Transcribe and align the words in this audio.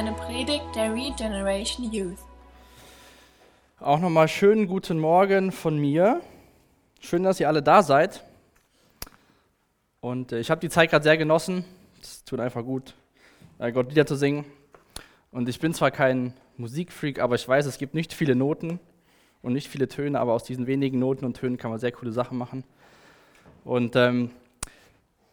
eine 0.00 0.12
Predigt 0.12 0.64
der 0.74 0.94
Regeneration 0.94 1.92
Youth. 1.92 2.16
Auch 3.80 3.98
nochmal 3.98 4.28
schönen 4.28 4.66
guten 4.66 4.98
Morgen 4.98 5.52
von 5.52 5.76
mir. 5.76 6.22
Schön, 7.00 7.22
dass 7.22 7.38
ihr 7.38 7.48
alle 7.48 7.62
da 7.62 7.82
seid. 7.82 8.24
Und 10.00 10.32
äh, 10.32 10.40
ich 10.40 10.50
habe 10.50 10.58
die 10.58 10.70
Zeit 10.70 10.88
gerade 10.88 11.02
sehr 11.02 11.18
genossen. 11.18 11.66
Es 12.00 12.24
tut 12.24 12.40
einfach 12.40 12.64
gut, 12.64 12.94
Gott 13.58 13.90
Lieder 13.90 14.06
zu 14.06 14.14
singen. 14.16 14.46
Und 15.32 15.50
ich 15.50 15.60
bin 15.60 15.74
zwar 15.74 15.90
kein 15.90 16.32
Musikfreak, 16.56 17.18
aber 17.18 17.34
ich 17.34 17.46
weiß, 17.46 17.66
es 17.66 17.76
gibt 17.76 17.92
nicht 17.92 18.14
viele 18.14 18.34
Noten 18.34 18.80
und 19.42 19.52
nicht 19.52 19.68
viele 19.68 19.86
Töne, 19.86 20.18
aber 20.18 20.32
aus 20.32 20.44
diesen 20.44 20.66
wenigen 20.66 20.98
Noten 20.98 21.26
und 21.26 21.36
Tönen 21.36 21.58
kann 21.58 21.70
man 21.70 21.78
sehr 21.78 21.92
coole 21.92 22.12
Sachen 22.12 22.38
machen. 22.38 22.64
Und 23.64 23.96
ähm, 23.96 24.30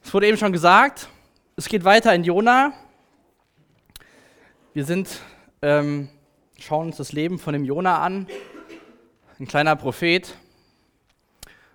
es 0.03 0.13
wurde 0.13 0.27
eben 0.27 0.37
schon 0.37 0.51
gesagt, 0.51 1.07
es 1.55 1.69
geht 1.69 1.85
weiter 1.85 2.13
in 2.13 2.25
Jona. 2.25 2.73
Wir 4.77 4.85
sind, 4.85 5.21
ähm, 5.63 6.07
schauen 6.59 6.85
uns 6.89 6.97
das 6.97 7.11
Leben 7.11 7.39
von 7.39 7.53
dem 7.53 7.65
Jona 7.65 7.97
an, 7.97 8.27
ein 9.39 9.47
kleiner 9.47 9.75
Prophet. 9.75 10.35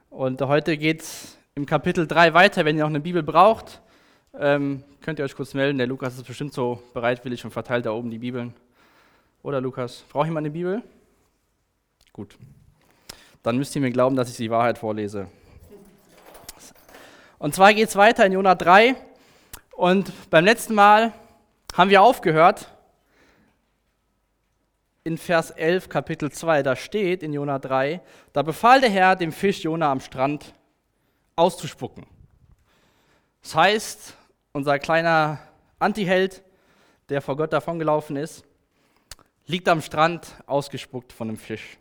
Und 0.09 0.41
heute 0.43 0.77
geht 0.77 1.03
es 1.03 1.37
im 1.57 1.67
Kapitel 1.67 2.07
3 2.07 2.33
weiter. 2.33 2.65
Wenn 2.65 2.77
ihr 2.77 2.85
noch 2.85 2.91
eine 2.91 3.01
Bibel 3.01 3.25
braucht, 3.25 3.83
ähm, 4.39 4.85
könnt 5.01 5.19
ihr 5.19 5.25
euch 5.25 5.35
kurz 5.35 5.53
melden. 5.53 5.79
Der 5.79 5.89
Lukas 5.89 6.15
ist 6.15 6.25
bestimmt 6.29 6.55
so 6.55 6.81
bereitwillig 6.95 7.45
und 7.45 7.51
verteilt 7.51 7.87
da 7.87 7.91
oben 7.91 8.09
die 8.09 8.19
Bibeln. 8.19 8.55
Oder 9.43 9.61
Lukas, 9.61 10.05
braucht 10.09 10.27
jemand 10.27 10.47
eine 10.47 10.53
Bibel? 10.53 10.81
Gut. 12.13 12.39
Dann 13.43 13.59
müsst 13.59 13.75
ihr 13.75 13.83
mir 13.83 13.91
glauben, 13.91 14.15
dass 14.15 14.31
ich 14.31 14.37
die 14.37 14.51
Wahrheit 14.53 14.79
vorlese. 14.79 15.27
Und 17.41 17.53
zwar 17.53 17.75
geht 17.75 17.89
es 17.89 17.97
weiter 17.97 18.25
in 18.25 18.35
Jona 18.35 18.55
3. 18.55 18.95
Und 19.73 20.13
beim 20.31 20.45
letzten 20.45 20.77
Mal 20.77 21.13
haben 21.75 21.91
wir 21.91 22.01
aufgehört 22.01 22.72
in 25.05 25.19
Vers 25.19 25.51
11, 25.51 25.89
Kapitel 25.89 26.31
2. 26.31 26.63
Da 26.63 26.77
steht 26.77 27.23
in 27.23 27.33
Jona 27.33 27.59
3, 27.59 28.01
da 28.33 28.43
befahl 28.43 28.81
der 28.81 28.91
Herr 28.91 29.17
dem 29.17 29.33
Fisch 29.33 29.63
Jona 29.63 29.91
am 29.91 30.01
Strand 30.01 30.55
auszuspucken. 31.37 32.07
Das 33.43 33.55
heißt, 33.55 34.17
unser 34.53 34.79
kleiner 34.79 35.41
Antiheld, 35.79 36.43
der 37.09 37.21
vor 37.21 37.37
Gott 37.37 37.53
davongelaufen 37.53 38.17
ist, 38.17 38.45
liegt 39.47 39.69
am 39.69 39.83
Strand 39.83 40.35
ausgespuckt 40.47 41.13
von 41.13 41.29
einem 41.29 41.37
Fisch. 41.37 41.79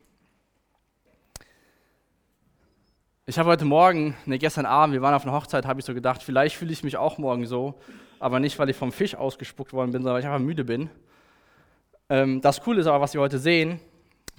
Ich 3.27 3.37
habe 3.37 3.49
heute 3.49 3.65
Morgen, 3.65 4.17
ne, 4.25 4.39
gestern 4.39 4.65
Abend, 4.65 4.93
wir 4.93 5.01
waren 5.01 5.13
auf 5.13 5.23
einer 5.23 5.33
Hochzeit, 5.33 5.65
habe 5.65 5.79
ich 5.79 5.85
so 5.85 5.93
gedacht, 5.93 6.23
vielleicht 6.23 6.55
fühle 6.55 6.73
ich 6.73 6.83
mich 6.83 6.97
auch 6.97 7.19
morgen 7.19 7.45
so, 7.45 7.79
aber 8.19 8.39
nicht, 8.39 8.57
weil 8.57 8.69
ich 8.69 8.75
vom 8.75 8.91
Fisch 8.91 9.15
ausgespuckt 9.15 9.73
worden 9.73 9.91
bin, 9.91 10.01
sondern 10.01 10.15
weil 10.15 10.21
ich 10.21 10.27
einfach 10.27 10.39
müde 10.39 10.65
bin. 10.65 10.89
Ähm, 12.11 12.41
das 12.41 12.59
Coole 12.59 12.81
ist 12.81 12.87
aber, 12.87 12.99
was 12.99 13.13
wir 13.13 13.21
heute 13.21 13.39
sehen, 13.39 13.79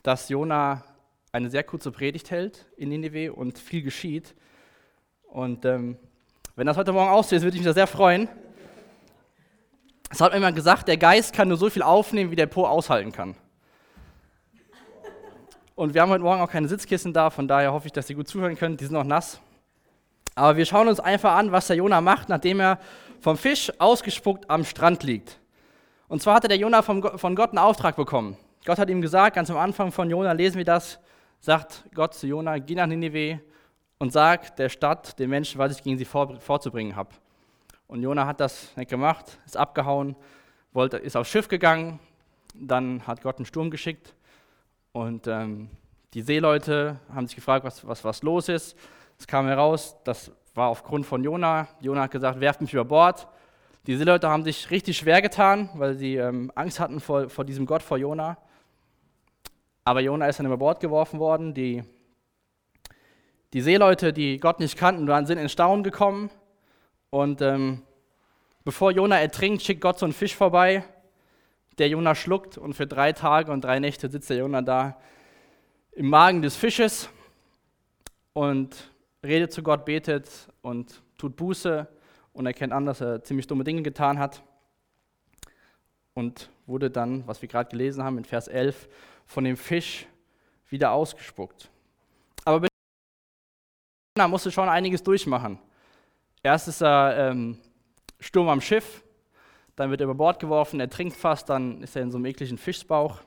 dass 0.03 0.29
Jona 0.29 0.85
eine 1.33 1.49
sehr 1.49 1.65
kurze 1.65 1.91
Predigt 1.91 2.31
hält 2.31 2.67
in 2.77 2.91
Nineveh 2.91 3.31
und 3.31 3.59
viel 3.59 3.81
geschieht. 3.81 4.35
Und 5.23 5.65
ähm, 5.65 5.97
wenn 6.55 6.67
das 6.67 6.77
heute 6.77 6.93
Morgen 6.93 7.09
aussieht, 7.09 7.41
würde 7.41 7.57
ich 7.57 7.63
mich 7.63 7.67
da 7.67 7.73
sehr 7.73 7.87
freuen. 7.87 8.29
Es 10.11 10.21
hat 10.21 10.33
mir 10.33 10.37
immer 10.37 10.53
gesagt, 10.53 10.87
der 10.87 10.99
Geist 10.99 11.33
kann 11.33 11.49
nur 11.49 11.57
so 11.57 11.71
viel 11.71 11.83
aufnehmen, 11.83 12.31
wie 12.31 12.37
der 12.37 12.45
Po 12.45 12.67
aushalten 12.67 13.11
kann. 13.11 13.37
Und 15.75 15.95
wir 15.95 16.03
haben 16.03 16.11
heute 16.11 16.25
Morgen 16.25 16.43
auch 16.43 16.51
keine 16.51 16.69
Sitzkissen 16.69 17.15
da, 17.15 17.31
von 17.31 17.49
daher 17.49 17.73
hoffe 17.73 17.87
ich, 17.87 17.93
dass 17.95 18.11
ihr 18.11 18.17
gut 18.17 18.29
zuhören 18.29 18.55
könnt. 18.55 18.83
Die 18.83 18.85
sind 18.85 18.93
noch 18.93 19.03
nass. 19.03 19.41
Aber 20.35 20.59
wir 20.59 20.67
schauen 20.67 20.89
uns 20.89 21.01
einfach 21.01 21.37
an, 21.37 21.53
was 21.53 21.69
der 21.69 21.77
Jona 21.77 22.03
macht, 22.03 22.29
nachdem 22.29 22.61
er 22.61 22.79
vom 23.21 23.39
Fisch 23.39 23.73
ausgespuckt 23.79 24.51
am 24.51 24.63
Strand 24.67 25.05
liegt. 25.05 25.39
Und 26.13 26.21
zwar 26.21 26.35
hatte 26.35 26.49
der 26.49 26.59
Jona 26.59 26.83
von 26.83 27.01
Gott 27.01 27.51
einen 27.53 27.59
Auftrag 27.59 27.97
bekommen. 27.97 28.37
Gott 28.67 28.77
hat 28.77 28.91
ihm 28.91 29.01
gesagt, 29.01 29.35
ganz 29.35 29.49
am 29.49 29.57
Anfang 29.57 29.91
von 29.93 30.11
Jona 30.11 30.33
lesen 30.33 30.59
wir 30.59 30.65
das, 30.67 31.01
sagt 31.41 31.85
Gott 31.95 32.13
zu 32.13 32.27
Jona, 32.27 32.59
geh 32.59 32.75
nach 32.75 32.87
Nineveh 32.87 33.39
und 33.97 34.13
sag 34.13 34.55
der 34.57 34.69
Stadt, 34.69 35.19
den 35.19 35.31
Menschen, 35.31 35.59
was 35.59 35.75
ich 35.75 35.83
gegen 35.83 35.97
sie 35.97 36.05
vorzubringen 36.05 36.97
habe. 36.97 37.09
Und 37.87 38.03
Jona 38.03 38.27
hat 38.27 38.41
das 38.41 38.77
nicht 38.77 38.91
gemacht, 38.91 39.39
ist 39.47 39.57
abgehauen, 39.57 40.15
wollte, 40.75 40.99
ist 40.99 41.17
aufs 41.17 41.31
Schiff 41.31 41.49
gegangen, 41.49 41.99
dann 42.55 43.07
hat 43.07 43.23
Gott 43.23 43.39
einen 43.39 43.47
Sturm 43.47 43.71
geschickt 43.71 44.15
und 44.93 45.27
ähm, 45.29 45.71
die 46.13 46.21
Seeleute 46.21 47.01
haben 47.15 47.27
sich 47.27 47.37
gefragt, 47.37 47.65
was, 47.65 47.89
was, 47.89 48.05
was 48.05 48.23
los 48.23 48.51
ist. 48.51 48.77
Es 49.19 49.27
kam 49.27 49.47
heraus, 49.47 49.97
das 50.05 50.31
war 50.55 50.69
aufgrund 50.69 51.07
von 51.07 51.25
Jona. 51.25 51.69
Jona 51.81 52.03
hat 52.03 52.11
gesagt, 52.11 52.39
werft 52.39 52.61
mich 52.61 52.75
über 52.75 52.85
Bord. 52.85 53.27
Die 53.87 53.97
Seeleute 53.97 54.29
haben 54.29 54.45
sich 54.45 54.71
richtig 54.71 54.97
schwer 54.97 55.23
getan, 55.23 55.71
weil 55.75 55.97
sie 55.97 56.17
ähm, 56.17 56.53
Angst 56.55 56.81
hatten 56.81 57.01
vor, 57.01 57.29
vor 57.29 57.45
diesem 57.45 57.67
Gott, 57.67 57.83
vor 57.83 57.99
Jona. 57.99 58.39
Aber 59.85 60.01
Jona 60.01 60.27
ist 60.29 60.39
dann 60.39 60.47
über 60.47 60.57
Bord 60.57 60.81
geworfen 60.81 61.19
worden. 61.19 61.55
Die, 61.55 61.83
die 63.53 63.61
Seeleute, 63.61 64.13
die 64.13 64.39
Gott 64.39 64.61
nicht 64.61 64.77
kannten, 64.77 65.27
sind 65.27 65.39
in 65.39 65.49
Staunen 65.49 65.83
gekommen. 65.83 66.31
Und 67.11 67.43
ähm, 67.43 67.83
bevor 68.65 68.93
Jona 68.93 69.19
ertrinkt, 69.19 69.63
schickt 69.63 69.81
Gott 69.81 69.99
so 69.99 70.07
einen 70.07 70.13
Fisch 70.13 70.37
vorbei 70.37 70.85
der 71.79 71.89
Jonah 71.89 72.15
schluckt 72.15 72.59
und 72.59 72.75
für 72.75 72.87
drei 72.87 73.13
Tage 73.13 73.51
und 73.53 73.65
drei 73.65 73.79
Nächte 73.79 74.09
sitzt 74.09 74.31
der 74.31 74.39
Jonah 74.39 74.63
da 74.63 74.99
im 75.93 76.09
Magen 76.09 76.43
des 76.43 76.57
Fisches 76.57 77.09
und 78.33 78.91
redet 79.25 79.53
zu 79.53 79.63
Gott, 79.63 79.85
betet 79.85 80.29
und 80.63 81.03
tut 81.19 81.37
Buße 81.37 81.87
und 82.33 82.47
erkennt 82.47 82.73
an, 82.73 82.87
dass 82.87 83.01
er 83.01 83.23
ziemlich 83.23 83.47
dumme 83.47 83.65
Dinge 83.65 83.83
getan 83.83 84.19
hat 84.19 84.43
und 86.15 86.51
wurde 86.67 86.91
dann, 86.91 87.27
was 87.27 87.43
wir 87.43 87.49
gerade 87.49 87.71
gelesen 87.71 88.03
haben 88.03 88.19
in 88.19 88.25
Vers 88.25 88.49
11, 88.49 88.89
von 89.27 89.45
dem 89.45 89.57
Fisch 89.57 90.07
wieder 90.69 90.93
ausgespuckt. 90.93 91.71
Aber 92.45 92.69
Jonah 94.17 94.29
musste 94.29 94.51
schon 94.51 94.69
einiges 94.69 95.03
durchmachen. 95.03 95.59
Erst 96.43 96.69
ist 96.69 96.83
er 96.83 97.31
ähm, 97.31 97.59
Sturm 98.21 98.49
am 98.49 98.61
Schiff, 98.61 99.03
dann 99.77 99.91
wird 99.91 100.01
er 100.01 100.05
über 100.05 100.15
Bord 100.15 100.39
geworfen, 100.39 100.81
er 100.81 100.91
trinkt 100.91 101.17
fast, 101.17 101.49
dann 101.49 101.83
ist 101.83 101.97
er 101.97 102.03
in 102.03 102.11
so 102.11 102.19
einem 102.19 102.27
ekligen 102.27 102.59
Fischsbauch 102.59 103.21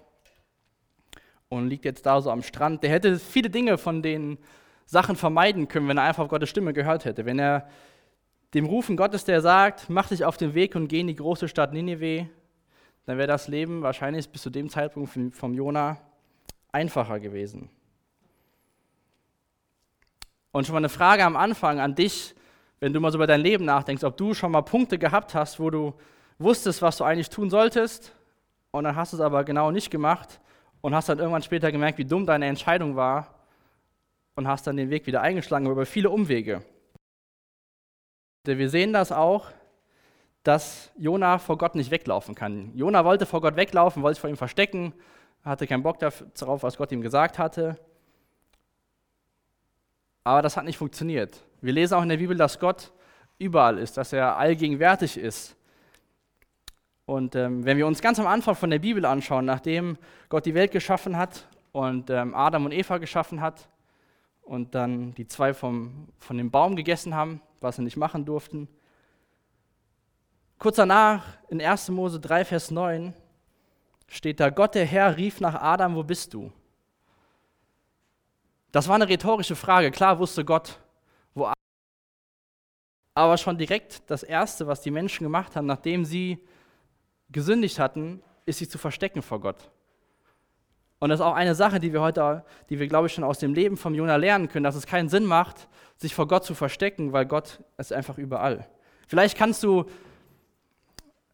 und 1.50 1.70
liegt 1.70 1.86
jetzt 1.86 2.06
da 2.06 2.22
so 2.22 2.30
am 2.30 2.44
Strand. 2.44 2.84
Der 2.84 2.90
hätte 2.92 3.18
viele 3.20 3.50
Dinge 3.50 3.78
von 3.78 4.02
den 4.04 4.38
Sachen 4.86 5.16
vermeiden 5.16 5.68
können, 5.68 5.88
wenn 5.88 5.98
er 5.98 6.04
einfach 6.04 6.24
auf 6.24 6.30
Gottes 6.30 6.50
Stimme 6.50 6.74
gehört 6.74 7.06
hätte. 7.06 7.26
Wenn 7.26 7.40
er 7.40 7.68
dem 8.56 8.66
Rufen 8.66 8.96
Gottes, 8.96 9.26
der 9.26 9.42
sagt, 9.42 9.90
mach 9.90 10.08
dich 10.08 10.24
auf 10.24 10.38
den 10.38 10.54
Weg 10.54 10.76
und 10.76 10.88
geh 10.88 11.02
in 11.02 11.08
die 11.08 11.16
große 11.16 11.50
Stadt 11.50 11.74
Nineveh, 11.74 12.28
dann 13.06 13.18
wäre 13.18 13.28
das 13.28 13.50
Leben 13.50 13.82
wahrscheinlich 13.82 14.30
bis 14.30 14.42
zu 14.42 14.50
dem 14.50 14.70
Zeitpunkt 14.70 15.12
vom 15.36 15.54
Jona 15.54 15.98
einfacher 16.72 17.20
gewesen. 17.20 17.70
Und 20.54 20.66
schon 20.66 20.74
mal 20.74 20.80
eine 20.80 20.90
Frage 20.90 21.26
am 21.26 21.36
Anfang 21.36 21.82
an 21.82 21.96
dich, 21.96 22.34
wenn 22.80 22.94
du 22.94 23.02
mal 23.02 23.12
so 23.12 23.18
über 23.18 23.28
dein 23.28 23.42
Leben 23.42 23.66
nachdenkst, 23.66 24.06
ob 24.06 24.16
du 24.16 24.34
schon 24.34 24.54
mal 24.54 24.62
Punkte 24.62 24.98
gehabt 24.98 25.36
hast, 25.36 25.60
wo 25.60 25.70
du 25.70 25.94
wusstest, 26.40 26.82
was 26.82 26.96
du 26.96 27.04
eigentlich 27.04 27.30
tun 27.30 27.50
solltest, 27.50 28.14
und 28.72 28.86
dann 28.86 28.96
hast 28.96 29.12
du 29.12 29.18
es 29.18 29.22
aber 29.22 29.44
genau 29.44 29.72
nicht 29.72 29.92
gemacht 29.92 30.40
und 30.80 30.96
hast 30.96 31.10
dann 31.10 31.20
irgendwann 31.20 31.42
später 31.42 31.72
gemerkt, 31.72 31.98
wie 31.98 32.06
dumm 32.06 32.26
deine 32.26 32.46
Entscheidung 32.46 32.96
war 32.96 33.36
und 34.36 34.48
hast 34.48 34.66
dann 34.66 34.78
den 34.78 34.90
Weg 34.90 35.08
wieder 35.08 35.22
eingeschlagen, 35.22 35.70
über 35.70 35.86
viele 35.86 36.10
Umwege. 36.10 36.64
Wir 38.48 38.70
sehen 38.70 38.94
das 38.94 39.12
auch, 39.12 39.48
dass 40.44 40.92
Jona 40.98 41.40
vor 41.40 41.58
Gott 41.58 41.76
nicht 41.76 41.92
weglaufen 41.92 42.36
kann. 42.36 42.72
Jona 42.76 43.04
wollte 43.04 43.26
vor 43.26 43.42
Gott 43.42 43.56
weglaufen, 43.56 44.04
wollte 44.04 44.16
sich 44.16 44.22
vor 44.22 44.30
ihm 44.30 44.38
verstecken, 44.38 44.94
hatte 45.44 45.68
keinen 45.68 45.84
Bock 45.84 46.00
darauf, 46.00 46.64
was 46.64 46.78
Gott 46.78 46.92
ihm 46.92 47.02
gesagt 47.02 47.40
hatte. 47.40 47.80
Aber 50.24 50.42
das 50.42 50.58
hat 50.58 50.66
nicht 50.66 50.78
funktioniert. 50.78 51.44
Wir 51.62 51.74
lesen 51.74 51.96
auch 51.96 52.04
in 52.04 52.10
der 52.10 52.18
Bibel, 52.18 52.38
dass 52.38 52.60
Gott 52.60 52.92
überall 53.38 53.78
ist, 53.78 53.98
dass 53.98 54.14
er 54.14 54.38
allgegenwärtig 54.38 55.18
ist, 55.18 55.56
und 57.06 57.36
ähm, 57.36 57.66
wenn 57.66 57.78
wir 57.78 57.86
uns 57.86 58.02
ganz 58.02 58.20
am 58.20 58.26
Anfang 58.26 58.56
von 58.56 58.72
der 58.72 58.80
Bibel 58.80 59.06
anschauen, 59.06 59.46
nachdem 59.46 59.98
Gott 60.30 60.46
die 60.46 60.56
Welt 60.56 60.72
geschaffen 60.72 61.18
hat 61.18 61.48
und 61.72 62.10
ähm, 62.10 62.34
Adam 62.34 62.66
und 62.66 62.72
Eva 62.72 62.98
geschaffen 62.98 63.42
hat 63.42 63.70
und 64.42 64.74
dann 64.74 65.14
die 65.14 65.28
zwei 65.28 65.54
vom, 65.54 66.08
von 66.18 66.38
dem 66.38 66.50
Baum 66.50 66.76
gegessen 66.76 67.14
haben, 67.14 67.42
was 67.62 67.78
sie 67.78 67.82
nicht 67.82 67.98
machen 67.98 68.26
durften, 68.26 68.68
kurz 70.60 70.78
danach 70.78 71.24
in 71.50 71.62
1. 71.62 71.90
Mose 71.90 72.20
3, 72.20 72.46
Vers 72.46 72.72
9 72.72 73.14
steht 74.08 74.40
da, 74.40 74.50
Gott 74.50 74.76
der 74.76 74.86
Herr 74.86 75.18
rief 75.18 75.40
nach 75.40 75.56
Adam, 75.56 75.96
wo 75.96 76.04
bist 76.04 76.34
du? 76.34 76.52
Das 78.72 78.88
war 78.88 78.96
eine 78.96 79.08
rhetorische 79.08 79.56
Frage. 79.56 79.90
Klar 79.90 80.20
wusste 80.20 80.44
Gott, 80.44 80.80
wo 81.34 81.46
Adam 81.46 81.56
aber 83.14 83.38
schon 83.38 83.58
direkt 83.58 84.04
das 84.10 84.24
Erste, 84.24 84.68
was 84.68 84.82
die 84.82 84.92
Menschen 84.92 85.24
gemacht 85.24 85.56
haben, 85.56 85.66
nachdem 85.66 86.04
sie 86.04 86.38
gesündigt 87.30 87.80
hatten, 87.80 88.22
ist 88.46 88.60
sich 88.60 88.70
zu 88.70 88.78
verstecken 88.78 89.22
vor 89.22 89.40
Gott. 89.40 89.72
Und 91.00 91.10
das 91.10 91.20
ist 91.20 91.26
auch 91.26 91.36
eine 91.36 91.56
Sache, 91.56 91.80
die 91.80 91.94
wir 91.94 92.02
heute, 92.02 92.44
die 92.70 92.80
wir, 92.80 92.88
glaube 92.88 93.08
ich, 93.08 93.14
schon 93.14 93.24
aus 93.24 93.40
dem 93.40 93.54
Leben 93.54 93.78
von 93.78 93.94
Jona 93.94 94.16
lernen 94.16 94.48
können, 94.48 94.64
dass 94.64 94.76
es 94.76 94.86
keinen 94.88 95.10
Sinn 95.10 95.26
macht, 95.26 95.68
sich 95.98 96.16
vor 96.16 96.28
Gott 96.28 96.44
zu 96.46 96.56
verstecken, 96.56 97.14
weil 97.14 97.26
Gott 97.26 97.62
ist 97.78 97.94
einfach 97.94 98.18
überall. 98.18 98.68
Vielleicht 99.08 99.38
kannst 99.38 99.64
du 99.64 99.86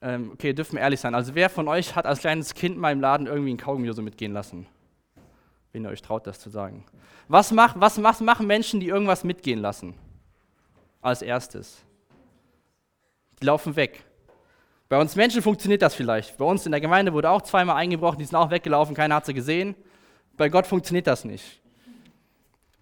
Ähm, 0.03 0.31
okay, 0.33 0.51
dürfen 0.51 0.77
wir 0.77 0.81
ehrlich 0.81 0.99
sein. 0.99 1.13
Also 1.13 1.35
wer 1.35 1.47
von 1.47 1.67
euch 1.67 1.95
hat 1.95 2.07
als 2.07 2.21
kleines 2.21 2.55
Kind 2.55 2.75
mal 2.75 2.91
im 2.91 3.01
Laden 3.01 3.27
irgendwie 3.27 3.53
ein 3.53 3.57
Kaugummi 3.57 3.93
so 3.93 4.01
mitgehen 4.01 4.33
lassen? 4.33 4.65
Wenn 5.71 5.83
ihr 5.83 5.91
euch 5.91 6.01
traut, 6.01 6.25
das 6.25 6.39
zu 6.39 6.49
sagen. 6.49 6.85
Was, 7.27 7.51
mach, 7.51 7.79
was, 7.79 8.01
was 8.01 8.19
machen 8.19 8.47
Menschen, 8.47 8.79
die 8.79 8.87
irgendwas 8.87 9.23
mitgehen 9.23 9.59
lassen? 9.59 9.93
Als 11.01 11.21
erstes. 11.21 11.83
Die 13.39 13.45
laufen 13.45 13.75
weg. 13.75 14.03
Bei 14.91 14.99
uns 14.99 15.15
Menschen 15.15 15.41
funktioniert 15.41 15.81
das 15.81 15.95
vielleicht. 15.95 16.37
Bei 16.37 16.43
uns 16.43 16.65
in 16.65 16.73
der 16.73 16.81
Gemeinde 16.81 17.13
wurde 17.13 17.29
auch 17.29 17.43
zweimal 17.43 17.77
eingebrochen, 17.77 18.19
die 18.19 18.25
sind 18.25 18.35
auch 18.35 18.51
weggelaufen, 18.51 18.93
keiner 18.93 19.15
hat 19.15 19.25
sie 19.25 19.33
gesehen. 19.33 19.73
Bei 20.35 20.49
Gott 20.49 20.67
funktioniert 20.67 21.07
das 21.07 21.23
nicht. 21.23 21.61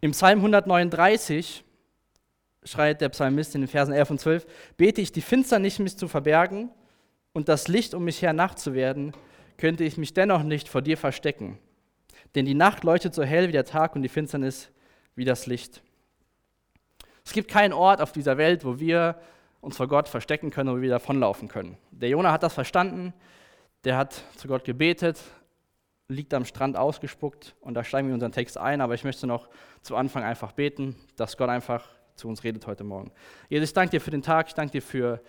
Im 0.01 0.09
Psalm 0.09 0.39
139 0.39 1.63
schreit 2.63 3.01
der 3.01 3.09
Psalmist 3.09 3.53
in 3.53 3.61
den 3.61 3.67
Versen 3.67 3.93
11 3.93 4.09
und 4.09 4.19
12, 4.21 4.47
bete 4.75 5.01
ich 5.01 5.11
die 5.11 5.21
Finsternis 5.21 5.77
mich 5.77 5.97
zu 5.97 6.07
verbergen 6.07 6.71
und 7.33 7.47
das 7.47 7.67
Licht 7.67 7.93
um 7.93 8.05
mich 8.05 8.23
her 8.23 8.33
Nacht 8.33 8.57
zu 8.57 8.73
werden, 8.73 9.13
könnte 9.57 9.83
ich 9.83 9.95
mich 9.97 10.15
dennoch 10.15 10.41
nicht 10.41 10.67
vor 10.67 10.81
dir 10.81 10.97
verstecken. 10.97 11.59
Denn 12.33 12.45
die 12.45 12.55
Nacht 12.55 12.83
leuchtet 12.83 13.13
so 13.13 13.21
hell 13.21 13.49
wie 13.49 13.53
der 13.53 13.65
Tag 13.65 13.95
und 13.95 14.01
die 14.01 14.09
Finsternis 14.09 14.71
wie 15.13 15.25
das 15.25 15.45
Licht. 15.45 15.83
Es 17.23 17.33
gibt 17.33 17.51
keinen 17.51 17.73
Ort 17.73 18.01
auf 18.01 18.11
dieser 18.11 18.39
Welt, 18.39 18.65
wo 18.65 18.79
wir 18.79 19.21
uns 19.61 19.77
vor 19.77 19.87
Gott 19.87 20.07
verstecken 20.07 20.51
können 20.51 20.69
und 20.69 20.81
wieder 20.81 20.95
davonlaufen 20.95 21.47
können. 21.47 21.77
Der 21.91 22.09
Jonah 22.09 22.31
hat 22.31 22.43
das 22.43 22.53
verstanden, 22.53 23.13
der 23.83 23.97
hat 23.97 24.23
zu 24.35 24.47
Gott 24.47 24.63
gebetet, 24.63 25.21
liegt 26.07 26.33
am 26.33 26.45
Strand 26.45 26.75
ausgespuckt 26.75 27.55
und 27.61 27.75
da 27.75 27.83
steigen 27.83 28.07
wir 28.07 28.13
unseren 28.13 28.31
Text 28.31 28.57
ein, 28.57 28.81
aber 28.81 28.95
ich 28.95 29.03
möchte 29.03 29.27
noch 29.27 29.49
zu 29.81 29.95
Anfang 29.95 30.23
einfach 30.23 30.53
beten, 30.53 30.95
dass 31.15 31.37
Gott 31.37 31.49
einfach 31.49 31.87
zu 32.15 32.27
uns 32.27 32.43
redet 32.43 32.67
heute 32.67 32.83
Morgen. 32.83 33.11
Jesus, 33.47 33.69
ich 33.69 33.73
danke 33.73 33.91
dir 33.91 34.01
für 34.01 34.11
den 34.11 34.21
Tag, 34.21 34.47
ich 34.47 34.53
danke 34.53 34.71
dir 34.71 34.81
für 34.81 35.21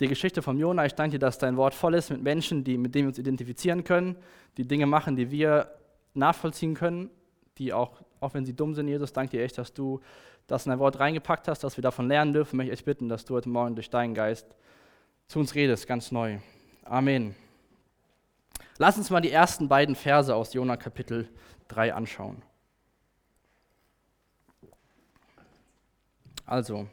die 0.00 0.08
Geschichte 0.08 0.42
vom 0.42 0.58
Jonah, 0.58 0.84
ich 0.84 0.94
danke 0.94 1.12
dir, 1.12 1.18
dass 1.20 1.38
dein 1.38 1.56
Wort 1.56 1.74
voll 1.74 1.94
ist 1.94 2.10
mit 2.10 2.22
Menschen, 2.22 2.64
die, 2.64 2.76
mit 2.76 2.94
denen 2.94 3.06
wir 3.06 3.08
uns 3.10 3.18
identifizieren 3.18 3.84
können, 3.84 4.16
die 4.56 4.66
Dinge 4.66 4.86
machen, 4.86 5.16
die 5.16 5.30
wir 5.30 5.70
nachvollziehen 6.14 6.74
können, 6.74 7.10
die 7.58 7.72
auch, 7.72 8.02
auch 8.20 8.34
wenn 8.34 8.44
sie 8.44 8.54
dumm 8.54 8.74
sind, 8.74 8.88
Jesus, 8.88 9.12
danke 9.12 9.36
dir 9.36 9.44
echt, 9.44 9.58
dass 9.58 9.72
du 9.72 10.00
das 10.46 10.66
in 10.66 10.70
dein 10.70 10.78
Wort 10.78 10.98
reingepackt 10.98 11.48
hast, 11.48 11.64
dass 11.64 11.76
wir 11.76 11.82
davon 11.82 12.08
lernen 12.08 12.32
dürfen. 12.32 12.56
Möchte 12.56 12.72
ich 12.72 12.78
echt 12.78 12.84
bitten, 12.84 13.08
dass 13.08 13.24
du 13.24 13.34
heute 13.34 13.48
Morgen 13.48 13.74
durch 13.74 13.90
deinen 13.90 14.14
Geist 14.14 14.46
zu 15.26 15.38
uns 15.38 15.54
redest, 15.54 15.86
ganz 15.86 16.12
neu. 16.12 16.38
Amen. 16.84 17.34
Lass 18.78 18.98
uns 18.98 19.10
mal 19.10 19.20
die 19.20 19.30
ersten 19.30 19.68
beiden 19.68 19.94
Verse 19.94 20.34
aus 20.34 20.52
Jona 20.52 20.76
Kapitel 20.76 21.28
3 21.68 21.94
anschauen. 21.94 22.42
Also, 26.44 26.86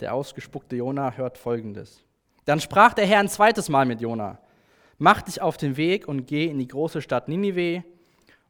der 0.00 0.14
ausgespuckte 0.14 0.76
Jona 0.76 1.12
hört 1.12 1.36
folgendes. 1.36 2.02
Dann 2.46 2.60
sprach 2.60 2.94
der 2.94 3.06
Herr 3.06 3.20
ein 3.20 3.28
zweites 3.28 3.68
Mal 3.68 3.84
mit 3.84 4.00
Jona: 4.00 4.38
Mach 4.96 5.20
dich 5.22 5.42
auf 5.42 5.56
den 5.56 5.76
Weg 5.76 6.08
und 6.08 6.26
geh 6.26 6.46
in 6.46 6.58
die 6.58 6.68
große 6.68 7.02
Stadt 7.02 7.28
Ninive 7.28 7.84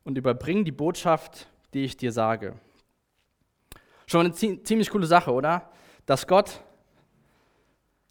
und 0.05 0.17
überbring 0.17 0.65
die 0.65 0.73
Botschaft, 0.73 1.49
die 1.75 1.85
ich 1.85 1.97
dir 1.97 2.13
sage. 2.13 2.55
Schon 4.11 4.27
eine 4.27 4.35
ziemlich 4.35 4.91
coole 4.91 5.07
Sache, 5.07 5.33
oder? 5.33 5.71
Dass 6.05 6.27
Gott, 6.27 6.65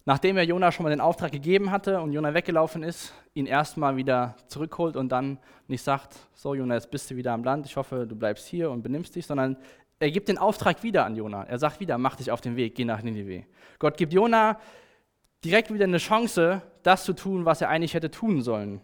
nachdem 0.06 0.38
er 0.38 0.44
Jona 0.44 0.72
schon 0.72 0.84
mal 0.84 0.88
den 0.88 1.02
Auftrag 1.02 1.30
gegeben 1.30 1.70
hatte 1.70 2.00
und 2.00 2.14
Jona 2.14 2.32
weggelaufen 2.32 2.82
ist, 2.82 3.12
ihn 3.34 3.44
erstmal 3.44 3.96
wieder 3.96 4.34
zurückholt 4.46 4.96
und 4.96 5.10
dann 5.10 5.38
nicht 5.68 5.82
sagt, 5.82 6.16
so 6.32 6.54
Jona, 6.54 6.76
jetzt 6.76 6.90
bist 6.90 7.10
du 7.10 7.16
wieder 7.16 7.34
am 7.34 7.44
Land, 7.44 7.66
ich 7.66 7.76
hoffe, 7.76 8.06
du 8.06 8.16
bleibst 8.16 8.46
hier 8.46 8.70
und 8.70 8.80
benimmst 8.80 9.14
dich, 9.14 9.26
sondern 9.26 9.58
er 9.98 10.10
gibt 10.10 10.30
den 10.30 10.38
Auftrag 10.38 10.82
wieder 10.82 11.04
an 11.04 11.16
Jona. 11.16 11.44
Er 11.44 11.58
sagt 11.58 11.80
wieder, 11.80 11.98
mach 11.98 12.16
dich 12.16 12.30
auf 12.30 12.40
den 12.40 12.56
Weg, 12.56 12.76
geh 12.76 12.86
nach 12.86 13.02
Ninive. 13.02 13.44
Gott 13.78 13.98
gibt 13.98 14.14
Jona 14.14 14.58
direkt 15.44 15.70
wieder 15.70 15.84
eine 15.84 15.98
Chance, 15.98 16.62
das 16.82 17.04
zu 17.04 17.12
tun, 17.12 17.44
was 17.44 17.60
er 17.60 17.68
eigentlich 17.68 17.92
hätte 17.92 18.10
tun 18.10 18.40
sollen. 18.40 18.80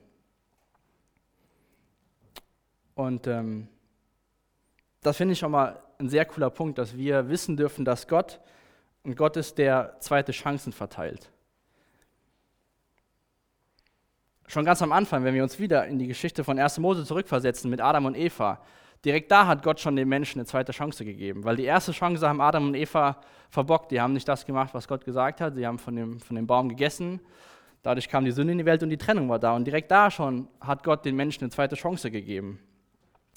Und 2.95 3.27
ähm, 3.27 3.69
das 5.01 5.17
finde 5.17 5.33
ich 5.33 5.39
schon 5.39 5.53
mal 5.53 5.81
ein 5.99 6.09
sehr 6.09 6.25
cooler 6.25 6.51
Punkt, 6.51 6.79
dass 6.79 6.97
wir 6.97 7.29
wissen 7.29 7.57
dürfen, 7.57 7.85
dass 7.85 8.09
Gott 8.09 8.41
ein 9.05 9.15
Gott 9.15 9.37
ist, 9.37 9.57
der 9.59 9.97
zweite 10.01 10.33
Chancen 10.33 10.73
verteilt. 10.73 11.31
Schon 14.49 14.65
ganz 14.65 14.83
am 14.83 14.93
Anfang, 14.93 15.25
wenn 15.25 15.35
wir 15.35 15.43
uns 15.43 15.59
wieder 15.59 15.87
in 15.87 15.99
die 15.99 16.07
Geschichte 16.07 16.45
von 16.45 16.59
1. 16.59 16.79
Mose 16.79 17.05
zurückversetzen 17.05 17.71
mit 17.71 17.81
Adam 17.81 18.07
und 18.07 18.17
Eva, 18.17 18.61
direkt 19.05 19.31
da 19.31 19.47
hat 19.47 19.63
Gott 19.63 19.81
schon 19.81 19.97
den 19.97 20.09
Menschen 20.09 20.39
eine 20.41 20.47
zweite 20.47 20.73
Chance 20.73 21.05
gegeben. 21.05 21.45
Weil 21.45 21.57
die 21.57 21.65
erste 21.65 21.93
Chance 21.93 22.29
haben 22.29 22.41
Adam 22.41 22.69
und 22.69 22.75
Eva 22.75 23.21
verbockt. 23.51 23.91
Die 23.91 24.01
haben 24.01 24.13
nicht 24.13 24.29
das 24.29 24.45
gemacht, 24.45 24.73
was 24.73 24.87
Gott 24.87 25.05
gesagt 25.05 25.41
hat. 25.41 25.55
Sie 25.55 25.67
haben 25.67 25.79
von 25.79 25.97
dem, 25.97 26.21
von 26.21 26.37
dem 26.37 26.47
Baum 26.47 26.69
gegessen. 26.69 27.21
Dadurch 27.83 28.09
kam 28.09 28.25
die 28.25 28.33
Sünde 28.33 28.53
in 28.53 28.59
die 28.59 28.65
Welt 28.65 28.83
und 28.83 28.91
die 28.91 28.97
Trennung 28.97 29.29
war 29.29 29.39
da. 29.39 29.55
Und 29.55 29.65
direkt 29.65 29.91
da 29.91 30.11
schon 30.11 30.49
hat 30.61 30.83
Gott 30.83 31.05
den 31.05 31.17
Menschen 31.17 31.45
eine 31.45 31.51
zweite 31.51 31.77
Chance 31.77 32.11
gegeben. 32.11 32.61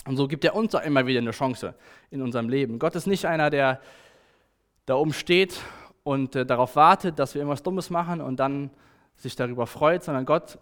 Und 0.06 0.18
so 0.18 0.28
gibt 0.28 0.46
er 0.46 0.56
uns 0.56 0.74
auch 0.76 0.84
immer 0.84 1.06
wieder 1.06 1.20
eine 1.20 1.32
Chance 1.32 1.76
in 2.10 2.22
unserem 2.22 2.50
Leben. 2.50 2.80
Gott 2.80 2.96
ist 2.96 3.08
nicht 3.08 3.26
einer, 3.26 3.50
der 3.50 3.82
da 4.86 4.96
oben 4.96 5.14
steht 5.14 5.60
und 6.04 6.36
äh, 6.36 6.46
darauf 6.46 6.76
wartet, 6.76 7.20
dass 7.20 7.34
wir 7.34 7.42
irgendwas 7.42 7.64
Dummes 7.64 7.90
machen 7.90 8.22
und 8.22 8.38
dann 8.38 8.72
sich 9.16 9.36
darüber 9.36 9.68
freut, 9.68 10.04
sondern 10.04 10.26
Gott 10.26 10.58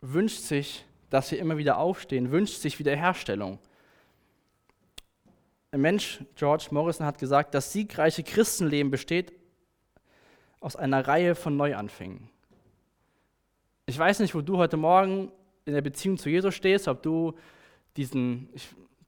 wünscht 0.00 0.40
sich, 0.40 0.84
dass 1.10 1.30
wir 1.30 1.38
immer 1.38 1.56
wieder 1.56 1.78
aufstehen, 1.78 2.30
wünscht 2.30 2.60
sich 2.60 2.78
Wiederherstellung. 2.78 3.58
Ein 5.72 5.80
Mensch, 5.80 6.22
George 6.36 6.66
Morrison, 6.70 7.06
hat 7.06 7.18
gesagt, 7.18 7.54
das 7.54 7.72
siegreiche 7.72 8.22
Christenleben 8.22 8.90
besteht 8.90 9.32
aus 10.60 10.76
einer 10.76 11.06
Reihe 11.06 11.34
von 11.34 11.56
Neuanfängen. 11.56 12.28
Ich 13.86 13.98
weiß 13.98 14.20
nicht, 14.20 14.34
wo 14.34 14.40
du 14.40 14.56
heute 14.56 14.76
Morgen 14.76 15.32
in 15.64 15.74
der 15.74 15.82
Beziehung 15.82 16.16
zu 16.16 16.30
Jesus 16.30 16.54
stehst, 16.54 16.88
ob 16.88 17.02
du 17.02 17.34
diesen, 17.96 18.48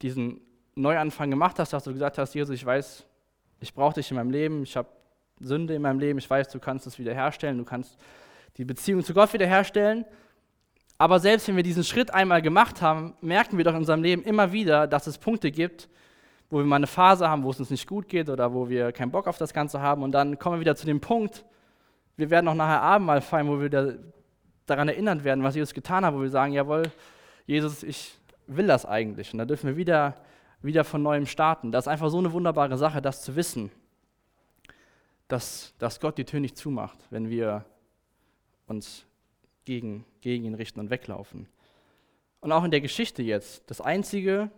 diesen 0.03 0.41
Neuanfang 0.75 1.31
gemacht 1.31 1.59
hast, 1.59 1.73
dass 1.73 1.85
du 1.85 1.93
gesagt 1.93 2.19
hast, 2.19 2.35
Jesus, 2.35 2.55
ich 2.55 2.65
weiß, 2.65 3.05
ich 3.61 3.75
brauche 3.75 3.95
dich 3.95 4.11
in 4.11 4.17
meinem 4.17 4.31
Leben, 4.31 4.63
ich 4.63 4.77
habe 4.77 4.89
Sünde 5.41 5.75
in 5.75 5.83
meinem 5.83 5.99
Leben, 5.99 6.19
ich 6.19 6.29
weiß, 6.29 6.49
du 6.49 6.59
kannst 6.59 6.87
es 6.87 6.99
wiederherstellen, 6.99 7.59
du 7.59 7.65
kannst 7.65 7.99
die 8.57 8.65
Beziehung 8.65 9.03
zu 9.03 9.15
Gott 9.15 9.33
wiederherstellen. 9.33 10.05
Aber 10.99 11.21
selbst 11.21 11.49
wenn 11.49 11.57
wir 11.57 11.63
diesen 11.63 11.85
Schritt 11.85 12.13
einmal 12.13 12.41
gemacht 12.41 12.81
haben, 12.81 13.15
merken 13.21 13.59
wir 13.59 13.65
doch 13.65 13.73
in 13.73 13.79
unserem 13.79 14.03
Leben 14.03 14.23
immer 14.23 14.53
wieder, 14.53 14.87
dass 14.87 15.07
es 15.07 15.19
Punkte 15.19 15.51
gibt, 15.51 15.89
wo 16.49 16.59
wir 16.59 16.65
mal 16.65 16.77
eine 16.77 16.87
Phase 16.87 17.29
haben, 17.29 17.43
wo 17.43 17.51
es 17.51 17.61
uns 17.61 17.71
nicht 17.71 17.87
gut 17.87 18.09
geht 18.09 18.31
oder 18.31 18.53
wo 18.55 18.69
wir 18.69 18.93
keinen 18.93 19.11
Bock 19.11 19.27
auf 19.27 19.37
das 19.37 19.53
Ganze 19.53 19.81
haben. 19.81 20.03
Und 20.03 20.13
dann 20.13 20.39
kommen 20.39 20.57
wir 20.57 20.61
wieder 20.61 20.77
zu 20.77 20.87
dem 20.87 21.01
Punkt, 21.01 21.45
wir 22.17 22.31
werden 22.31 22.49
auch 22.49 22.55
nachher 22.55 22.81
Abendmahl 22.81 23.21
feiern, 23.21 23.49
wo 23.49 23.61
wir 23.61 23.99
daran 24.65 24.89
erinnert 24.89 25.23
werden, 25.23 25.45
was 25.45 25.55
Jesus 25.55 25.75
getan 25.75 26.05
hat, 26.05 26.15
wo 26.15 26.23
wir 26.23 26.31
sagen, 26.31 26.55
jawohl, 26.55 26.85
Jesus, 27.47 27.83
ich 27.83 28.15
will 28.47 28.67
das 28.67 28.87
eigentlich? 28.87 29.33
Und 29.33 29.39
da 29.39 29.45
dürfen 29.45 29.69
wir 29.69 29.77
wieder, 29.77 30.15
wieder 30.63 30.85
von 30.85 31.03
neuem 31.03 31.27
starten. 31.27 31.73
Das 31.73 31.85
ist 31.85 31.89
einfach 31.89 32.11
so 32.11 32.19
eine 32.19 32.33
wunderbare 32.33 32.79
Sache, 32.79 33.03
das 33.03 33.23
zu 33.23 33.37
wissen, 33.37 33.71
dass, 35.29 35.75
dass 35.79 36.01
Gott 36.01 36.19
die 36.19 36.25
Tür 36.25 36.41
nicht 36.41 36.57
zumacht, 36.57 36.99
wenn 37.11 37.29
wir 37.31 37.65
uns 38.67 39.07
gegen, 39.65 40.05
gegen 40.21 40.45
ihn 40.45 40.55
richten 40.55 40.81
und 40.81 40.91
weglaufen. 40.91 41.49
Und 42.41 42.53
auch 42.53 42.65
in 42.65 42.71
der 42.71 42.81
Geschichte 42.81 43.23
jetzt, 43.23 43.69
das 43.71 43.81
Einzige, 43.81 44.51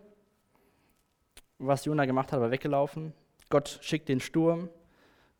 was 1.57 1.85
Jona 1.85 2.05
gemacht 2.05 2.31
hat, 2.31 2.39
war 2.39 2.51
weggelaufen. 2.51 3.13
Gott 3.49 3.79
schickt 3.81 4.09
den 4.09 4.19
Sturm. 4.19 4.69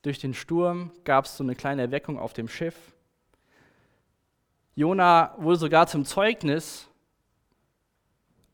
Durch 0.02 0.20
den 0.20 0.34
Sturm 0.34 0.92
gab 1.04 1.26
es 1.26 1.38
so 1.38 1.44
eine 1.44 1.56
kleine 1.56 1.84
Erweckung 1.84 2.18
auf 2.18 2.34
dem 2.34 2.48
Schiff. 2.48 2.76
Jona 4.76 5.36
wurde 5.38 5.58
sogar 5.58 5.88
zum 5.88 6.06
Zeugnis 6.06 6.89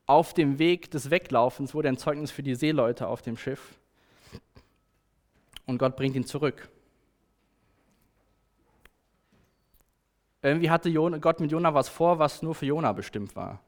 auf 0.06 0.34
dem 0.34 0.58
Weg 0.58 0.90
des 0.90 1.10
Weglaufens 1.10 1.74
wurde 1.74 1.88
ein 1.88 1.98
Zeugnis 1.98 2.30
für 2.30 2.42
die 2.42 2.54
Seeleute 2.54 3.08
auf 3.08 3.22
dem 3.22 3.36
Schiff. 3.36 3.78
Und 5.66 5.78
Gott 5.78 5.96
bringt 5.96 6.14
ihn 6.14 6.24
zurück. 6.24 6.68
Irgendwie 10.42 10.70
hatte 10.70 10.92
Gott 10.92 11.40
mit 11.40 11.50
Jona 11.50 11.74
was 11.74 11.88
vor, 11.88 12.20
was 12.20 12.40
nur 12.40 12.54
für 12.54 12.66
Jona 12.66 12.92
bestimmt 12.92 13.34
war. 13.34 13.60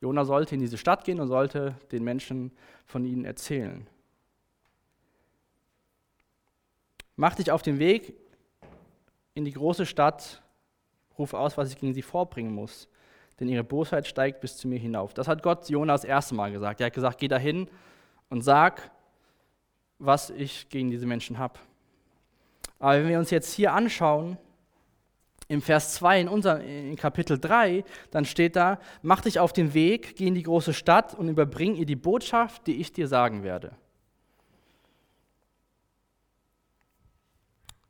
Jona 0.00 0.24
sollte 0.24 0.54
in 0.54 0.60
diese 0.60 0.78
Stadt 0.78 1.04
gehen 1.04 1.18
und 1.18 1.26
sollte 1.26 1.74
den 1.90 2.04
Menschen 2.04 2.52
von 2.86 3.04
ihnen 3.04 3.24
erzählen. 3.24 3.86
Mach 7.16 7.34
dich 7.34 7.50
auf 7.50 7.62
den 7.62 7.80
Weg 7.80 8.14
in 9.34 9.44
die 9.44 9.52
große 9.52 9.84
Stadt, 9.84 10.40
ruf 11.18 11.34
aus, 11.34 11.58
was 11.58 11.70
ich 11.70 11.78
gegen 11.78 11.92
sie 11.94 12.02
vorbringen 12.02 12.54
muss 12.54 12.88
denn 13.40 13.48
ihre 13.48 13.64
Bosheit 13.64 14.06
steigt 14.06 14.40
bis 14.40 14.56
zu 14.56 14.68
mir 14.68 14.78
hinauf. 14.78 15.14
Das 15.14 15.26
hat 15.26 15.42
Gott 15.42 15.68
Jonas 15.68 16.02
das 16.02 16.08
erste 16.08 16.34
Mal 16.34 16.52
gesagt. 16.52 16.80
Er 16.80 16.86
hat 16.86 16.92
gesagt, 16.92 17.18
geh 17.18 17.28
dahin 17.28 17.68
und 18.28 18.42
sag, 18.42 18.90
was 19.98 20.30
ich 20.30 20.68
gegen 20.68 20.90
diese 20.90 21.06
Menschen 21.06 21.38
habe. 21.38 21.58
Aber 22.78 22.94
wenn 22.94 23.08
wir 23.08 23.18
uns 23.18 23.30
jetzt 23.30 23.52
hier 23.52 23.72
anschauen, 23.72 24.36
im 25.48 25.62
Vers 25.62 25.94
2 25.94 26.20
in, 26.20 26.28
unserem, 26.28 26.60
in 26.60 26.96
Kapitel 26.96 27.38
3, 27.38 27.82
dann 28.12 28.24
steht 28.24 28.54
da, 28.54 28.78
mach 29.02 29.22
dich 29.22 29.40
auf 29.40 29.52
den 29.52 29.74
Weg, 29.74 30.14
geh 30.16 30.28
in 30.28 30.34
die 30.34 30.44
große 30.44 30.72
Stadt 30.72 31.12
und 31.14 31.28
überbring 31.28 31.74
ihr 31.74 31.86
die 31.86 31.96
Botschaft, 31.96 32.68
die 32.68 32.80
ich 32.80 32.92
dir 32.92 33.08
sagen 33.08 33.42
werde. 33.42 33.72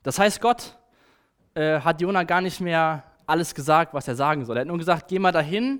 Das 0.01 0.17
heißt, 0.17 0.41
Gott 0.41 0.75
äh, 1.53 1.79
hat 1.81 2.01
Jona 2.01 2.23
gar 2.23 2.41
nicht 2.41 2.61
mehr 2.61 3.03
alles 3.31 3.55
gesagt, 3.55 3.93
was 3.93 4.07
er 4.07 4.15
sagen 4.15 4.45
soll. 4.45 4.57
Er 4.57 4.61
hat 4.61 4.67
nur 4.67 4.77
gesagt, 4.77 5.07
geh 5.07 5.17
mal 5.17 5.31
dahin 5.31 5.79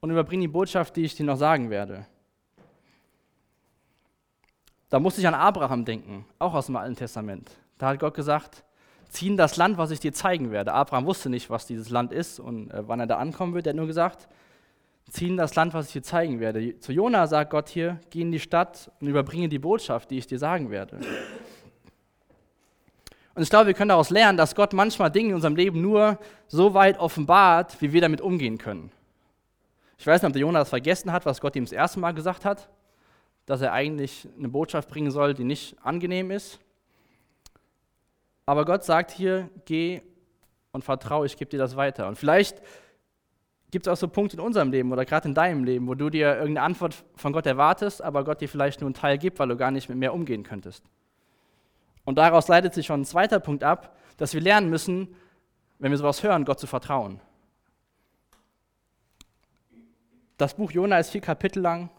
und 0.00 0.10
überbring 0.10 0.40
die 0.40 0.48
Botschaft, 0.48 0.96
die 0.96 1.02
ich 1.02 1.14
dir 1.14 1.24
noch 1.24 1.36
sagen 1.36 1.70
werde. 1.70 2.06
Da 4.88 5.00
musste 5.00 5.20
ich 5.20 5.26
an 5.26 5.34
Abraham 5.34 5.84
denken, 5.84 6.24
auch 6.38 6.54
aus 6.54 6.66
dem 6.66 6.76
Alten 6.76 6.94
Testament. 6.94 7.50
Da 7.78 7.88
hat 7.88 7.98
Gott 7.98 8.14
gesagt, 8.14 8.64
zieh 9.08 9.26
in 9.26 9.36
das 9.36 9.56
Land, 9.56 9.76
was 9.76 9.90
ich 9.90 9.98
dir 9.98 10.12
zeigen 10.12 10.50
werde. 10.50 10.72
Abraham 10.72 11.06
wusste 11.06 11.28
nicht, 11.28 11.50
was 11.50 11.66
dieses 11.66 11.90
Land 11.90 12.12
ist 12.12 12.38
und 12.38 12.70
äh, 12.70 12.86
wann 12.86 13.00
er 13.00 13.06
da 13.06 13.18
ankommen 13.18 13.54
wird. 13.54 13.66
Er 13.66 13.70
hat 13.70 13.76
nur 13.76 13.86
gesagt, 13.86 14.28
zieh 15.10 15.28
in 15.28 15.36
das 15.36 15.54
Land, 15.54 15.74
was 15.74 15.88
ich 15.88 15.94
dir 15.94 16.02
zeigen 16.02 16.38
werde. 16.40 16.78
Zu 16.78 16.92
Jona 16.92 17.26
sagt 17.26 17.50
Gott 17.50 17.68
hier, 17.68 18.00
geh 18.10 18.22
in 18.22 18.30
die 18.30 18.40
Stadt 18.40 18.90
und 19.00 19.08
überbringe 19.08 19.48
die 19.48 19.58
Botschaft, 19.58 20.10
die 20.10 20.18
ich 20.18 20.26
dir 20.26 20.38
sagen 20.38 20.70
werde. 20.70 21.00
Und 23.34 23.42
ich 23.42 23.50
glaube, 23.50 23.66
wir 23.66 23.74
können 23.74 23.88
daraus 23.88 24.10
lernen, 24.10 24.38
dass 24.38 24.54
Gott 24.54 24.72
manchmal 24.72 25.10
Dinge 25.10 25.30
in 25.30 25.34
unserem 25.34 25.56
Leben 25.56 25.80
nur 25.80 26.18
so 26.46 26.74
weit 26.74 26.98
offenbart, 26.98 27.80
wie 27.80 27.92
wir 27.92 28.00
damit 28.00 28.20
umgehen 28.20 28.58
können. 28.58 28.92
Ich 29.98 30.06
weiß 30.06 30.22
nicht, 30.22 30.28
ob 30.28 30.32
der 30.32 30.42
Jonah 30.42 30.60
das 30.60 30.68
vergessen 30.68 31.12
hat, 31.12 31.26
was 31.26 31.40
Gott 31.40 31.56
ihm 31.56 31.64
das 31.64 31.72
erste 31.72 31.98
Mal 31.98 32.12
gesagt 32.12 32.44
hat, 32.44 32.68
dass 33.46 33.60
er 33.60 33.72
eigentlich 33.72 34.28
eine 34.38 34.48
Botschaft 34.48 34.88
bringen 34.88 35.10
soll, 35.10 35.34
die 35.34 35.44
nicht 35.44 35.76
angenehm 35.82 36.30
ist. 36.30 36.60
Aber 38.46 38.64
Gott 38.64 38.84
sagt 38.84 39.10
hier, 39.10 39.50
geh 39.64 40.02
und 40.72 40.84
vertraue, 40.84 41.26
ich 41.26 41.36
gebe 41.36 41.50
dir 41.50 41.58
das 41.58 41.76
weiter. 41.76 42.06
Und 42.06 42.16
vielleicht 42.16 42.60
gibt 43.70 43.86
es 43.86 43.92
auch 43.92 43.96
so 43.96 44.06
Punkte 44.06 44.36
in 44.36 44.40
unserem 44.40 44.70
Leben 44.70 44.92
oder 44.92 45.04
gerade 45.04 45.28
in 45.28 45.34
deinem 45.34 45.64
Leben, 45.64 45.88
wo 45.88 45.94
du 45.94 46.10
dir 46.10 46.36
irgendeine 46.36 46.62
Antwort 46.62 47.04
von 47.16 47.32
Gott 47.32 47.46
erwartest, 47.46 48.02
aber 48.02 48.22
Gott 48.22 48.40
dir 48.40 48.48
vielleicht 48.48 48.80
nur 48.80 48.88
einen 48.88 48.94
Teil 48.94 49.18
gibt, 49.18 49.38
weil 49.38 49.48
du 49.48 49.56
gar 49.56 49.70
nicht 49.70 49.88
mit 49.88 49.98
mehr 49.98 50.14
umgehen 50.14 50.44
könntest. 50.44 50.84
Und 52.04 52.16
daraus 52.16 52.48
leitet 52.48 52.74
sich 52.74 52.86
schon 52.86 53.00
ein 53.02 53.04
zweiter 53.04 53.40
Punkt 53.40 53.64
ab, 53.64 53.96
dass 54.16 54.34
wir 54.34 54.40
lernen 54.40 54.70
müssen, 54.70 55.14
wenn 55.78 55.90
wir 55.90 55.98
sowas 55.98 56.22
hören, 56.22 56.44
Gott 56.44 56.60
zu 56.60 56.66
vertrauen. 56.66 57.20
Das 60.36 60.54
Buch 60.54 60.70
Jona 60.70 60.98
ist 60.98 61.10
vier 61.10 61.20
Kapitel 61.20 61.60
lang. 61.60 61.90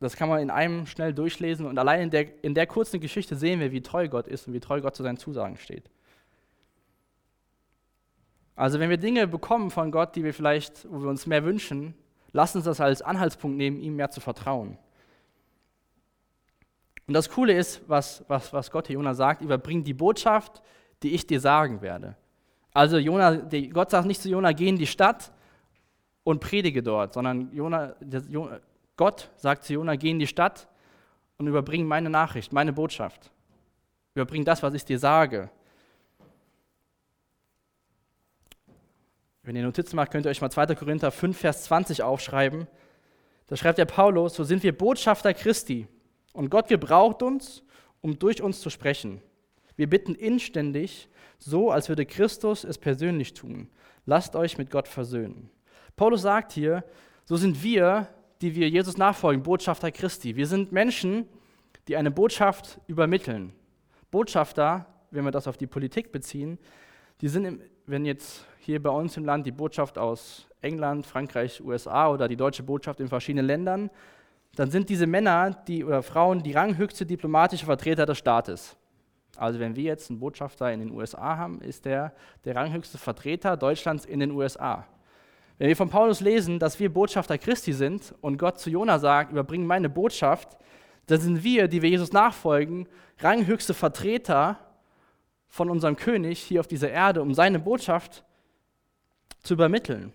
Das 0.00 0.16
kann 0.16 0.28
man 0.28 0.40
in 0.40 0.50
einem 0.50 0.86
schnell 0.86 1.14
durchlesen 1.14 1.66
und 1.66 1.78
allein 1.78 2.02
in 2.02 2.10
der, 2.10 2.44
in 2.44 2.54
der 2.54 2.66
kurzen 2.66 3.00
Geschichte 3.00 3.36
sehen 3.36 3.60
wir, 3.60 3.72
wie 3.72 3.80
treu 3.80 4.08
Gott 4.08 4.26
ist 4.26 4.46
und 4.46 4.52
wie 4.52 4.60
treu 4.60 4.80
Gott 4.80 4.94
zu 4.94 5.02
seinen 5.02 5.16
Zusagen 5.16 5.56
steht. 5.56 5.90
Also 8.56 8.78
wenn 8.78 8.90
wir 8.90 8.98
Dinge 8.98 9.26
bekommen 9.26 9.70
von 9.70 9.90
Gott, 9.90 10.14
die 10.14 10.22
wir 10.22 10.34
vielleicht, 10.34 10.86
wo 10.90 11.00
wir 11.02 11.08
uns 11.08 11.26
mehr 11.26 11.44
wünschen, 11.44 11.94
lass 12.32 12.54
uns 12.54 12.66
das 12.66 12.80
als 12.80 13.02
Anhaltspunkt 13.02 13.56
nehmen, 13.56 13.80
ihm 13.80 13.96
mehr 13.96 14.10
zu 14.10 14.20
vertrauen. 14.20 14.78
Und 17.06 17.14
das 17.14 17.28
Coole 17.28 17.52
ist, 17.52 17.82
was, 17.86 18.24
was, 18.28 18.52
was 18.52 18.70
Gott 18.70 18.86
hier 18.86 18.94
Jona 18.94 19.14
sagt, 19.14 19.42
überbring 19.42 19.84
die 19.84 19.94
Botschaft, 19.94 20.62
die 21.02 21.14
ich 21.14 21.26
dir 21.26 21.40
sagen 21.40 21.82
werde. 21.82 22.16
Also 22.72 22.98
Jona, 22.98 23.36
die, 23.36 23.68
Gott 23.68 23.90
sagt 23.90 24.06
nicht 24.06 24.22
zu 24.22 24.28
Jona, 24.28 24.52
geh 24.52 24.68
in 24.68 24.78
die 24.78 24.86
Stadt 24.86 25.32
und 26.24 26.40
predige 26.40 26.82
dort, 26.82 27.12
sondern 27.12 27.52
Jona, 27.52 27.94
Gott 28.96 29.30
sagt 29.36 29.64
zu 29.64 29.74
Jona, 29.74 29.96
geh 29.96 30.10
in 30.10 30.18
die 30.18 30.26
Stadt 30.26 30.66
und 31.36 31.46
überbring 31.46 31.86
meine 31.86 32.08
Nachricht, 32.08 32.52
meine 32.52 32.72
Botschaft. 32.72 33.30
Überbring 34.14 34.44
das, 34.44 34.62
was 34.62 34.74
ich 34.74 34.84
dir 34.84 34.98
sage. 34.98 35.50
Wenn 39.42 39.56
ihr 39.56 39.62
Notizen 39.62 39.96
macht, 39.96 40.10
könnt 40.10 40.24
ihr 40.24 40.30
euch 40.30 40.40
mal 40.40 40.50
2. 40.50 40.74
Korinther 40.74 41.10
5, 41.10 41.36
Vers 41.36 41.64
20 41.64 42.02
aufschreiben. 42.02 42.66
Da 43.46 43.56
schreibt 43.56 43.76
der 43.76 43.84
Paulus, 43.84 44.34
so 44.34 44.44
sind 44.44 44.62
wir 44.62 44.76
Botschafter 44.76 45.34
Christi 45.34 45.86
und 46.34 46.50
Gott 46.50 46.68
gebraucht 46.68 47.22
uns, 47.22 47.62
um 48.02 48.18
durch 48.18 48.42
uns 48.42 48.60
zu 48.60 48.68
sprechen. 48.68 49.22
Wir 49.76 49.88
bitten 49.88 50.14
inständig, 50.14 51.08
so 51.38 51.70
als 51.70 51.88
würde 51.88 52.04
Christus 52.04 52.64
es 52.64 52.76
persönlich 52.76 53.32
tun. 53.32 53.70
Lasst 54.04 54.36
euch 54.36 54.58
mit 54.58 54.70
Gott 54.70 54.86
versöhnen. 54.86 55.48
Paulus 55.96 56.22
sagt 56.22 56.52
hier, 56.52 56.84
so 57.24 57.36
sind 57.36 57.62
wir, 57.62 58.08
die 58.42 58.54
wir 58.54 58.68
Jesus 58.68 58.98
nachfolgen, 58.98 59.42
Botschafter 59.42 59.90
Christi. 59.90 60.36
Wir 60.36 60.46
sind 60.46 60.72
Menschen, 60.72 61.26
die 61.88 61.96
eine 61.96 62.10
Botschaft 62.10 62.78
übermitteln. 62.86 63.52
Botschafter, 64.10 64.86
wenn 65.10 65.24
wir 65.24 65.30
das 65.30 65.48
auf 65.48 65.56
die 65.56 65.66
Politik 65.66 66.12
beziehen, 66.12 66.58
die 67.20 67.28
sind, 67.28 67.60
wenn 67.86 68.04
jetzt 68.04 68.44
hier 68.58 68.82
bei 68.82 68.90
uns 68.90 69.16
im 69.16 69.24
Land 69.24 69.46
die 69.46 69.52
Botschaft 69.52 69.98
aus 69.98 70.46
England, 70.60 71.06
Frankreich, 71.06 71.62
USA 71.62 72.10
oder 72.10 72.26
die 72.26 72.36
deutsche 72.36 72.62
Botschaft 72.62 73.00
in 73.00 73.08
verschiedenen 73.08 73.46
Ländern, 73.46 73.90
dann 74.54 74.70
sind 74.70 74.88
diese 74.88 75.06
Männer 75.06 75.50
die, 75.66 75.84
oder 75.84 76.02
Frauen 76.02 76.42
die 76.42 76.52
ranghöchste 76.52 77.06
diplomatische 77.06 77.66
Vertreter 77.66 78.06
des 78.06 78.18
Staates. 78.18 78.76
Also 79.36 79.58
wenn 79.58 79.74
wir 79.74 79.84
jetzt 79.84 80.10
einen 80.10 80.20
Botschafter 80.20 80.72
in 80.72 80.80
den 80.80 80.92
USA 80.92 81.36
haben, 81.36 81.60
ist 81.60 81.84
der 81.84 82.12
der 82.44 82.54
ranghöchste 82.54 82.98
Vertreter 82.98 83.56
Deutschlands 83.56 84.04
in 84.04 84.20
den 84.20 84.30
USA. 84.30 84.86
Wenn 85.58 85.68
wir 85.68 85.76
von 85.76 85.88
Paulus 85.88 86.20
lesen, 86.20 86.58
dass 86.58 86.80
wir 86.80 86.92
Botschafter 86.92 87.38
Christi 87.38 87.72
sind 87.72 88.14
und 88.20 88.38
Gott 88.38 88.58
zu 88.58 88.70
Jona 88.70 88.98
sagt, 88.98 89.32
überbring 89.32 89.66
meine 89.66 89.88
Botschaft, 89.88 90.56
dann 91.06 91.20
sind 91.20 91.44
wir, 91.44 91.68
die 91.68 91.82
wir 91.82 91.90
Jesus 91.90 92.12
nachfolgen, 92.12 92.88
ranghöchste 93.18 93.74
Vertreter 93.74 94.58
von 95.48 95.70
unserem 95.70 95.96
König 95.96 96.40
hier 96.40 96.60
auf 96.60 96.66
dieser 96.66 96.90
Erde, 96.90 97.22
um 97.22 97.34
seine 97.34 97.60
Botschaft 97.60 98.24
zu 99.42 99.54
übermitteln. 99.54 100.12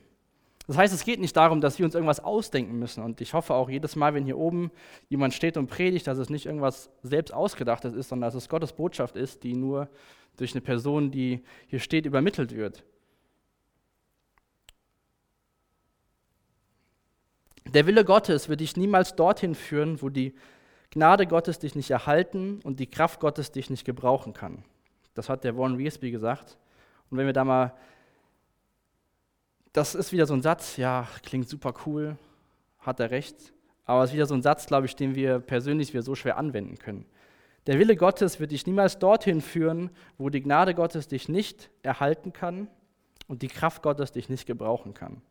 Das 0.70 0.78
heißt, 0.78 0.94
es 0.94 1.04
geht 1.04 1.20
nicht 1.20 1.36
darum, 1.36 1.62
dass 1.62 1.80
wir 1.80 1.86
uns 1.86 1.96
irgendwas 1.96 2.20
ausdenken 2.20 2.78
müssen. 2.78 3.04
Und 3.04 3.22
ich 3.22 3.34
hoffe 3.34 3.56
auch 3.56 3.72
jedes 3.72 3.96
Mal, 3.96 4.14
wenn 4.14 4.26
hier 4.26 4.38
oben 4.38 4.70
jemand 5.08 5.34
steht 5.34 5.58
und 5.58 5.66
predigt, 5.66 6.06
dass 6.06 6.20
es 6.20 6.30
nicht 6.30 6.46
irgendwas 6.46 6.92
selbst 7.02 7.34
ausgedachtes 7.34 7.96
ist, 7.96 8.10
sondern 8.10 8.28
dass 8.28 8.36
es 8.36 8.50
Gottes 8.50 8.74
Botschaft 8.74 9.16
ist, 9.16 9.42
die 9.42 9.56
nur 9.56 9.90
durch 10.38 10.52
eine 10.52 10.62
Person, 10.62 11.10
die 11.10 11.44
hier 11.66 11.80
steht, 11.80 12.06
übermittelt 12.06 12.56
wird. 12.56 12.84
Der 17.66 17.88
Wille 17.88 18.06
Gottes 18.06 18.48
wird 18.48 18.60
dich 18.60 18.78
niemals 18.78 19.16
dorthin 19.16 19.56
führen, 19.56 20.04
wo 20.04 20.10
die 20.10 20.36
Gnade 20.92 21.26
Gottes 21.26 21.58
dich 21.58 21.74
nicht 21.74 21.90
erhalten 21.90 22.60
und 22.64 22.80
die 22.80 22.86
Kraft 22.86 23.20
Gottes 23.20 23.52
dich 23.52 23.72
nicht 23.72 23.86
gebrauchen 23.86 24.34
kann. 24.34 24.64
Das 25.16 25.30
hat 25.30 25.44
der 25.44 25.58
Warren 25.58 25.80
Wiersbe 25.80 26.12
gesagt. 26.12 26.60
Und 27.10 27.18
wenn 27.18 27.26
wir 27.26 27.34
da 27.34 27.44
mal 27.44 27.74
das 29.74 29.96
ist 29.96 30.12
wieder 30.12 30.26
so 30.26 30.34
ein 30.34 30.42
Satz, 30.42 30.78
ja, 30.78 31.08
klingt 31.24 31.48
super 31.48 31.74
cool, 31.86 32.18
hat 32.80 33.00
er 33.00 33.12
recht, 33.12 33.54
aber 33.86 34.04
es 34.04 34.12
ist 34.12 34.16
wieder 34.16 34.26
so 34.26 34.36
ein 34.36 34.42
Satz, 34.42 34.66
glaube 34.66 34.86
ich, 34.86 34.96
den 34.96 35.16
wir 35.16 35.40
persönlich 35.40 35.94
wir 35.94 36.02
so 36.02 36.16
schwer 36.16 36.38
anwenden 36.38 36.78
können. 36.78 37.06
Der 37.68 37.78
Wille 37.78 37.96
Gottes 37.96 38.40
wird 38.40 38.52
dich 38.52 38.66
niemals 38.66 39.00
dorthin 39.00 39.42
führen, 39.42 39.92
wo 40.18 40.30
die 40.30 40.42
Gnade 40.42 40.74
Gottes 40.74 41.08
dich 41.08 41.30
nicht 41.30 41.70
erhalten 41.84 42.34
kann 42.34 42.68
und 43.28 43.42
die 43.42 43.48
Kraft 43.48 43.84
Gottes 43.84 44.12
dich 44.12 44.30
nicht 44.30 44.46
gebrauchen 44.46 44.94
kann. 44.94 45.22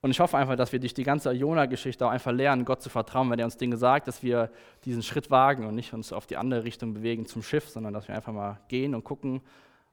Und 0.00 0.10
ich 0.10 0.18
hoffe 0.18 0.36
einfach, 0.36 0.56
dass 0.56 0.72
wir 0.72 0.80
durch 0.80 0.94
die 0.94 1.04
ganze 1.04 1.30
Jona-Geschichte 1.30 2.04
auch 2.04 2.10
einfach 2.10 2.32
lernen, 2.32 2.64
Gott 2.64 2.82
zu 2.82 2.90
vertrauen, 2.90 3.30
wenn 3.30 3.38
er 3.38 3.44
uns 3.44 3.56
Dinge 3.56 3.76
sagt, 3.76 4.08
dass 4.08 4.24
wir 4.24 4.50
diesen 4.84 5.04
Schritt 5.04 5.30
wagen 5.30 5.64
und 5.64 5.76
nicht 5.76 5.92
uns 5.92 6.12
auf 6.12 6.26
die 6.26 6.36
andere 6.36 6.64
Richtung 6.64 6.92
bewegen 6.92 7.24
zum 7.24 7.44
Schiff, 7.44 7.68
sondern 7.68 7.94
dass 7.94 8.08
wir 8.08 8.16
einfach 8.16 8.32
mal 8.32 8.58
gehen 8.66 8.96
und 8.96 9.04
gucken, 9.04 9.42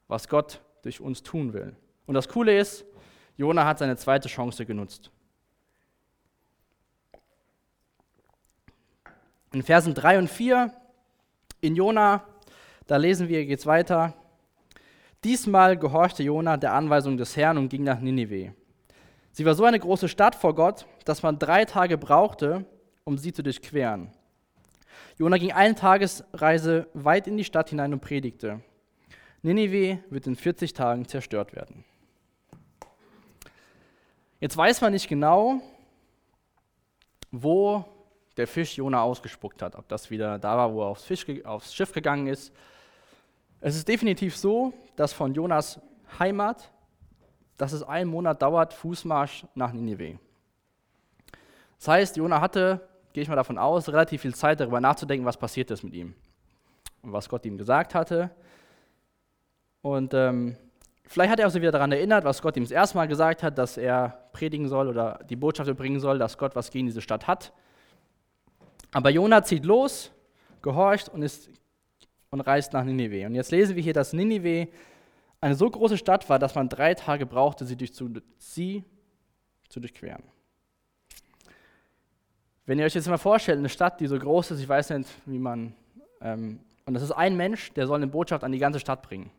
was 0.08 0.28
Gott 0.28 0.62
durch 0.82 1.02
uns 1.02 1.24
tun 1.24 1.54
will. 1.54 1.76
Und 2.06 2.16
das 2.16 2.28
Coole 2.28 2.58
ist, 2.58 2.86
Jona 3.38 3.66
hat 3.66 3.80
seine 3.80 3.96
zweite 3.96 4.28
Chance 4.28 4.66
genutzt. 4.66 5.12
In 9.54 9.64
Versen 9.64 9.94
3 9.94 10.20
und 10.20 10.30
4 10.30 10.74
in 11.62 11.76
Jona, 11.76 12.24
da 12.88 12.98
lesen 12.98 13.28
wir, 13.28 13.46
geht 13.46 13.60
es 13.60 13.66
weiter. 13.66 14.14
Diesmal 15.24 15.78
gehorchte 15.78 16.24
Jona 16.24 16.58
der 16.58 16.74
Anweisung 16.74 17.18
des 17.18 17.36
Herrn 17.36 17.58
und 17.58 17.70
ging 17.70 17.84
nach 17.84 18.00
Ninive. 18.00 18.54
Sie 19.32 19.46
war 19.46 19.56
so 19.56 19.66
eine 19.66 19.80
große 19.80 20.08
Stadt 20.08 20.36
vor 20.36 20.56
Gott, 20.56 20.86
dass 21.06 21.24
man 21.24 21.40
drei 21.40 21.66
Tage 21.66 21.98
brauchte, 21.98 22.66
um 23.04 23.18
sie 23.18 23.34
zu 23.34 23.44
durchqueren. 23.44 24.12
Jona 25.18 25.38
ging 25.38 25.52
eine 25.52 25.76
Tagesreise 25.76 26.88
weit 26.94 27.28
in 27.28 27.38
die 27.38 27.44
Stadt 27.44 27.70
hinein 27.70 27.94
und 27.94 28.02
predigte. 28.02 28.62
Ninive 29.42 30.00
wird 30.10 30.28
in 30.28 30.36
40 30.36 30.74
Tagen 30.74 31.08
zerstört 31.08 31.56
werden. 31.56 31.86
Jetzt 34.40 34.56
weiß 34.56 34.82
man 34.82 34.94
nicht 34.94 35.08
genau, 35.08 35.62
wo 37.32 37.86
der 38.38 38.48
Fisch 38.48 38.78
Jona 38.78 39.02
ausgespuckt 39.02 39.62
hat, 39.62 39.76
ob 39.76 39.88
das 39.90 40.10
wieder 40.10 40.40
da 40.40 40.58
war, 40.58 40.74
wo 40.74 40.82
er 40.82 40.88
aufs, 40.88 41.04
Fisch, 41.04 41.26
aufs 41.46 41.74
Schiff 41.74 41.92
gegangen 41.92 42.28
ist. 42.28 42.54
Es 43.60 43.76
ist 43.76 43.88
definitiv 43.88 44.38
so, 44.38 44.74
dass 44.96 45.12
von 45.12 45.34
Jonas 45.34 45.82
Heimat, 46.18 46.72
dass 47.58 47.74
es 47.74 47.84
einen 47.84 48.10
Monat 48.10 48.42
dauert, 48.42 48.74
Fußmarsch 48.74 49.46
nach 49.56 49.74
Ninive. 49.74 50.18
Das 51.78 51.90
heißt, 51.90 52.18
Jona 52.18 52.40
hatte, 52.40 52.88
gehe 53.14 53.24
ich 53.24 53.30
mal 53.30 53.36
davon 53.36 53.58
aus, 53.58 53.90
relativ 53.90 54.22
viel 54.22 54.36
Zeit 54.36 54.60
darüber 54.60 54.80
nachzudenken, 54.80 55.26
was 55.26 55.38
passiert 55.38 55.72
ist 55.72 55.84
mit 55.84 55.94
ihm 55.94 56.16
und 57.02 57.12
was 57.12 57.28
Gott 57.28 57.46
ihm 57.46 57.58
gesagt 57.58 57.94
hatte. 57.96 58.32
Und 59.82 60.14
ähm, 60.14 60.58
vielleicht 61.06 61.32
hat 61.32 61.40
er 61.40 61.48
auch 61.48 61.52
so 61.52 61.62
wieder 61.62 61.72
daran 61.72 61.92
erinnert, 61.92 62.24
was 62.24 62.42
Gott 62.42 62.58
ihm 62.58 62.64
das 62.64 62.72
erste 62.72 62.98
Mal 62.98 63.08
gesagt 63.08 63.44
hat, 63.44 63.58
dass 63.58 63.78
er 63.78 64.30
predigen 64.34 64.68
soll 64.68 64.88
oder 64.88 65.20
die 65.30 65.36
Botschaft 65.36 65.76
bringen 65.78 66.00
soll, 66.00 66.20
dass 66.20 66.38
Gott 66.38 66.56
was 66.56 66.72
gegen 66.72 66.88
diese 66.88 67.02
Stadt 67.02 67.28
hat. 67.28 67.54
Aber 68.92 69.10
Jona 69.10 69.44
zieht 69.44 69.66
los, 69.66 70.12
gehorcht 70.62 71.10
und 71.10 71.22
ist 71.22 71.50
und 72.32 72.42
reist 72.42 72.74
nach 72.74 72.84
Ninive. 72.84 73.26
Und 73.26 73.36
jetzt 73.36 73.52
lesen 73.52 73.76
wir 73.76 73.84
hier, 73.84 73.94
dass 73.94 74.14
Ninive 74.14 74.68
eine 75.42 75.56
so 75.56 75.70
große 75.70 75.98
Stadt 75.98 76.30
war, 76.30 76.38
dass 76.38 76.56
man 76.56 76.70
drei 76.70 76.94
Tage 76.94 77.26
brauchte, 77.26 77.66
sie, 77.66 77.76
durch 77.76 77.94
zu, 77.94 78.10
sie 78.38 78.84
zu 79.70 79.80
durchqueren. 79.80 80.24
Wenn 82.66 82.78
ihr 82.78 82.86
euch 82.86 82.94
jetzt 82.94 83.08
mal 83.08 83.18
vorstellt, 83.18 83.58
eine 83.58 83.70
Stadt, 83.70 84.00
die 84.00 84.08
so 84.08 84.20
groß 84.20 84.52
ist, 84.52 84.60
ich 84.60 84.70
weiß 84.70 84.92
nicht, 84.92 85.10
wie 85.26 85.40
man, 85.40 85.74
ähm, 86.22 86.60
und 86.86 86.94
das 86.94 87.02
ist 87.02 87.12
ein 87.12 87.36
Mensch, 87.36 87.74
der 87.74 87.88
soll 87.88 87.96
eine 87.96 88.08
Botschaft 88.08 88.44
an 88.44 88.52
die 88.52 88.60
ganze 88.60 88.80
Stadt 88.80 89.02
bringen. 89.02 89.32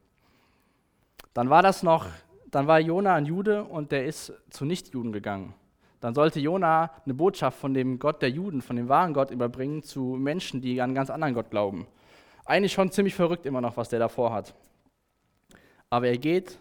Dann 1.35 1.51
war 1.51 1.63
das 1.63 1.83
noch, 1.83 2.07
dann 2.51 2.67
war 2.67 2.81
Jona 2.81 3.15
ein 3.15 3.27
Jude 3.27 3.65
und 3.65 3.93
der 3.93 4.07
ist 4.07 4.33
zu 4.51 4.65
Nichtjuden 4.65 5.13
gegangen. 5.13 5.55
Dann 6.01 6.15
sollte 6.15 6.41
Jona 6.41 6.91
eine 7.05 7.15
Botschaft 7.15 7.59
von 7.59 7.75
dem 7.75 7.99
Gott 7.99 8.23
der 8.23 8.31
Juden, 8.31 8.63
von 8.63 8.77
dem 8.77 8.89
wahren 8.89 9.13
Gott 9.13 9.31
überbringen 9.31 9.83
zu 9.83 10.17
Menschen, 10.19 10.61
die 10.61 10.81
an 10.81 10.91
einen 10.91 10.95
ganz 10.95 11.11
anderen 11.11 11.35
Gott 11.35 11.51
glauben. 11.51 11.87
Eigentlich 12.45 12.73
schon 12.73 12.91
ziemlich 12.91 13.15
verrückt 13.15 13.47
immer 13.47 13.61
noch, 13.61 13.77
was 13.77 13.91
der 13.91 13.99
davor 13.99 14.33
hat. 14.33 14.55
Aber 15.91 16.09
er 16.09 16.19
geht 16.19 16.59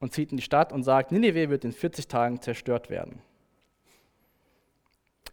und 0.00 0.12
zieht 0.12 0.32
in 0.32 0.38
die 0.38 0.42
Stadt 0.42 0.72
und 0.72 0.82
sagt, 0.82 1.12
Nineveh 1.12 1.48
wird 1.48 1.64
in 1.64 1.72
40 1.72 2.08
Tagen 2.08 2.40
zerstört 2.40 2.90
werden. 2.90 3.22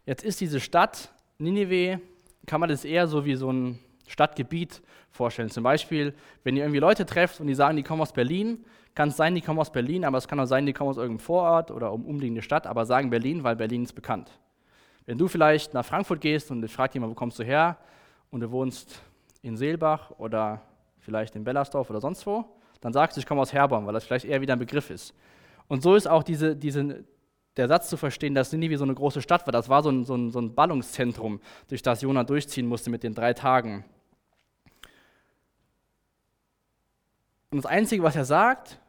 Jetzt 0.06 0.24
ist 0.24 0.42
diese 0.42 0.60
Stadt, 0.60 1.12
Ninive, 1.38 2.02
kann 2.48 2.60
man 2.60 2.70
das 2.70 2.84
eher 2.84 3.08
so 3.08 3.26
wie 3.26 3.36
so 3.36 3.52
ein 3.52 3.80
Stadtgebiet 4.10 4.82
vorstellen. 5.12 5.50
Zum 5.50 5.64
Beispiel, 5.64 6.14
wenn 6.44 6.58
ihr 6.58 6.64
irgendwie 6.64 6.80
Leute 6.80 7.06
trefft 7.06 7.40
und 7.40 7.48
die 7.48 7.56
sagen, 7.56 7.78
die 7.78 7.84
kommen 7.84 8.02
aus 8.02 8.12
Berlin, 8.12 8.66
kann 8.96 9.10
es 9.10 9.18
sein, 9.18 9.36
die 9.36 9.42
kommen 9.42 9.60
aus 9.60 9.72
Berlin, 9.72 10.04
aber 10.04 10.18
es 10.18 10.28
kann 10.28 10.40
auch 10.40 10.46
sein, 10.46 10.66
die 10.66 10.74
kommen 10.74 10.90
aus 10.90 10.98
irgendeinem 10.98 11.20
Vorort 11.24 11.72
oder 11.72 11.94
um 11.94 12.06
umliegende 12.06 12.42
Stadt, 12.42 12.68
aber 12.68 12.86
sagen 12.86 13.10
Berlin, 13.10 13.44
weil 13.44 13.56
Berlin 13.56 13.84
ist 13.84 13.94
bekannt. 13.94 14.32
Wenn 15.06 15.18
du 15.18 15.28
vielleicht 15.28 15.74
nach 15.74 15.86
Frankfurt 15.86 16.22
gehst 16.22 16.52
und 16.52 16.68
fragt 16.70 16.96
jemand, 16.96 17.12
wo 17.12 17.16
kommst 17.16 17.40
du 17.40 17.44
her 17.44 17.78
und 18.32 18.42
du 18.42 18.52
wohnst 18.52 19.02
in 19.42 19.58
Seelbach 19.58 20.12
oder 20.18 20.62
vielleicht 21.00 21.36
in 21.36 21.44
Bellersdorf 21.44 21.90
oder 21.90 22.02
sonst 22.02 22.26
wo, 22.26 22.46
dann 22.82 22.94
sagst 22.94 23.18
du, 23.18 23.20
ich 23.20 23.26
komme 23.26 23.42
aus 23.42 23.54
Herborn, 23.54 23.86
weil 23.86 23.94
das 23.94 24.04
vielleicht 24.04 24.26
eher 24.26 24.42
wieder 24.42 24.54
ein 24.54 24.60
Begriff 24.60 24.90
ist. 24.90 25.14
Und 25.68 25.84
so 25.84 25.96
ist 25.96 26.08
auch 26.08 26.24
diese, 26.24 26.56
diese, 26.56 27.04
der 27.58 27.68
Satz 27.68 27.90
zu 27.90 27.98
verstehen, 27.98 28.36
dass 28.36 28.52
Ninive 28.52 28.78
so 28.78 28.84
eine 28.84 28.96
große 28.96 29.22
Stadt 29.22 29.46
war. 29.46 29.52
Das 29.52 29.70
war 29.70 29.84
so 29.84 29.90
ein, 29.90 30.04
so 30.04 30.16
ein, 30.16 30.32
so 30.32 30.40
ein 30.40 30.56
Ballungszentrum, 30.56 31.40
durch 31.68 31.82
das 31.82 32.02
Jona 32.02 32.24
durchziehen 32.24 32.68
musste 32.68 32.90
mit 32.90 33.04
den 33.04 33.14
drei 33.14 33.34
Tagen. 33.34 33.86
Und 37.52 37.58
das 37.58 37.66
Einzige, 37.66 38.04
was 38.04 38.16
er 38.16 38.26
sagt, 38.26 38.80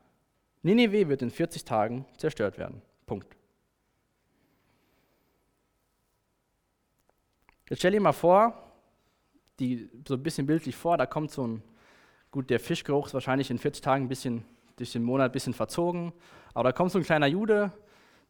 Ninive 0.62 1.08
wird 1.08 1.22
in 1.22 1.30
40 1.30 1.64
Tagen 1.64 2.04
zerstört 2.16 2.58
werden. 2.58 2.82
Punkt. 3.06 3.34
Jetzt 7.68 7.78
stell 7.78 7.92
dir 7.92 8.00
mal 8.00 8.12
vor, 8.12 8.70
die, 9.60 9.88
so 10.06 10.14
ein 10.14 10.22
bisschen 10.22 10.46
bildlich 10.46 10.76
vor, 10.76 10.98
da 10.98 11.06
kommt 11.06 11.30
so 11.30 11.46
ein, 11.46 11.62
gut, 12.30 12.50
der 12.50 12.60
Fischgeruch 12.60 13.06
ist 13.06 13.14
wahrscheinlich 13.14 13.50
in 13.50 13.58
40 13.58 13.82
Tagen 13.82 14.04
ein 14.04 14.08
bisschen, 14.08 14.44
durch 14.76 14.92
den 14.92 15.02
Monat 15.02 15.30
ein 15.30 15.32
bisschen 15.32 15.54
verzogen, 15.54 16.12
aber 16.52 16.70
da 16.70 16.72
kommt 16.72 16.90
so 16.90 16.98
ein 16.98 17.04
kleiner 17.04 17.26
Jude, 17.26 17.72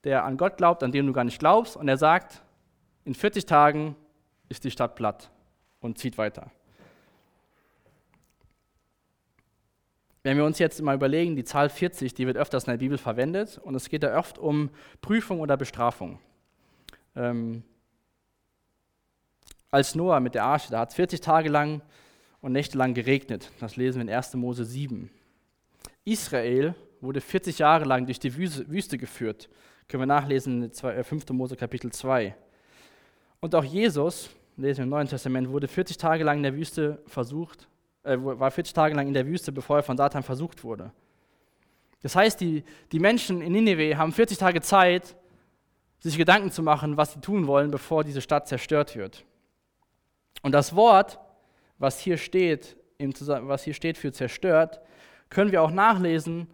der 0.04 0.24
an 0.24 0.36
Gott 0.36 0.56
glaubt, 0.56 0.82
an 0.82 0.92
dem 0.92 1.06
du 1.06 1.12
gar 1.12 1.24
nicht 1.24 1.38
glaubst, 1.38 1.76
und 1.76 1.88
er 1.88 1.96
sagt, 1.96 2.42
in 3.04 3.14
40 3.14 3.46
Tagen 3.46 3.96
ist 4.48 4.64
die 4.64 4.70
Stadt 4.70 4.94
platt 4.94 5.30
und 5.80 5.98
zieht 5.98 6.18
weiter. 6.18 6.50
Wenn 10.22 10.36
wir 10.36 10.44
uns 10.44 10.58
jetzt 10.58 10.80
mal 10.82 10.94
überlegen, 10.94 11.36
die 11.36 11.44
Zahl 11.44 11.70
40, 11.70 12.14
die 12.14 12.26
wird 12.26 12.36
öfters 12.36 12.64
in 12.64 12.72
der 12.72 12.78
Bibel 12.78 12.98
verwendet 12.98 13.58
und 13.58 13.74
es 13.74 13.88
geht 13.88 14.02
da 14.02 14.18
oft 14.18 14.38
um 14.38 14.70
Prüfung 15.00 15.40
oder 15.40 15.56
Bestrafung. 15.56 16.18
Ähm, 17.16 17.62
als 19.70 19.94
Noah 19.94 20.20
mit 20.20 20.34
der 20.34 20.44
Arche, 20.44 20.70
da 20.70 20.80
hat 20.80 20.90
es 20.90 20.96
40 20.96 21.20
Tage 21.20 21.48
lang 21.48 21.80
und 22.40 22.52
Nächte 22.52 22.76
lang 22.76 22.92
geregnet. 22.94 23.50
Das 23.60 23.76
lesen 23.76 23.96
wir 23.98 24.02
in 24.02 24.14
1. 24.14 24.34
Mose 24.34 24.64
7. 24.64 25.10
Israel 26.04 26.74
wurde 27.00 27.20
40 27.20 27.58
Jahre 27.58 27.84
lang 27.84 28.06
durch 28.06 28.18
die 28.18 28.36
Wüste 28.36 28.98
geführt 28.98 29.48
können 29.90 30.02
wir 30.02 30.06
nachlesen 30.06 30.62
in 30.62 30.70
5. 30.72 31.30
Äh, 31.30 31.32
Mose 31.32 31.56
Kapitel 31.56 31.90
2. 31.90 32.34
Und 33.40 33.54
auch 33.54 33.64
Jesus, 33.64 34.30
lesen 34.56 34.78
wir 34.78 34.84
im 34.84 34.90
Neuen 34.90 35.08
Testament, 35.08 35.48
wurde 35.48 35.66
40 35.66 35.98
Tage 35.98 36.22
lang 36.22 36.38
in 36.38 36.42
der 36.44 36.54
Wüste 36.54 37.02
versucht, 37.06 37.66
äh, 38.02 38.16
war 38.18 38.50
40 38.50 38.72
Tage 38.72 38.94
lang 38.94 39.08
in 39.08 39.14
der 39.14 39.26
Wüste, 39.26 39.52
bevor 39.52 39.76
er 39.76 39.82
von 39.82 39.96
Satan 39.96 40.22
versucht 40.22 40.64
wurde. 40.64 40.92
Das 42.02 42.16
heißt, 42.16 42.40
die, 42.40 42.64
die 42.92 42.98
Menschen 42.98 43.42
in 43.42 43.52
Nineveh 43.52 43.96
haben 43.96 44.12
40 44.12 44.38
Tage 44.38 44.60
Zeit, 44.60 45.16
sich 45.98 46.16
Gedanken 46.16 46.50
zu 46.50 46.62
machen, 46.62 46.96
was 46.96 47.12
sie 47.12 47.20
tun 47.20 47.46
wollen, 47.46 47.70
bevor 47.70 48.04
diese 48.04 48.22
Stadt 48.22 48.48
zerstört 48.48 48.96
wird. 48.96 49.24
Und 50.42 50.52
das 50.52 50.74
Wort, 50.74 51.18
was 51.78 52.00
hier 52.00 52.16
steht, 52.16 52.76
was 52.98 53.64
hier 53.64 53.74
steht 53.74 53.98
für 53.98 54.12
zerstört, 54.12 54.80
können 55.28 55.52
wir 55.52 55.62
auch 55.62 55.70
nachlesen 55.70 56.48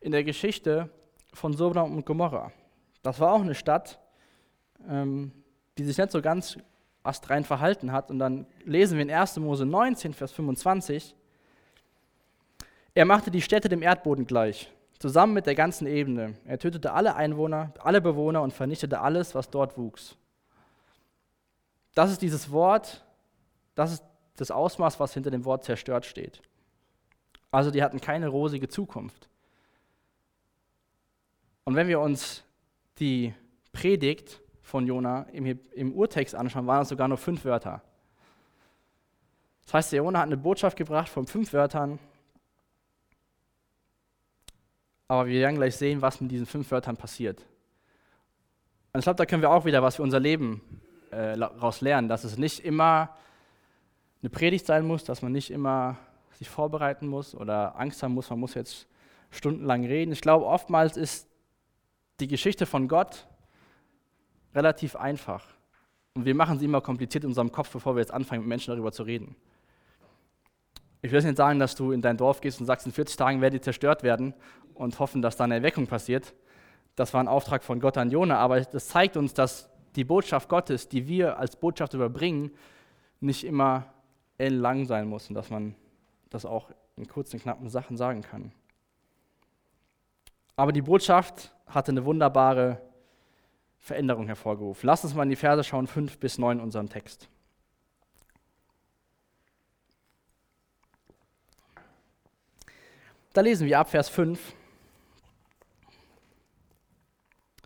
in 0.00 0.12
der 0.12 0.24
Geschichte 0.24 0.90
von 1.32 1.52
Sodom 1.52 1.96
und 1.96 2.06
Gomorra. 2.06 2.52
Das 3.02 3.20
war 3.20 3.32
auch 3.32 3.40
eine 3.40 3.54
Stadt, 3.54 4.00
ähm, 4.88 5.32
die 5.76 5.84
sich 5.84 5.96
nicht 5.96 6.10
so 6.10 6.20
ganz 6.20 6.58
astrein 7.08 7.44
verhalten 7.44 7.90
hat. 7.90 8.10
Und 8.10 8.18
dann 8.18 8.46
lesen 8.64 8.96
wir 8.96 9.02
in 9.02 9.10
1. 9.10 9.38
Mose 9.38 9.66
19, 9.66 10.14
Vers 10.14 10.32
25, 10.32 11.14
er 12.94 13.04
machte 13.04 13.30
die 13.30 13.42
Städte 13.42 13.68
dem 13.68 13.82
Erdboden 13.82 14.26
gleich, 14.26 14.72
zusammen 14.98 15.34
mit 15.34 15.46
der 15.46 15.54
ganzen 15.54 15.86
Ebene. 15.86 16.34
Er 16.44 16.58
tötete 16.58 16.92
alle 16.92 17.14
Einwohner, 17.14 17.72
alle 17.78 18.00
Bewohner 18.00 18.42
und 18.42 18.52
vernichtete 18.52 19.00
alles, 19.00 19.34
was 19.34 19.50
dort 19.50 19.78
wuchs. 19.78 20.16
Das 21.94 22.10
ist 22.10 22.22
dieses 22.22 22.50
Wort, 22.50 23.04
das 23.74 23.92
ist 23.92 24.04
das 24.36 24.50
Ausmaß, 24.50 25.00
was 25.00 25.14
hinter 25.14 25.30
dem 25.30 25.44
Wort 25.44 25.64
zerstört 25.64 26.06
steht. 26.06 26.40
Also 27.50 27.70
die 27.70 27.82
hatten 27.82 28.00
keine 28.00 28.28
rosige 28.28 28.68
Zukunft. 28.68 29.28
Und 31.64 31.74
wenn 31.74 31.88
wir 31.88 32.00
uns 32.00 32.44
die 32.98 33.34
Predigt 33.72 34.40
von 34.68 34.86
Jona 34.86 35.22
im, 35.32 35.58
im 35.72 35.92
Urtext 35.94 36.34
anschauen, 36.34 36.66
waren 36.66 36.82
es 36.82 36.90
sogar 36.90 37.08
nur 37.08 37.16
fünf 37.16 37.44
Wörter. 37.46 37.80
Das 39.64 39.74
heißt, 39.74 39.92
der 39.92 39.98
Jona 39.98 40.18
hat 40.20 40.26
eine 40.26 40.36
Botschaft 40.36 40.76
gebracht 40.76 41.08
von 41.08 41.26
fünf 41.26 41.52
Wörtern. 41.54 41.98
Aber 45.08 45.26
wir 45.26 45.40
werden 45.40 45.56
gleich 45.56 45.74
sehen, 45.76 46.02
was 46.02 46.20
mit 46.20 46.30
diesen 46.30 46.44
fünf 46.44 46.70
Wörtern 46.70 46.98
passiert. 46.98 47.40
Und 48.92 48.98
ich 48.98 49.04
glaube, 49.04 49.16
da 49.16 49.24
können 49.24 49.40
wir 49.40 49.50
auch 49.50 49.64
wieder 49.64 49.82
was 49.82 49.96
für 49.96 50.02
unser 50.02 50.20
Leben 50.20 50.60
äh, 51.12 51.36
daraus 51.38 51.80
lernen, 51.80 52.08
dass 52.08 52.24
es 52.24 52.36
nicht 52.36 52.60
immer 52.60 53.16
eine 54.20 54.28
Predigt 54.28 54.66
sein 54.66 54.86
muss, 54.86 55.02
dass 55.02 55.22
man 55.22 55.32
nicht 55.32 55.50
immer 55.50 55.96
sich 56.32 56.50
vorbereiten 56.50 57.06
muss 57.06 57.34
oder 57.34 57.78
Angst 57.80 58.02
haben 58.02 58.12
muss, 58.12 58.28
man 58.28 58.40
muss 58.40 58.52
jetzt 58.52 58.86
stundenlang 59.30 59.86
reden. 59.86 60.12
Ich 60.12 60.20
glaube, 60.20 60.44
oftmals 60.44 60.98
ist 60.98 61.26
die 62.20 62.28
Geschichte 62.28 62.66
von 62.66 62.86
Gott 62.86 63.26
relativ 64.54 64.96
einfach. 64.96 65.44
Und 66.14 66.24
wir 66.24 66.34
machen 66.34 66.58
sie 66.58 66.64
immer 66.64 66.80
kompliziert 66.80 67.24
in 67.24 67.30
unserem 67.30 67.52
Kopf, 67.52 67.70
bevor 67.70 67.94
wir 67.94 68.00
jetzt 68.00 68.12
anfangen, 68.12 68.42
mit 68.42 68.48
Menschen 68.48 68.72
darüber 68.72 68.92
zu 68.92 69.02
reden. 69.02 69.36
Ich 71.00 71.12
will 71.12 71.18
jetzt 71.18 71.26
nicht 71.26 71.36
sagen, 71.36 71.58
dass 71.58 71.76
du 71.76 71.92
in 71.92 72.02
dein 72.02 72.16
Dorf 72.16 72.40
gehst 72.40 72.60
und 72.60 72.66
sagst, 72.66 72.86
in 72.86 72.92
40 72.92 73.16
Tagen 73.16 73.40
werden 73.40 73.54
die 73.54 73.60
zerstört 73.60 74.02
werden 74.02 74.34
und 74.74 74.98
hoffen, 74.98 75.22
dass 75.22 75.36
da 75.36 75.44
eine 75.44 75.54
Erweckung 75.54 75.86
passiert. 75.86 76.34
Das 76.96 77.14
war 77.14 77.22
ein 77.22 77.28
Auftrag 77.28 77.62
von 77.62 77.78
Gott 77.78 77.96
an 77.96 78.10
Jona, 78.10 78.38
aber 78.38 78.60
das 78.60 78.88
zeigt 78.88 79.16
uns, 79.16 79.32
dass 79.32 79.70
die 79.94 80.04
Botschaft 80.04 80.48
Gottes, 80.48 80.88
die 80.88 81.06
wir 81.06 81.38
als 81.38 81.56
Botschaft 81.56 81.94
überbringen, 81.94 82.50
nicht 83.20 83.44
immer 83.44 83.86
ellenlang 84.38 84.86
sein 84.86 85.08
muss 85.08 85.28
und 85.28 85.34
dass 85.34 85.50
man 85.50 85.76
das 86.30 86.44
auch 86.44 86.70
in 86.96 87.06
kurzen, 87.06 87.40
knappen 87.40 87.68
Sachen 87.68 87.96
sagen 87.96 88.22
kann. 88.22 88.52
Aber 90.56 90.72
die 90.72 90.82
Botschaft 90.82 91.54
hatte 91.66 91.92
eine 91.92 92.04
wunderbare 92.04 92.80
Veränderung 93.88 94.26
hervorgerufen. 94.26 94.86
Lass 94.86 95.02
uns 95.02 95.14
mal 95.14 95.24
in 95.24 95.30
die 95.30 95.36
Verse 95.36 95.64
schauen, 95.64 95.86
5 95.86 96.18
bis 96.18 96.38
9 96.38 96.58
in 96.58 96.62
unserem 96.62 96.88
Text. 96.88 97.28
Da 103.32 103.40
lesen 103.40 103.66
wir 103.66 103.78
ab 103.78 103.90
Vers 103.90 104.08
5. 104.08 104.54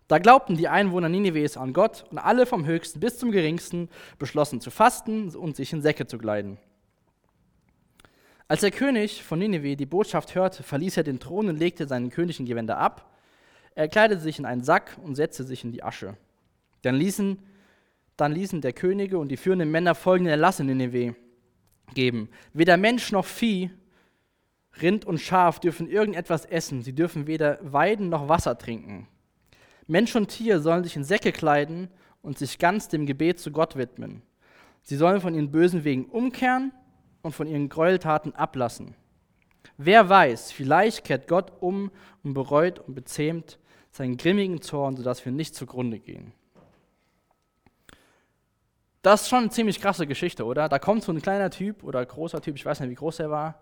Da 0.08 0.18
glaubten 0.18 0.56
die 0.56 0.68
Einwohner 0.68 1.08
Ninives 1.08 1.56
an 1.56 1.72
Gott 1.72 2.04
und 2.10 2.18
alle 2.18 2.44
vom 2.44 2.66
höchsten 2.66 3.00
bis 3.00 3.18
zum 3.18 3.30
geringsten 3.30 3.88
beschlossen 4.18 4.60
zu 4.60 4.70
fasten 4.70 5.34
und 5.34 5.56
sich 5.56 5.72
in 5.72 5.82
Säcke 5.82 6.06
zu 6.06 6.18
kleiden. 6.18 6.58
Als 8.48 8.60
der 8.60 8.70
König 8.70 9.22
von 9.22 9.38
Ninive 9.38 9.76
die 9.76 9.86
Botschaft 9.86 10.34
hörte, 10.34 10.62
verließ 10.62 10.98
er 10.98 11.04
den 11.04 11.20
Thron 11.20 11.48
und 11.48 11.58
legte 11.58 11.88
seinen 11.88 12.10
königlichen 12.10 12.44
Gewänder 12.44 12.76
ab. 12.76 13.08
Er 13.74 13.88
kleidete 13.88 14.20
sich 14.20 14.38
in 14.38 14.44
einen 14.44 14.62
Sack 14.62 14.98
und 15.02 15.14
setzte 15.14 15.44
sich 15.44 15.64
in 15.64 15.72
die 15.72 15.82
Asche. 15.82 16.16
Dann 16.82 16.94
ließen, 16.94 17.38
dann 18.16 18.32
ließen 18.32 18.60
der 18.60 18.72
Könige 18.72 19.18
und 19.18 19.28
die 19.28 19.36
führenden 19.36 19.70
Männer 19.70 19.94
folgenden 19.94 20.32
Erlass 20.32 20.60
in 20.60 20.66
Nineveh 20.66 21.14
geben. 21.94 22.28
Weder 22.52 22.76
Mensch 22.76 23.12
noch 23.12 23.24
Vieh, 23.24 23.70
Rind 24.80 25.04
und 25.04 25.18
Schaf 25.18 25.60
dürfen 25.60 25.88
irgendetwas 25.88 26.44
essen. 26.44 26.82
Sie 26.82 26.94
dürfen 26.94 27.26
weder 27.26 27.58
weiden 27.60 28.08
noch 28.08 28.28
Wasser 28.28 28.56
trinken. 28.56 29.08
Mensch 29.86 30.14
und 30.16 30.28
Tier 30.28 30.60
sollen 30.60 30.84
sich 30.84 30.96
in 30.96 31.04
Säcke 31.04 31.32
kleiden 31.32 31.88
und 32.22 32.38
sich 32.38 32.58
ganz 32.58 32.88
dem 32.88 33.04
Gebet 33.04 33.38
zu 33.38 33.50
Gott 33.50 33.76
widmen. 33.76 34.22
Sie 34.82 34.96
sollen 34.96 35.20
von 35.20 35.34
ihren 35.34 35.50
bösen 35.50 35.84
Wegen 35.84 36.06
umkehren 36.06 36.72
und 37.22 37.32
von 37.34 37.46
ihren 37.46 37.68
Gräueltaten 37.68 38.34
ablassen. 38.34 38.94
Wer 39.76 40.08
weiß, 40.08 40.52
vielleicht 40.52 41.04
kehrt 41.04 41.28
Gott 41.28 41.52
um 41.60 41.90
und 42.22 42.34
bereut 42.34 42.78
und 42.78 42.94
bezähmt 42.94 43.58
seinen 43.92 44.16
grimmigen 44.16 44.60
Zorn, 44.60 44.96
sodass 44.96 45.24
wir 45.24 45.32
nicht 45.32 45.54
zugrunde 45.54 46.00
gehen. 46.00 46.32
Das 49.02 49.22
ist 49.22 49.28
schon 49.28 49.40
eine 49.40 49.50
ziemlich 49.50 49.80
krasse 49.80 50.06
Geschichte, 50.06 50.44
oder? 50.44 50.68
Da 50.68 50.78
kommt 50.78 51.02
so 51.02 51.12
ein 51.12 51.20
kleiner 51.20 51.50
Typ 51.50 51.82
oder 51.84 52.04
großer 52.04 52.40
Typ, 52.40 52.56
ich 52.56 52.64
weiß 52.64 52.80
nicht, 52.80 52.90
wie 52.90 52.94
groß 52.94 53.20
er 53.20 53.30
war, 53.30 53.60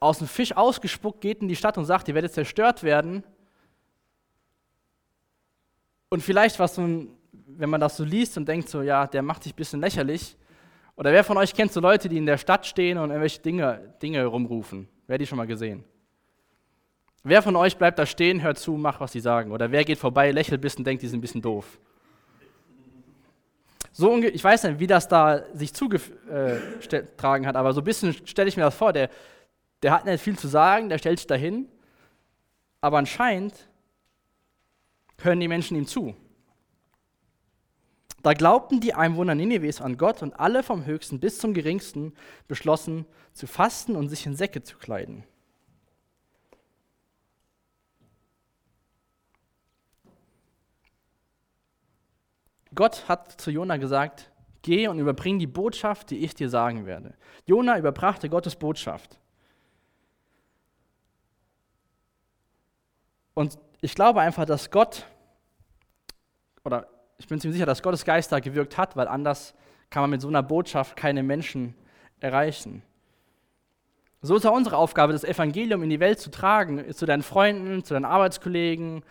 aus 0.00 0.18
dem 0.18 0.26
Fisch 0.26 0.56
ausgespuckt, 0.56 1.20
geht 1.20 1.42
in 1.42 1.48
die 1.48 1.54
Stadt 1.54 1.78
und 1.78 1.84
sagt, 1.84 2.08
ihr 2.08 2.14
werdet 2.14 2.32
zerstört 2.32 2.82
werden. 2.82 3.22
Und 6.08 6.22
vielleicht 6.22 6.58
was 6.58 6.74
so 6.74 6.82
ein, 6.82 7.08
wenn 7.30 7.70
man 7.70 7.80
das 7.80 7.96
so 7.96 8.04
liest 8.04 8.36
und 8.36 8.48
denkt 8.48 8.68
so, 8.68 8.82
ja, 8.82 9.06
der 9.06 9.22
macht 9.22 9.44
sich 9.44 9.52
ein 9.52 9.56
bisschen 9.56 9.80
lächerlich. 9.80 10.36
Oder 10.96 11.12
wer 11.12 11.22
von 11.22 11.36
euch 11.36 11.54
kennt 11.54 11.72
so 11.72 11.80
Leute, 11.80 12.08
die 12.08 12.18
in 12.18 12.26
der 12.26 12.38
Stadt 12.38 12.66
stehen 12.66 12.98
und 12.98 13.10
irgendwelche 13.10 13.40
Dinge, 13.40 13.94
Dinge 14.02 14.24
rumrufen? 14.24 14.88
Wer 15.06 15.18
die 15.18 15.26
schon 15.26 15.38
mal 15.38 15.46
gesehen? 15.46 15.84
Wer 17.24 17.42
von 17.42 17.54
euch 17.54 17.76
bleibt 17.76 17.98
da 17.98 18.06
stehen, 18.06 18.42
hört 18.42 18.58
zu, 18.58 18.72
macht, 18.72 19.00
was 19.00 19.12
sie 19.12 19.20
sagen? 19.20 19.52
Oder 19.52 19.70
wer 19.70 19.84
geht 19.84 19.98
vorbei, 19.98 20.32
lächelt 20.32 20.58
ein 20.58 20.62
bisschen, 20.62 20.84
denkt, 20.84 21.02
die 21.02 21.08
sind 21.08 21.18
ein 21.18 21.22
bisschen 21.22 21.42
doof? 21.42 21.78
So, 23.92 24.16
ich 24.18 24.42
weiß 24.42 24.64
nicht, 24.64 24.80
wie 24.80 24.86
das 24.86 25.06
da 25.06 25.44
sich 25.52 25.72
zugetragen 25.72 27.46
hat, 27.46 27.56
aber 27.56 27.72
so 27.74 27.80
ein 27.80 27.84
bisschen 27.84 28.14
stelle 28.26 28.48
ich 28.48 28.56
mir 28.56 28.64
das 28.64 28.74
vor. 28.74 28.92
Der, 28.92 29.10
der 29.82 29.92
hat 29.92 30.04
nicht 30.04 30.22
viel 30.22 30.36
zu 30.36 30.48
sagen, 30.48 30.88
der 30.88 30.98
stellt 30.98 31.18
sich 31.18 31.26
dahin, 31.26 31.68
aber 32.80 32.98
anscheinend 32.98 33.68
hören 35.20 35.38
die 35.38 35.48
Menschen 35.48 35.76
ihm 35.76 35.86
zu. 35.86 36.16
Da 38.22 38.32
glaubten 38.34 38.80
die 38.80 38.94
Einwohner 38.94 39.34
Ninives 39.34 39.80
an 39.80 39.98
Gott 39.98 40.22
und 40.22 40.38
alle 40.40 40.62
vom 40.62 40.86
höchsten 40.86 41.20
bis 41.20 41.38
zum 41.38 41.54
geringsten 41.54 42.14
beschlossen 42.48 43.04
zu 43.32 43.46
fasten 43.46 43.94
und 43.94 44.08
sich 44.08 44.26
in 44.26 44.36
Säcke 44.36 44.62
zu 44.62 44.78
kleiden. 44.78 45.24
Gott 52.74 53.08
hat 53.08 53.40
zu 53.40 53.50
Jona 53.50 53.76
gesagt, 53.76 54.30
geh 54.62 54.88
und 54.88 54.98
überbring 54.98 55.38
die 55.38 55.46
Botschaft, 55.46 56.10
die 56.10 56.18
ich 56.18 56.34
dir 56.34 56.48
sagen 56.48 56.86
werde. 56.86 57.14
Jona 57.46 57.78
überbrachte 57.78 58.28
Gottes 58.28 58.56
Botschaft. 58.56 59.18
Und 63.34 63.58
ich 63.80 63.94
glaube 63.94 64.20
einfach, 64.20 64.44
dass 64.44 64.70
Gott, 64.70 65.06
oder 66.64 66.86
ich 67.18 67.26
bin 67.26 67.40
ziemlich 67.40 67.56
sicher, 67.56 67.66
dass 67.66 67.82
Gottes 67.82 68.04
Geist 68.04 68.30
da 68.30 68.40
gewirkt 68.40 68.78
hat, 68.78 68.96
weil 68.96 69.08
anders 69.08 69.54
kann 69.90 70.02
man 70.02 70.10
mit 70.10 70.20
so 70.20 70.28
einer 70.28 70.42
Botschaft 70.42 70.96
keine 70.96 71.22
Menschen 71.22 71.74
erreichen. 72.20 72.82
So 74.20 74.36
ist 74.36 74.46
auch 74.46 74.54
unsere 74.54 74.76
Aufgabe, 74.76 75.12
das 75.12 75.24
Evangelium 75.24 75.82
in 75.82 75.90
die 75.90 75.98
Welt 75.98 76.20
zu 76.20 76.30
tragen, 76.30 76.92
zu 76.94 77.06
deinen 77.06 77.22
Freunden, 77.22 77.84
zu 77.84 77.94
deinen 77.94 78.04
Arbeitskollegen, 78.04 79.02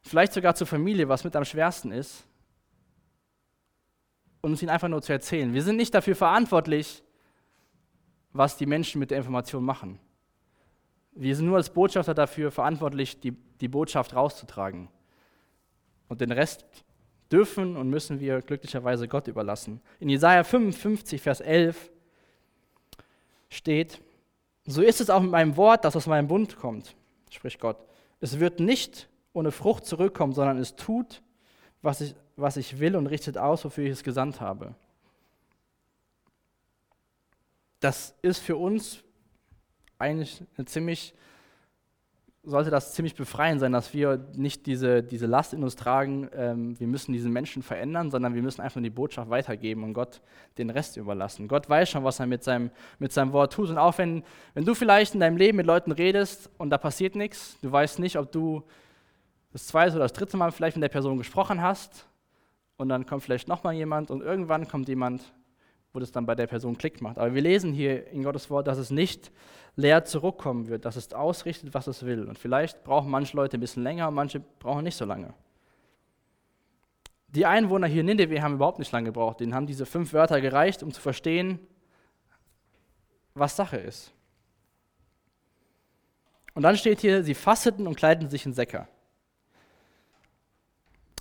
vielleicht 0.00 0.32
sogar 0.32 0.54
zur 0.54 0.66
Familie, 0.66 1.08
was 1.08 1.24
mit 1.24 1.36
am 1.36 1.44
schwersten 1.44 1.92
ist 1.92 2.26
und 4.40 4.50
uns 4.52 4.62
ihnen 4.62 4.70
einfach 4.70 4.88
nur 4.88 5.02
zu 5.02 5.12
erzählen. 5.12 5.52
Wir 5.52 5.62
sind 5.62 5.76
nicht 5.76 5.94
dafür 5.94 6.16
verantwortlich, 6.16 7.02
was 8.32 8.56
die 8.56 8.66
Menschen 8.66 8.98
mit 8.98 9.10
der 9.10 9.18
Information 9.18 9.64
machen. 9.64 9.98
Wir 11.12 11.34
sind 11.34 11.46
nur 11.46 11.56
als 11.56 11.70
Botschafter 11.70 12.14
dafür 12.14 12.50
verantwortlich, 12.50 13.18
die, 13.20 13.32
die 13.60 13.68
Botschaft 13.68 14.14
rauszutragen. 14.14 14.88
Und 16.08 16.20
den 16.20 16.32
Rest 16.32 16.64
dürfen 17.30 17.76
und 17.76 17.90
müssen 17.90 18.20
wir 18.20 18.40
glücklicherweise 18.40 19.08
Gott 19.08 19.28
überlassen. 19.28 19.80
In 19.98 20.08
Jesaja 20.08 20.44
55, 20.44 21.20
Vers 21.20 21.40
11 21.40 21.90
steht: 23.48 24.00
So 24.66 24.82
ist 24.82 25.00
es 25.00 25.10
auch 25.10 25.20
mit 25.20 25.30
meinem 25.30 25.56
Wort, 25.56 25.84
das 25.84 25.96
aus 25.96 26.06
meinem 26.06 26.28
Bund 26.28 26.56
kommt, 26.56 26.96
spricht 27.30 27.60
Gott. 27.60 27.76
Es 28.20 28.40
wird 28.40 28.60
nicht 28.60 29.08
ohne 29.32 29.52
Frucht 29.52 29.86
zurückkommen, 29.86 30.32
sondern 30.32 30.58
es 30.58 30.74
tut, 30.74 31.22
was 31.82 32.00
ich, 32.00 32.14
was 32.36 32.56
ich 32.56 32.78
will 32.78 32.96
und 32.96 33.06
richtet 33.06 33.38
aus, 33.38 33.64
wofür 33.64 33.84
ich 33.84 33.92
es 33.92 34.04
gesandt 34.04 34.40
habe. 34.40 34.74
Das 37.80 38.14
ist 38.22 38.40
für 38.40 38.56
uns 38.56 39.02
eigentlich 39.98 40.42
eine 40.56 40.66
ziemlich, 40.66 41.14
sollte 42.42 42.70
das 42.70 42.94
ziemlich 42.94 43.14
befreiend 43.14 43.60
sein, 43.60 43.72
dass 43.72 43.94
wir 43.94 44.26
nicht 44.34 44.66
diese, 44.66 45.02
diese 45.02 45.26
Last 45.26 45.54
in 45.54 45.62
uns 45.62 45.76
tragen, 45.76 46.28
ähm, 46.34 46.78
wir 46.78 46.86
müssen 46.86 47.12
diesen 47.12 47.32
Menschen 47.32 47.62
verändern, 47.62 48.10
sondern 48.10 48.34
wir 48.34 48.42
müssen 48.42 48.60
einfach 48.60 48.82
die 48.82 48.90
Botschaft 48.90 49.30
weitergeben 49.30 49.82
und 49.84 49.94
Gott 49.94 50.20
den 50.58 50.68
Rest 50.68 50.98
überlassen. 50.98 51.48
Gott 51.48 51.68
weiß 51.68 51.88
schon, 51.88 52.04
was 52.04 52.20
er 52.20 52.26
mit 52.26 52.44
seinem, 52.44 52.70
mit 52.98 53.12
seinem 53.12 53.32
Wort 53.32 53.54
tut. 53.54 53.70
Und 53.70 53.78
auch 53.78 53.96
wenn, 53.96 54.24
wenn 54.52 54.64
du 54.64 54.74
vielleicht 54.74 55.14
in 55.14 55.20
deinem 55.20 55.38
Leben 55.38 55.56
mit 55.56 55.66
Leuten 55.66 55.92
redest 55.92 56.50
und 56.58 56.70
da 56.70 56.76
passiert 56.76 57.14
nichts, 57.14 57.58
du 57.62 57.72
weißt 57.72 57.98
nicht, 57.98 58.18
ob 58.18 58.30
du 58.32 58.62
das 59.52 59.66
zweite 59.66 59.96
oder 59.96 60.04
das 60.04 60.12
dritte 60.12 60.36
Mal 60.36 60.52
vielleicht 60.52 60.76
mit 60.76 60.82
der 60.82 60.88
Person 60.88 61.18
gesprochen 61.18 61.60
hast 61.60 62.06
und 62.76 62.88
dann 62.88 63.04
kommt 63.06 63.22
vielleicht 63.22 63.48
nochmal 63.48 63.74
jemand 63.74 64.10
und 64.10 64.22
irgendwann 64.22 64.68
kommt 64.68 64.88
jemand, 64.88 65.22
wo 65.92 65.98
das 65.98 66.12
dann 66.12 66.24
bei 66.24 66.36
der 66.36 66.46
Person 66.46 66.78
Klick 66.78 67.02
macht. 67.02 67.18
Aber 67.18 67.34
wir 67.34 67.42
lesen 67.42 67.72
hier 67.72 68.06
in 68.08 68.22
Gottes 68.22 68.48
Wort, 68.48 68.68
dass 68.68 68.78
es 68.78 68.90
nicht 68.90 69.32
leer 69.74 70.04
zurückkommen 70.04 70.68
wird, 70.68 70.84
dass 70.84 70.94
es 70.94 71.12
ausrichtet, 71.12 71.74
was 71.74 71.88
es 71.88 72.04
will. 72.04 72.28
Und 72.28 72.38
vielleicht 72.38 72.84
brauchen 72.84 73.10
manche 73.10 73.36
Leute 73.36 73.56
ein 73.56 73.60
bisschen 73.60 73.82
länger 73.82 74.08
und 74.08 74.14
manche 74.14 74.40
brauchen 74.40 74.84
nicht 74.84 74.96
so 74.96 75.04
lange. 75.04 75.34
Die 77.28 77.46
Einwohner 77.46 77.86
hier 77.86 78.00
in 78.00 78.06
Nineveh 78.06 78.40
haben 78.40 78.54
überhaupt 78.54 78.78
nicht 78.78 78.92
lange 78.92 79.06
gebraucht. 79.06 79.40
Denen 79.40 79.54
haben 79.54 79.66
diese 79.66 79.86
fünf 79.86 80.12
Wörter 80.12 80.40
gereicht, 80.40 80.82
um 80.82 80.92
zu 80.92 81.00
verstehen, 81.00 81.58
was 83.34 83.56
Sache 83.56 83.76
ist. 83.76 84.12
Und 86.54 86.62
dann 86.62 86.76
steht 86.76 87.00
hier, 87.00 87.22
sie 87.22 87.34
fasteten 87.34 87.86
und 87.86 87.96
kleideten 87.96 88.28
sich 88.28 88.46
in 88.46 88.52
Säcke 88.52 88.86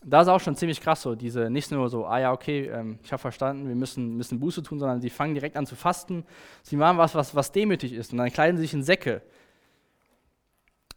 da 0.03 0.21
ist 0.21 0.27
auch 0.27 0.39
schon 0.39 0.55
ziemlich 0.55 0.81
krass 0.81 1.01
so, 1.01 1.15
diese 1.15 1.49
nicht 1.49 1.71
nur 1.71 1.89
so, 1.89 2.05
ah 2.05 2.19
ja, 2.19 2.31
okay, 2.31 2.67
ähm, 2.67 2.99
ich 3.03 3.11
habe 3.11 3.19
verstanden, 3.19 3.67
wir 3.67 3.75
müssen, 3.75 4.15
müssen 4.15 4.39
Buße 4.39 4.63
tun, 4.63 4.79
sondern 4.79 5.01
sie 5.01 5.09
fangen 5.09 5.33
direkt 5.33 5.57
an 5.57 5.65
zu 5.65 5.75
fasten. 5.75 6.25
Sie 6.63 6.77
machen 6.77 6.97
was, 6.97 7.15
was, 7.15 7.35
was 7.35 7.51
demütig 7.51 7.93
ist 7.93 8.11
und 8.11 8.17
dann 8.17 8.31
kleiden 8.31 8.57
sie 8.57 8.63
sich 8.63 8.73
in 8.73 8.83
Säcke. 8.83 9.21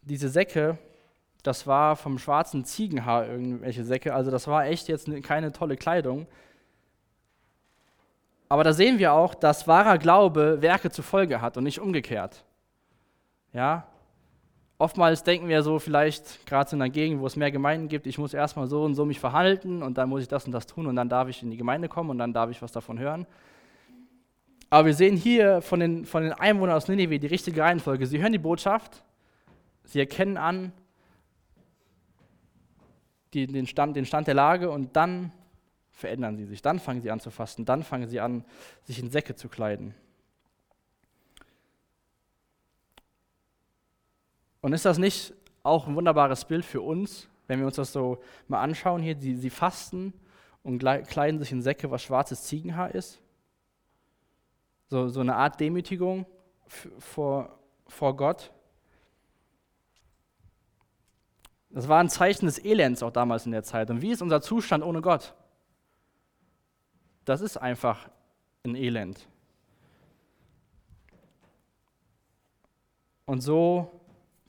Diese 0.03 0.29
Säcke, 0.29 0.79
das 1.43 1.67
war 1.67 1.97
vom 1.97 2.19
schwarzen 2.19 2.65
Ziegenhaar 2.65 3.27
irgendwelche 3.27 3.85
Säcke, 3.85 4.15
also 4.15 4.31
das 4.31 4.47
war 4.47 4.67
echt 4.67 4.89
jetzt 4.89 5.11
keine 5.23 5.53
tolle 5.53 5.77
Kleidung. 5.77 6.27
Aber 8.49 8.65
da 8.65 8.73
sehen 8.73 8.99
wir 8.99 9.15
auch, 9.15 9.35
dass 9.35 9.67
wahrer 9.67 9.99
Glaube 9.99 10.59
Werke 10.61 10.91
zur 10.91 11.05
Folge 11.05 11.41
hat 11.41 11.57
und 11.57 11.65
nicht 11.65 11.81
umgekehrt. 11.81 12.45
Ja, 13.53 13.87
Oftmals 14.83 15.23
denken 15.23 15.47
wir 15.47 15.63
so 15.63 15.79
vielleicht, 15.79 16.45
gerade 16.45 16.75
in 16.75 16.83
einer 16.83 16.91
Gegend, 16.91 17.21
wo 17.21 17.27
es 17.29 17.37
mehr 17.37 17.53
Gemeinden 17.53 17.87
gibt, 17.87 18.05
ich 18.09 18.19
muss 18.19 18.35
erstmal 18.35 18.67
so 18.67 18.83
und 18.83 18.97
so 18.97 19.05
mich 19.05 19.21
verhalten 19.21 19.81
und 19.81 19.97
dann 19.97 20.09
muss 20.09 20.23
ich 20.23 20.29
das 20.29 20.45
und 20.45 20.51
das 20.51 20.67
tun 20.67 20.89
und 20.89 20.97
dann 20.97 21.09
darf 21.09 21.29
ich 21.29 21.41
in 21.41 21.53
die 21.53 21.57
Gemeinde 21.57 21.89
kommen 21.89 22.11
und 22.11 22.19
dann 22.19 22.33
darf 22.33 22.51
ich 22.51 22.61
was 22.63 22.73
davon 22.73 22.99
hören. 22.99 23.25
Aber 24.71 24.87
wir 24.87 24.95
sehen 24.95 25.17
hier 25.17 25.63
von 25.63 25.79
den, 25.79 26.05
von 26.05 26.25
den 26.25 26.33
Einwohnern 26.33 26.75
aus 26.75 26.89
Nineveh 26.89 27.21
die 27.21 27.29
richtige 27.29 27.63
Reihenfolge. 27.63 28.09
Sie 28.09 28.21
hören 28.21 28.33
die 28.33 28.39
Botschaft, 28.39 29.05
sie 29.85 30.01
erkennen 30.01 30.37
an 30.37 30.73
die, 33.35 33.47
den, 33.47 33.69
Stand, 33.69 33.95
den 33.95 34.05
Stand 34.05 34.27
der 34.27 34.35
Lage 34.35 34.69
und 34.69 34.97
dann 34.97 35.31
verändern 35.93 36.37
sie 36.37 36.45
sich. 36.45 36.61
Dann 36.61 36.81
fangen 36.81 37.03
sie 37.03 37.13
an 37.13 37.21
zu 37.21 37.31
fasten, 37.31 37.65
dann 37.65 37.85
fangen 37.85 38.09
sie 38.09 38.19
an, 38.19 38.45
sich 38.83 38.99
in 38.99 39.13
Säcke 39.13 39.37
zu 39.37 39.49
kleiden. 39.49 39.95
Und 44.63 44.73
ist 44.73 44.85
das 44.85 44.97
nicht 44.97 45.35
auch 45.63 45.87
ein 45.87 45.95
wunderbares 45.95 46.47
Bild 46.47 46.65
für 46.65 46.81
uns, 46.81 47.29
wenn 47.49 47.59
wir 47.59 47.67
uns 47.67 47.77
das 47.77 47.93
so 47.93 48.23
mal 48.49 48.63
anschauen 48.63 49.03
hier? 49.03 49.15
Die, 49.15 49.35
sie 49.35 49.51
fasten 49.51 50.15
und 50.63 50.79
kleiden 50.79 51.39
sich 51.41 51.53
in 51.53 51.61
Säcke, 51.61 51.91
was 51.91 52.03
schwarzes 52.03 52.45
Ziegenhaar 52.45 52.95
ist. 52.95 53.21
So, 54.89 55.09
so 55.09 55.21
eine 55.21 55.37
Art 55.37 55.59
Demütigung 55.59 56.27
vor, 56.99 57.59
vor 57.89 58.17
Gott. 58.17 58.53
Das 61.71 61.89
war 61.89 61.99
ein 61.99 62.09
Zeichen 62.09 62.47
des 62.47 62.63
Elends 62.65 63.03
auch 63.03 63.11
damals 63.11 63.47
in 63.47 63.53
der 63.53 63.65
Zeit. 63.65 63.91
Und 63.91 64.01
wie 64.01 64.13
ist 64.13 64.23
unser 64.23 64.43
Zustand 64.43 64.85
ohne 64.85 65.01
Gott? 65.01 65.35
Das 67.25 67.41
ist 67.41 67.57
einfach 67.57 68.09
ein 68.65 68.77
Elend. 68.77 69.27
Und 73.25 73.41
so 73.41 74.02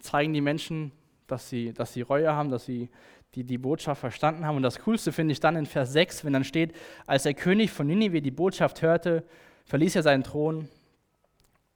zeigen 0.03 0.33
die 0.33 0.41
Menschen, 0.41 0.91
dass 1.27 1.49
sie, 1.49 1.73
dass 1.73 1.93
sie 1.93 2.01
Reue 2.01 2.33
haben, 2.33 2.49
dass 2.49 2.65
sie 2.65 2.89
die, 3.35 3.43
die 3.43 3.57
Botschaft 3.57 4.01
verstanden 4.01 4.45
haben. 4.45 4.57
Und 4.57 4.63
das 4.63 4.79
Coolste 4.79 5.11
finde 5.11 5.31
ich 5.31 5.39
dann 5.39 5.55
in 5.55 5.65
Vers 5.65 5.93
6, 5.93 6.25
wenn 6.25 6.33
dann 6.33 6.43
steht, 6.43 6.75
als 7.07 7.23
der 7.23 7.33
König 7.33 7.71
von 7.71 7.87
Ninive 7.87 8.21
die 8.21 8.31
Botschaft 8.31 8.81
hörte, 8.81 9.23
verließ 9.65 9.95
er 9.95 10.03
seinen 10.03 10.23
Thron 10.23 10.67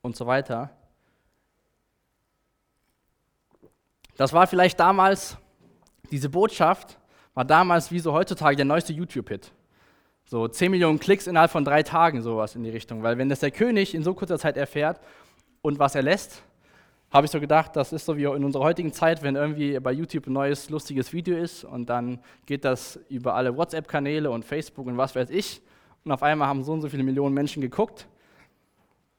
und 0.01 0.15
so 0.15 0.27
weiter. 0.27 0.69
Das 4.17 4.33
war 4.33 4.45
vielleicht 4.45 4.79
damals, 4.79 5.37
diese 6.11 6.29
Botschaft 6.29 6.99
war 7.33 7.45
damals 7.45 7.91
wie 7.91 7.99
so 7.99 8.13
heutzutage 8.13 8.55
der 8.55 8.65
neueste 8.65 8.93
YouTube-Hit. 8.93 9.51
So 10.25 10.47
10 10.47 10.71
Millionen 10.71 10.99
Klicks 10.99 11.27
innerhalb 11.27 11.51
von 11.51 11.63
drei 11.63 11.83
Tagen, 11.83 12.21
sowas 12.21 12.55
in 12.55 12.63
die 12.63 12.69
Richtung. 12.69 13.03
Weil 13.03 13.17
wenn 13.17 13.29
das 13.29 13.39
der 13.39 13.51
König 13.51 13.95
in 13.95 14.03
so 14.03 14.13
kurzer 14.13 14.37
Zeit 14.37 14.57
erfährt 14.57 14.99
und 15.61 15.79
was 15.79 15.95
er 15.95 16.01
lässt, 16.01 16.43
habe 17.11 17.25
ich 17.25 17.31
so 17.31 17.39
gedacht, 17.39 17.75
das 17.75 17.93
ist 17.93 18.05
so 18.05 18.17
wie 18.17 18.25
in 18.25 18.43
unserer 18.43 18.63
heutigen 18.63 18.91
Zeit, 18.91 19.21
wenn 19.21 19.35
irgendwie 19.35 19.79
bei 19.79 19.91
YouTube 19.93 20.27
ein 20.27 20.33
neues, 20.33 20.69
lustiges 20.69 21.13
Video 21.13 21.37
ist 21.37 21.63
und 21.63 21.87
dann 21.89 22.19
geht 22.45 22.65
das 22.65 22.99
über 23.09 23.35
alle 23.35 23.55
WhatsApp-Kanäle 23.55 24.29
und 24.29 24.43
Facebook 24.43 24.87
und 24.87 24.97
was 24.97 25.15
weiß 25.15 25.29
ich 25.29 25.61
und 26.03 26.11
auf 26.11 26.21
einmal 26.21 26.47
haben 26.47 26.63
so 26.63 26.73
und 26.73 26.81
so 26.81 26.89
viele 26.89 27.03
Millionen 27.03 27.33
Menschen 27.33 27.61
geguckt. 27.61 28.07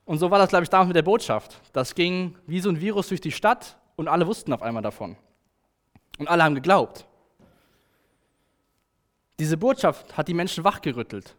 Und 0.04 0.18
so 0.18 0.30
war 0.30 0.38
das, 0.38 0.48
glaube 0.48 0.64
ich, 0.64 0.70
damals 0.70 0.88
mit 0.88 0.96
der 0.96 1.02
Botschaft. 1.02 1.60
Das 1.72 1.94
ging 1.94 2.34
wie 2.46 2.60
so 2.60 2.70
ein 2.70 2.80
Virus 2.80 3.08
durch 3.08 3.20
die 3.20 3.32
Stadt 3.32 3.78
und 3.96 4.08
alle 4.08 4.26
wussten 4.26 4.52
auf 4.52 4.62
einmal 4.62 4.82
davon. 4.82 5.16
Und 6.18 6.28
alle 6.28 6.44
haben 6.44 6.54
geglaubt. 6.54 7.06
Diese 9.38 9.56
Botschaft 9.56 10.16
hat 10.16 10.28
die 10.28 10.34
Menschen 10.34 10.64
wachgerüttelt. 10.64 11.36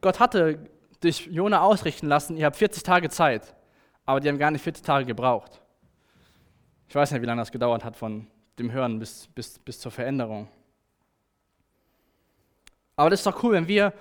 Gott 0.00 0.20
hatte 0.20 0.70
durch 1.00 1.28
Jona 1.30 1.60
ausrichten 1.62 2.08
lassen, 2.08 2.36
ihr 2.36 2.46
habt 2.46 2.56
40 2.56 2.82
Tage 2.82 3.08
Zeit 3.10 3.55
aber 4.06 4.20
die 4.20 4.28
haben 4.28 4.38
gar 4.38 4.50
nicht 4.50 4.62
40 4.62 4.84
Tage 4.84 5.04
gebraucht. 5.04 5.60
Ich 6.88 6.94
weiß 6.94 7.10
nicht, 7.10 7.20
wie 7.20 7.26
lange 7.26 7.42
das 7.42 7.50
gedauert 7.50 7.84
hat 7.84 7.96
von 7.96 8.28
dem 8.58 8.70
Hören 8.72 8.98
bis, 8.98 9.26
bis, 9.34 9.58
bis 9.58 9.80
zur 9.80 9.90
Veränderung. 9.90 10.48
Aber 12.94 13.10
das 13.10 13.20
ist 13.20 13.26
doch 13.26 13.42
cool, 13.42 13.52
wenn 13.52 13.68
wir 13.68 13.92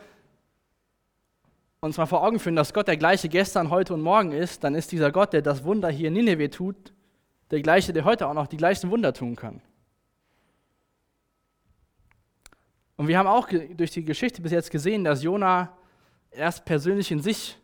uns 1.82 1.98
mal 1.98 2.06
vor 2.06 2.24
Augen 2.24 2.40
führen, 2.40 2.56
dass 2.56 2.74
Gott 2.74 2.88
der 2.88 2.98
gleiche 2.98 3.28
gestern, 3.28 3.70
heute 3.70 3.94
und 3.94 4.02
morgen 4.02 4.32
ist, 4.32 4.64
dann 4.64 4.76
ist 4.76 4.92
dieser 4.92 5.12
Gott, 5.12 5.34
der 5.34 5.42
das 5.42 5.64
Wunder 5.64 5.90
hier 5.90 6.08
in 6.08 6.14
Nineveh 6.14 6.48
tut, 6.50 6.94
der 7.52 7.62
gleiche, 7.62 7.92
der 7.92 8.06
heute 8.06 8.28
auch 8.28 8.34
noch 8.34 8.48
die 8.48 8.58
gleichen 8.58 8.90
Wunder 8.90 9.14
tun 9.14 9.36
kann. 9.36 9.62
Und 12.96 13.08
wir 13.08 13.18
haben 13.18 13.28
auch 13.28 13.50
durch 13.50 13.92
die 13.92 14.06
Geschichte 14.06 14.42
bis 14.42 14.52
jetzt 14.52 14.72
gesehen, 14.72 15.04
dass 15.04 15.22
Jona 15.22 15.78
erst 16.32 16.64
persönlich 16.64 17.12
in 17.12 17.20
sich 17.22 17.58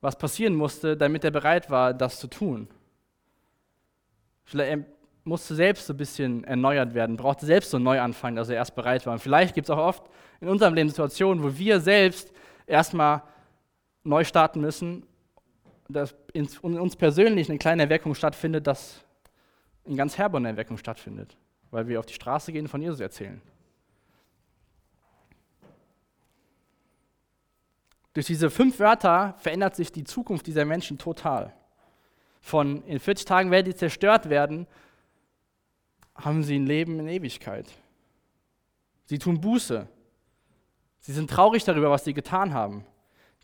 was 0.00 0.16
passieren 0.16 0.54
musste, 0.54 0.96
damit 0.96 1.24
er 1.24 1.30
bereit 1.30 1.70
war, 1.70 1.94
das 1.94 2.18
zu 2.18 2.26
tun. 2.26 2.68
Vielleicht 4.44 4.70
er 4.70 4.84
musste 5.24 5.54
selbst 5.54 5.86
so 5.86 5.92
ein 5.92 5.96
bisschen 5.96 6.44
erneuert 6.44 6.94
werden, 6.94 7.16
brauchte 7.16 7.46
selbst 7.46 7.70
so 7.70 7.78
einen 7.78 7.84
Neuanfang, 7.84 8.36
dass 8.36 8.48
er 8.48 8.56
erst 8.56 8.76
bereit 8.76 9.04
war. 9.06 9.14
Und 9.14 9.18
vielleicht 9.18 9.54
gibt 9.54 9.66
es 9.66 9.70
auch 9.70 9.78
oft 9.78 10.04
in 10.40 10.48
unserem 10.48 10.74
Leben 10.74 10.88
Situationen, 10.88 11.42
wo 11.42 11.58
wir 11.58 11.80
selbst 11.80 12.32
erstmal 12.66 13.22
neu 14.04 14.22
starten 14.22 14.60
müssen, 14.60 15.04
dass 15.88 16.14
in 16.32 16.46
uns 16.62 16.96
persönlich 16.96 17.48
eine 17.48 17.58
kleine 17.58 17.82
Erweckung 17.82 18.14
stattfindet, 18.14 18.66
dass 18.66 19.04
in 19.84 19.96
ganz 19.96 20.16
Herborn 20.16 20.44
eine 20.44 20.52
Erweckung 20.52 20.78
stattfindet, 20.78 21.36
weil 21.70 21.88
wir 21.88 21.98
auf 21.98 22.06
die 22.06 22.14
Straße 22.14 22.52
gehen 22.52 22.66
und 22.66 22.70
von 22.70 22.82
Jesus 22.82 23.00
erzählen. 23.00 23.40
Durch 28.16 28.24
diese 28.24 28.48
fünf 28.48 28.78
Wörter 28.78 29.34
verändert 29.36 29.76
sich 29.76 29.92
die 29.92 30.04
Zukunft 30.04 30.46
dieser 30.46 30.64
Menschen 30.64 30.96
total. 30.96 31.52
Von 32.40 32.82
in 32.84 32.98
40 32.98 33.26
Tagen 33.26 33.50
werden 33.50 33.66
die 33.66 33.74
zerstört 33.74 34.30
werden, 34.30 34.66
haben 36.14 36.42
sie 36.42 36.58
ein 36.58 36.64
Leben 36.64 36.98
in 36.98 37.08
Ewigkeit. 37.08 37.66
Sie 39.04 39.18
tun 39.18 39.42
Buße. 39.42 39.86
Sie 41.00 41.12
sind 41.12 41.28
traurig 41.28 41.64
darüber, 41.64 41.90
was 41.90 42.04
sie 42.04 42.14
getan 42.14 42.54
haben. 42.54 42.86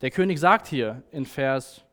Der 0.00 0.11
König 0.11 0.40
sagt 0.40 0.68
hier 0.68 1.02
in 1.11 1.26
Vers 1.26 1.85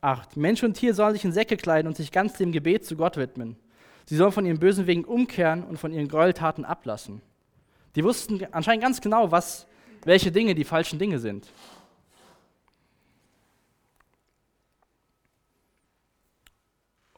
8, 0.00 0.36
Mensch 0.36 0.64
und 0.64 0.74
Tier 0.74 0.94
sollen 0.94 1.12
sich 1.12 1.24
in 1.24 1.30
Säcke 1.30 1.56
kleiden 1.56 1.86
und 1.86 1.96
sich 1.96 2.10
ganz 2.10 2.32
dem 2.32 2.50
Gebet 2.50 2.84
zu 2.84 2.96
Gott 2.96 3.16
widmen. 3.16 3.54
Sie 4.06 4.16
sollen 4.16 4.32
von 4.32 4.46
ihren 4.46 4.58
bösen 4.58 4.88
Wegen 4.88 5.04
umkehren 5.04 5.62
und 5.62 5.76
von 5.76 5.92
ihren 5.92 6.08
Gräueltaten 6.08 6.64
ablassen. 6.64 7.22
Die 7.94 8.02
wussten 8.02 8.44
anscheinend 8.50 8.82
ganz 8.82 9.00
genau, 9.00 9.30
was 9.30 9.68
welche 10.06 10.30
Dinge 10.30 10.54
die 10.54 10.64
falschen 10.64 11.00
Dinge 11.00 11.18
sind. 11.18 11.52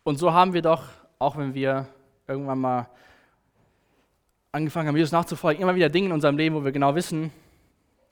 Und 0.03 0.17
so 0.19 0.33
haben 0.33 0.55
wir 0.55 0.63
doch, 0.63 0.85
auch 1.19 1.37
wenn 1.37 1.53
wir 1.53 1.87
irgendwann 2.27 2.59
mal 2.59 2.89
angefangen 4.53 4.89
haben, 4.89 4.97
Jesus 4.97 5.13
nachzufolgen, 5.13 5.63
immer 5.63 5.75
wieder 5.75 5.91
Dinge 5.91 6.07
in 6.07 6.13
unserem 6.13 6.39
Leben, 6.39 6.55
wo 6.55 6.65
wir 6.65 6.73
genau 6.73 6.95
wissen, 6.95 7.31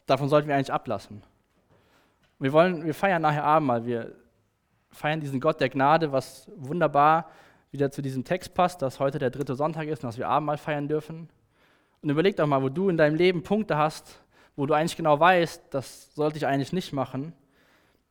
davon 0.05 0.29
sollten 0.29 0.47
wir 0.47 0.55
eigentlich 0.55 0.73
ablassen. 0.73 1.23
Wir, 2.39 2.53
wollen, 2.53 2.85
wir 2.85 2.93
feiern 2.93 3.23
nachher 3.23 3.45
Abendmahl, 3.45 3.87
wir 3.87 4.15
feiern 4.91 5.21
diesen 5.21 5.41
Gott 5.41 5.59
der 5.59 5.71
Gnade, 5.71 6.13
was 6.13 6.51
wunderbar 6.55 7.31
wieder 7.71 7.91
zu 7.91 8.03
diesem 8.03 8.25
Text 8.25 8.53
passt, 8.53 8.83
dass 8.83 9.01
heute 9.01 9.19
der 9.19 9.31
dritte 9.31 9.55
Sonntag 9.55 9.89
ist 9.89 10.05
und 10.05 10.09
dass 10.09 10.19
wir 10.19 10.29
Abendmahl 10.29 10.59
feiern 10.59 10.87
dürfen. 10.87 11.31
Und 12.03 12.11
überleg 12.11 12.37
doch 12.37 12.47
mal, 12.47 12.63
wo 12.63 12.69
du 12.69 12.91
in 12.91 12.99
deinem 12.99 13.17
Leben 13.17 13.43
Punkte 13.43 13.79
hast, 13.79 14.21
wo 14.57 14.67
du 14.67 14.75
eigentlich 14.75 14.97
genau 14.97 15.21
weißt, 15.21 15.63
das 15.71 16.15
sollte 16.15 16.39
ich 16.39 16.47
eigentlich 16.47 16.73
nicht 16.73 16.93
machen. 16.93 17.33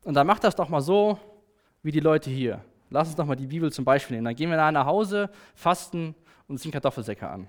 Und 0.04 0.14
dann 0.14 0.28
mach 0.28 0.40
das 0.40 0.56
doch 0.56 0.70
mal 0.70 0.82
so 0.82 1.20
wie 1.82 1.92
die 1.92 2.00
Leute 2.00 2.30
hier. 2.30 2.64
Lass 2.90 3.08
uns 3.08 3.16
doch 3.16 3.26
mal 3.26 3.36
die 3.36 3.48
Bibel 3.48 3.72
zum 3.72 3.84
Beispiel 3.84 4.16
nehmen. 4.16 4.26
Dann 4.26 4.36
gehen 4.36 4.50
wir 4.50 4.72
nach 4.72 4.86
Hause, 4.86 5.30
fasten 5.56 6.16
und 6.48 6.60
ziehen 6.60 6.72
Kartoffelsäcke 6.72 7.28
an. 7.28 7.48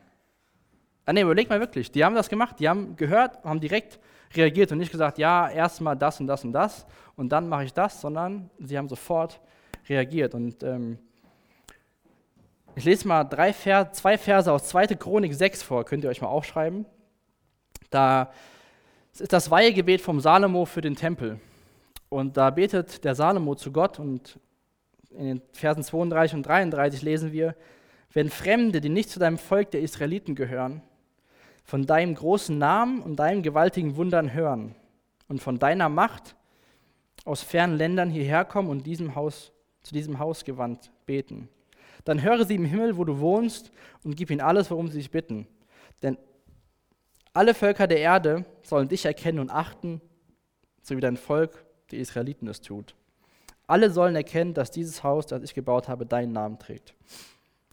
Ah, 1.04 1.12
nee, 1.12 1.20
überleg 1.22 1.48
mal 1.48 1.60
wirklich. 1.60 1.90
Die 1.92 2.04
haben 2.04 2.16
das 2.16 2.28
gemacht, 2.28 2.56
die 2.58 2.68
haben 2.68 2.96
gehört, 2.96 3.44
haben 3.44 3.60
direkt 3.60 4.00
reagiert 4.34 4.72
und 4.72 4.78
nicht 4.78 4.90
gesagt, 4.90 5.18
ja, 5.18 5.48
erstmal 5.48 5.96
das 5.96 6.18
und 6.18 6.26
das 6.26 6.44
und 6.44 6.52
das 6.52 6.86
und 7.14 7.28
dann 7.28 7.48
mache 7.48 7.64
ich 7.64 7.72
das, 7.72 8.00
sondern 8.00 8.50
sie 8.58 8.76
haben 8.76 8.88
sofort 8.88 9.40
reagiert. 9.88 10.34
Und 10.34 10.62
ähm, 10.62 10.98
ich 12.74 12.84
lese 12.84 13.06
mal 13.06 13.24
drei 13.24 13.52
Vers, 13.52 13.98
zwei 13.98 14.18
Verse 14.18 14.50
aus 14.50 14.68
2. 14.68 14.88
Chronik 14.96 15.34
6 15.34 15.62
vor, 15.62 15.84
könnt 15.84 16.02
ihr 16.02 16.10
euch 16.10 16.20
mal 16.20 16.28
aufschreiben. 16.28 16.86
Da 17.90 18.32
es 19.16 19.22
ist 19.22 19.32
das 19.32 19.50
Weihegebet 19.50 20.02
vom 20.02 20.20
Salomo 20.20 20.66
für 20.66 20.82
den 20.82 20.94
Tempel. 20.94 21.40
Und 22.10 22.36
da 22.36 22.50
betet 22.50 23.02
der 23.02 23.14
Salomo 23.14 23.54
zu 23.54 23.72
Gott 23.72 23.98
und 23.98 24.38
in 25.08 25.24
den 25.24 25.42
Versen 25.52 25.82
32 25.82 26.36
und 26.36 26.42
33 26.42 27.00
lesen 27.00 27.32
wir, 27.32 27.56
wenn 28.12 28.28
Fremde, 28.28 28.82
die 28.82 28.90
nicht 28.90 29.08
zu 29.08 29.18
deinem 29.18 29.38
Volk 29.38 29.70
der 29.70 29.80
Israeliten 29.80 30.34
gehören, 30.34 30.82
von 31.64 31.86
deinem 31.86 32.14
großen 32.14 32.58
Namen 32.58 33.00
und 33.00 33.16
deinen 33.16 33.42
gewaltigen 33.42 33.96
Wundern 33.96 34.34
hören 34.34 34.74
und 35.28 35.40
von 35.40 35.58
deiner 35.58 35.88
Macht 35.88 36.36
aus 37.24 37.42
fernen 37.42 37.78
Ländern 37.78 38.10
hierher 38.10 38.44
kommen 38.44 38.68
und 38.68 38.84
diesem 38.84 39.14
Haus, 39.14 39.50
zu 39.82 39.94
diesem 39.94 40.18
Haus 40.18 40.44
gewandt 40.44 40.90
beten, 41.06 41.48
dann 42.04 42.20
höre 42.20 42.44
sie 42.44 42.56
im 42.56 42.66
Himmel, 42.66 42.98
wo 42.98 43.04
du 43.04 43.18
wohnst, 43.18 43.72
und 44.04 44.14
gib 44.14 44.30
ihnen 44.30 44.42
alles, 44.42 44.70
worum 44.70 44.88
sie 44.88 44.98
sich 44.98 45.10
bitten. 45.10 45.46
Denn 46.02 46.18
alle 47.36 47.52
Völker 47.52 47.86
der 47.86 47.98
Erde 47.98 48.46
sollen 48.62 48.88
dich 48.88 49.04
erkennen 49.04 49.40
und 49.40 49.50
achten, 49.50 50.00
so 50.82 50.96
wie 50.96 51.00
dein 51.00 51.18
Volk, 51.18 51.64
die 51.90 51.98
Israeliten, 51.98 52.48
es 52.48 52.62
tut. 52.62 52.94
Alle 53.66 53.90
sollen 53.90 54.16
erkennen, 54.16 54.54
dass 54.54 54.70
dieses 54.70 55.02
Haus, 55.02 55.26
das 55.26 55.42
ich 55.42 55.52
gebaut 55.52 55.86
habe, 55.86 56.06
deinen 56.06 56.32
Namen 56.32 56.58
trägt. 56.58 56.94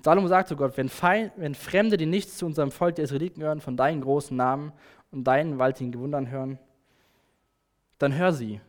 Salomo 0.04 0.28
sagt 0.28 0.50
zu 0.50 0.58
Gott, 0.58 0.76
wenn, 0.76 0.90
Feind, 0.90 1.32
wenn 1.38 1.56
Fremde, 1.56 1.96
die 1.96 2.06
nichts 2.06 2.38
zu 2.38 2.46
unserem 2.46 2.72
Volk 2.72 2.96
der 2.96 3.06
Israeliten 3.06 3.42
hören, 3.42 3.62
von 3.62 3.78
deinen 3.78 4.02
großen 4.02 4.36
Namen 4.36 4.74
und 5.12 5.24
deinen 5.24 5.54
gewaltigen 5.54 5.94
Gewundern 5.94 6.30
hören, 6.30 6.60
dann 8.00 8.16
hör 8.16 8.34
sie. 8.34 8.60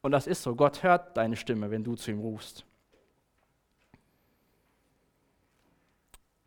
Und 0.00 0.10
das 0.10 0.26
ist 0.26 0.42
so. 0.42 0.56
Gott 0.56 0.82
hört 0.82 1.16
deine 1.16 1.36
Stimme, 1.36 1.70
wenn 1.70 1.84
du 1.84 1.94
zu 1.94 2.10
ihm 2.10 2.18
rufst. 2.18 2.64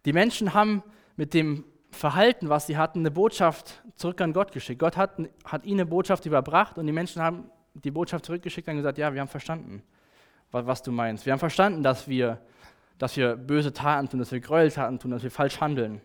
Die 0.03 0.13
Menschen 0.13 0.53
haben 0.53 0.83
mit 1.15 1.33
dem 1.33 1.63
Verhalten, 1.91 2.49
was 2.49 2.67
sie 2.67 2.77
hatten, 2.77 2.99
eine 2.99 3.11
Botschaft 3.11 3.83
zurück 3.95 4.21
an 4.21 4.33
Gott 4.33 4.51
geschickt. 4.51 4.79
Gott 4.79 4.97
hat, 4.97 5.17
hat 5.45 5.65
ihnen 5.65 5.81
eine 5.81 5.89
Botschaft 5.89 6.25
überbracht 6.25 6.77
und 6.77 6.87
die 6.87 6.93
Menschen 6.93 7.21
haben 7.21 7.49
die 7.73 7.91
Botschaft 7.91 8.25
zurückgeschickt 8.25 8.67
und 8.67 8.77
gesagt, 8.77 8.97
ja, 8.97 9.13
wir 9.13 9.21
haben 9.21 9.27
verstanden, 9.27 9.83
was, 10.51 10.65
was 10.65 10.81
du 10.81 10.91
meinst. 10.91 11.25
Wir 11.25 11.33
haben 11.33 11.39
verstanden, 11.39 11.83
dass 11.83 12.07
wir, 12.07 12.39
dass 12.97 13.17
wir 13.17 13.35
böse 13.35 13.73
Taten 13.73 14.09
tun, 14.09 14.19
dass 14.19 14.31
wir 14.31 14.39
Gräueltaten 14.39 14.99
tun, 14.99 15.11
dass 15.11 15.23
wir 15.23 15.31
falsch 15.31 15.59
handeln. 15.59 16.01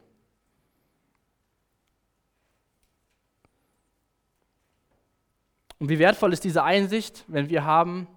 Und 5.79 5.89
wie 5.89 5.99
wertvoll 5.99 6.33
ist 6.33 6.45
diese 6.45 6.63
Einsicht, 6.63 7.25
wenn 7.29 7.49
wir 7.49 7.65
haben, 7.65 8.09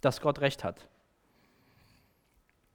dass 0.00 0.20
Gott 0.20 0.40
recht 0.40 0.64
hat. 0.64 0.86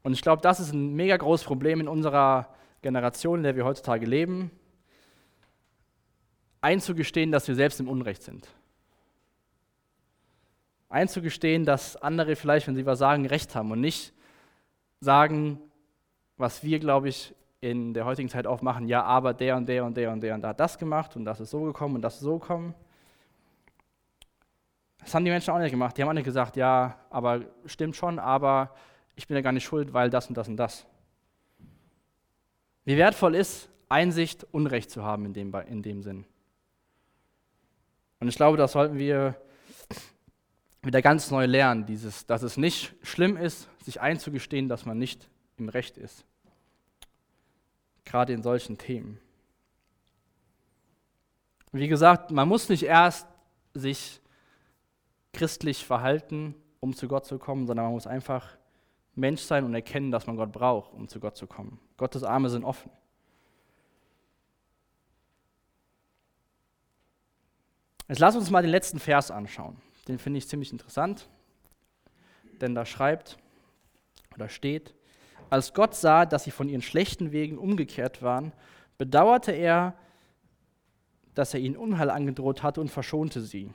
Und 0.03 0.13
ich 0.13 0.21
glaube, 0.21 0.41
das 0.41 0.59
ist 0.59 0.71
ein 0.71 0.93
mega 0.93 1.17
großes 1.17 1.45
Problem 1.45 1.79
in 1.79 1.87
unserer 1.87 2.53
Generation, 2.85 3.39
in 3.39 3.43
der 3.43 3.55
wir 3.55 3.65
heutzutage 3.65 4.05
leben, 4.05 4.51
einzugestehen, 6.61 7.31
dass 7.31 7.47
wir 7.47 7.55
selbst 7.55 7.79
im 7.79 7.89
Unrecht 7.89 8.21
sind. 8.21 8.47
Einzugestehen, 10.87 11.65
dass 11.65 11.97
andere 11.97 12.35
vielleicht, 12.35 12.67
wenn 12.67 12.75
sie 12.75 12.85
was 12.85 12.99
sagen, 12.99 13.25
recht 13.25 13.55
haben 13.55 13.71
und 13.71 13.81
nicht 13.81 14.13
sagen, 14.99 15.59
was 16.37 16.63
wir, 16.63 16.77
glaube 16.77 17.09
ich, 17.09 17.33
in 17.59 17.95
der 17.95 18.05
heutigen 18.05 18.29
Zeit 18.29 18.45
aufmachen, 18.45 18.87
ja, 18.87 19.01
aber 19.01 19.33
der 19.33 19.57
und 19.57 19.67
der 19.67 19.83
und 19.83 19.97
der 19.97 20.11
und 20.11 20.21
der 20.21 20.35
und 20.35 20.41
der 20.41 20.49
hat 20.49 20.59
das 20.59 20.77
gemacht 20.77 21.15
und 21.15 21.25
das 21.25 21.39
ist 21.39 21.49
so 21.49 21.63
gekommen 21.63 21.95
und 21.95 22.03
das 22.03 22.15
ist 22.15 22.21
so 22.21 22.37
gekommen. 22.37 22.75
Das 24.99 25.15
haben 25.15 25.25
die 25.25 25.31
Menschen 25.31 25.55
auch 25.55 25.57
nicht 25.57 25.71
gemacht. 25.71 25.97
Die 25.97 26.03
haben 26.03 26.09
auch 26.09 26.13
nicht 26.13 26.25
gesagt, 26.25 26.55
ja, 26.55 26.99
aber 27.09 27.41
stimmt 27.65 27.95
schon, 27.95 28.19
aber 28.19 28.75
ich 29.15 29.27
bin 29.27 29.35
ja 29.37 29.41
gar 29.41 29.53
nicht 29.53 29.63
schuld, 29.63 29.91
weil 29.91 30.11
das 30.11 30.27
und 30.27 30.37
das 30.37 30.47
und 30.47 30.57
das. 30.57 30.85
Wie 32.85 32.97
wertvoll 32.97 33.35
ist 33.35 33.69
Einsicht, 33.89 34.45
Unrecht 34.51 34.89
zu 34.89 35.03
haben 35.03 35.25
in 35.25 35.33
dem, 35.33 35.53
in 35.67 35.81
dem 35.81 36.01
Sinn. 36.03 36.25
Und 38.19 38.27
ich 38.27 38.35
glaube, 38.35 38.57
das 38.57 38.71
sollten 38.71 38.97
wir 38.97 39.35
wieder 40.81 41.01
ganz 41.01 41.31
neu 41.31 41.45
lernen, 41.45 41.85
dieses, 41.85 42.25
dass 42.25 42.43
es 42.43 42.57
nicht 42.57 42.93
schlimm 43.01 43.37
ist, 43.37 43.67
sich 43.83 44.01
einzugestehen, 44.01 44.69
dass 44.69 44.85
man 44.85 44.97
nicht 44.97 45.29
im 45.57 45.69
Recht 45.69 45.97
ist. 45.97 46.25
Gerade 48.05 48.33
in 48.33 48.43
solchen 48.43 48.77
Themen. 48.77 49.19
Wie 51.71 51.87
gesagt, 51.87 52.31
man 52.31 52.47
muss 52.47 52.69
nicht 52.69 52.83
erst 52.83 53.27
sich 53.73 54.21
christlich 55.33 55.85
verhalten, 55.85 56.55
um 56.79 56.95
zu 56.95 57.07
Gott 57.07 57.25
zu 57.25 57.39
kommen, 57.39 57.67
sondern 57.67 57.85
man 57.87 57.93
muss 57.93 58.07
einfach 58.07 58.57
Mensch 59.15 59.41
sein 59.41 59.63
und 59.63 59.73
erkennen, 59.73 60.11
dass 60.11 60.27
man 60.27 60.35
Gott 60.35 60.51
braucht, 60.51 60.93
um 60.93 61.07
zu 61.07 61.19
Gott 61.19 61.37
zu 61.37 61.47
kommen. 61.47 61.79
Gottes 61.97 62.23
Arme 62.23 62.49
sind 62.49 62.63
offen. 62.63 62.91
Jetzt 68.07 68.19
lass 68.19 68.35
uns 68.35 68.51
mal 68.51 68.61
den 68.61 68.71
letzten 68.71 68.99
Vers 68.99 69.31
anschauen. 69.31 69.77
Den 70.07 70.19
finde 70.19 70.37
ich 70.37 70.47
ziemlich 70.47 70.71
interessant, 70.71 71.27
denn 72.61 72.75
da 72.75 72.85
schreibt 72.85 73.37
oder 74.35 74.49
steht, 74.49 74.93
als 75.49 75.73
Gott 75.73 75.95
sah, 75.95 76.25
dass 76.25 76.43
sie 76.43 76.51
von 76.51 76.69
ihren 76.69 76.81
schlechten 76.81 77.31
Wegen 77.31 77.57
umgekehrt 77.57 78.21
waren, 78.21 78.51
bedauerte 78.97 79.51
er, 79.51 79.95
dass 81.33 81.53
er 81.53 81.59
ihnen 81.59 81.77
Unheil 81.77 82.09
angedroht 82.09 82.63
hatte 82.63 82.81
und 82.81 82.89
verschonte 82.89 83.41
sie. 83.41 83.71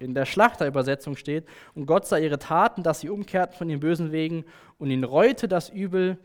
In 0.00 0.14
der 0.14 0.24
Schlachterübersetzung 0.24 1.14
steht, 1.16 1.44
und 1.74 1.86
Gott 1.86 2.06
sah 2.06 2.16
ihre 2.16 2.38
Taten, 2.38 2.82
dass 2.82 3.00
sie 3.00 3.10
umkehrten 3.10 3.56
von 3.56 3.68
den 3.68 3.80
bösen 3.80 4.12
Wegen 4.12 4.44
und 4.78 4.90
ihn 4.90 5.04
reute 5.04 5.46
das 5.46 5.68
Übel, 5.68 6.18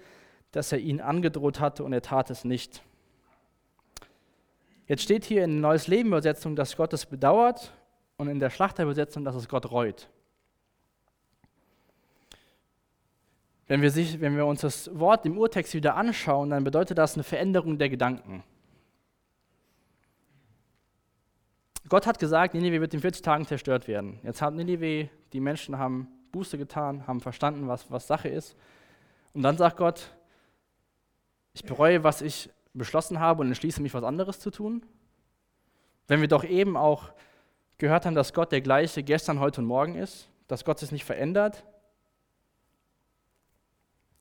das 0.52 0.72
er 0.72 0.80
ihnen 0.80 1.02
angedroht 1.02 1.60
hatte, 1.60 1.84
und 1.84 1.94
er 1.94 2.02
tat 2.02 2.30
es 2.30 2.46
nicht. 2.46 2.82
Jetzt 4.88 5.04
steht 5.04 5.26
hier 5.26 5.44
in 5.44 5.62
Neues 5.62 5.88
Leben 5.88 6.10
Übersetzung, 6.10 6.56
dass 6.56 6.78
Gott 6.78 6.94
es 6.94 7.06
bedauert 7.06 7.74
und 8.18 8.30
in 8.30 8.40
der 8.40 8.50
Schlachterübersetzung, 8.50 9.26
dass 9.26 9.36
es 9.36 9.50
Gott 9.50 9.72
reut. 9.72 10.10
Wenn 13.68 13.82
wir, 13.82 13.90
sich, 13.90 14.22
wenn 14.22 14.38
wir 14.38 14.46
uns 14.46 14.62
das 14.62 14.98
Wort 14.98 15.26
im 15.26 15.38
Urtext 15.38 15.74
wieder 15.74 15.96
anschauen, 15.96 16.52
dann 16.52 16.64
bedeutet 16.64 16.98
das 16.98 17.16
eine 17.16 17.24
Veränderung 17.24 17.80
der 17.80 17.90
Gedanken. 17.90 18.44
Gott 21.88 22.08
hat 22.08 22.18
gesagt, 22.20 22.54
Ninive 22.54 22.82
wird 22.82 22.94
in 22.94 23.00
40 23.00 23.22
Tagen 23.22 23.46
zerstört 23.46 23.88
werden. 23.88 24.20
Jetzt 24.24 24.42
hat 24.42 24.54
Ninive, 24.54 25.10
die 25.34 25.40
Menschen 25.40 25.78
haben 25.78 26.08
Buße 26.32 26.58
getan, 26.58 27.06
haben 27.08 27.22
verstanden, 27.22 27.68
was, 27.68 27.90
was 27.92 28.08
Sache 28.08 28.28
ist. 28.28 28.56
Und 29.34 29.44
dann 29.44 29.58
sagt 29.58 29.78
Gott, 29.78 30.12
ich 31.54 31.64
bereue, 31.64 32.04
was 32.04 32.22
ich 32.22 32.50
beschlossen 32.74 33.20
habe 33.20 33.42
und 33.42 33.48
entschließe 33.48 33.82
mich, 33.82 33.94
was 33.94 34.04
anderes 34.04 34.40
zu 34.40 34.52
tun? 34.52 34.86
Wenn 36.08 36.22
wir 36.22 36.28
doch 36.28 36.44
eben 36.44 36.76
auch 36.76 37.12
gehört 37.78 38.06
haben, 38.06 38.16
dass 38.16 38.34
Gott 38.34 38.52
der 38.52 38.62
gleiche 38.62 39.04
gestern, 39.04 39.40
heute 39.40 39.62
und 39.62 39.68
morgen 39.68 39.96
ist, 39.96 40.30
dass 40.48 40.66
Gott 40.66 40.80
sich 40.80 40.92
nicht 40.92 41.06
verändert. 41.06 41.64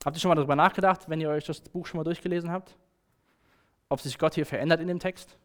Habt 0.03 0.15
ihr 0.15 0.19
schon 0.19 0.29
mal 0.29 0.35
darüber 0.35 0.55
nachgedacht, 0.55 1.09
wenn 1.09 1.19
ihr 1.19 1.29
euch 1.29 1.45
das 1.45 1.61
Buch 1.61 1.85
schon 1.87 1.97
mal 1.97 2.03
durchgelesen 2.03 2.51
habt? 2.51 2.77
Ob 3.89 3.99
sich 3.99 4.17
Gott 4.17 4.35
hier 4.35 4.45
verändert 4.45 4.81
in 4.81 4.87
dem 4.87 4.99
Text? 4.99 5.37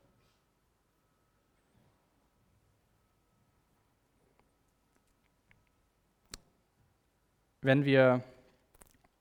Wenn 7.63 7.85
wir 7.85 8.23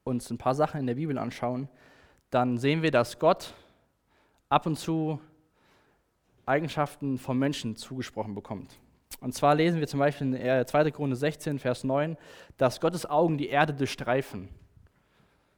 uns 0.04 0.30
ein 0.30 0.38
paar 0.38 0.56
Sachen 0.56 0.80
in 0.80 0.88
der 0.88 0.96
Bibel 0.96 1.18
anschauen, 1.18 1.68
dann 2.30 2.58
sehen 2.58 2.82
wir, 2.82 2.92
dass 2.92 3.20
Gott 3.20 3.54
ab 4.48 4.66
und 4.66 4.78
zu 4.78 5.20
Eigenschaften 6.46 7.18
vom 7.18 7.38
Menschen 7.38 7.76
zugesprochen 7.76 8.34
bekommt. 8.34 8.80
Und 9.20 9.34
zwar 9.34 9.56
lesen 9.56 9.80
wir 9.82 9.88
zum 9.88 10.00
Beispiel 10.00 10.34
in 10.34 10.66
2. 10.66 10.92
Krone 10.92 11.16
16, 11.16 11.60
Vers 11.60 11.84
9, 11.84 12.18
dass 12.58 12.80
Gottes 12.80 13.06
Augen 13.06 13.38
die 13.38 13.50
Erde 13.50 13.74
durchstreifen. 13.74 14.48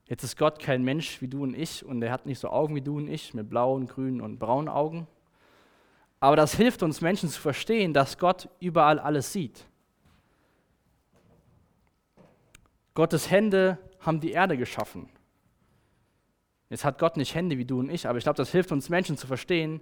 Jetzt 0.06 0.24
ist 0.24 0.38
Gott 0.38 0.60
kein 0.60 0.84
Mensch 0.84 1.22
wie 1.22 1.28
du 1.28 1.44
und 1.44 1.54
ich 1.54 1.86
und 1.86 2.02
er 2.02 2.12
hat 2.12 2.26
nicht 2.26 2.40
so 2.40 2.50
Augen 2.50 2.76
wie 2.76 2.82
du 2.82 2.98
und 2.98 3.08
ich 3.08 3.34
mit 3.34 3.50
blauen, 3.50 3.86
grünen 3.86 4.22
und 4.22 4.40
braunen 4.40 4.68
Augen. 4.68 5.08
Aber 6.20 6.36
das 6.36 6.56
hilft 6.56 6.84
uns 6.84 7.00
Menschen 7.00 7.30
zu 7.30 7.40
verstehen, 7.40 7.94
dass 7.94 8.18
Gott 8.18 8.50
überall 8.60 9.00
alles 9.00 9.32
sieht. 9.32 9.66
Gottes 12.94 13.32
Hände 13.32 13.78
haben 14.00 14.20
die 14.20 14.32
Erde 14.32 14.58
geschaffen. 14.58 15.10
Jetzt 16.70 16.86
hat 16.86 17.00
Gott 17.00 17.18
nicht 17.18 17.36
Hände 17.36 17.58
wie 17.58 17.66
du 17.66 17.80
und 17.80 17.90
ich, 17.90 18.08
aber 18.08 18.18
ich 18.18 18.24
glaube, 18.24 18.38
das 18.38 18.52
hilft 18.52 18.72
uns 18.72 18.90
Menschen 18.90 19.18
zu 19.18 19.28
verstehen, 19.28 19.82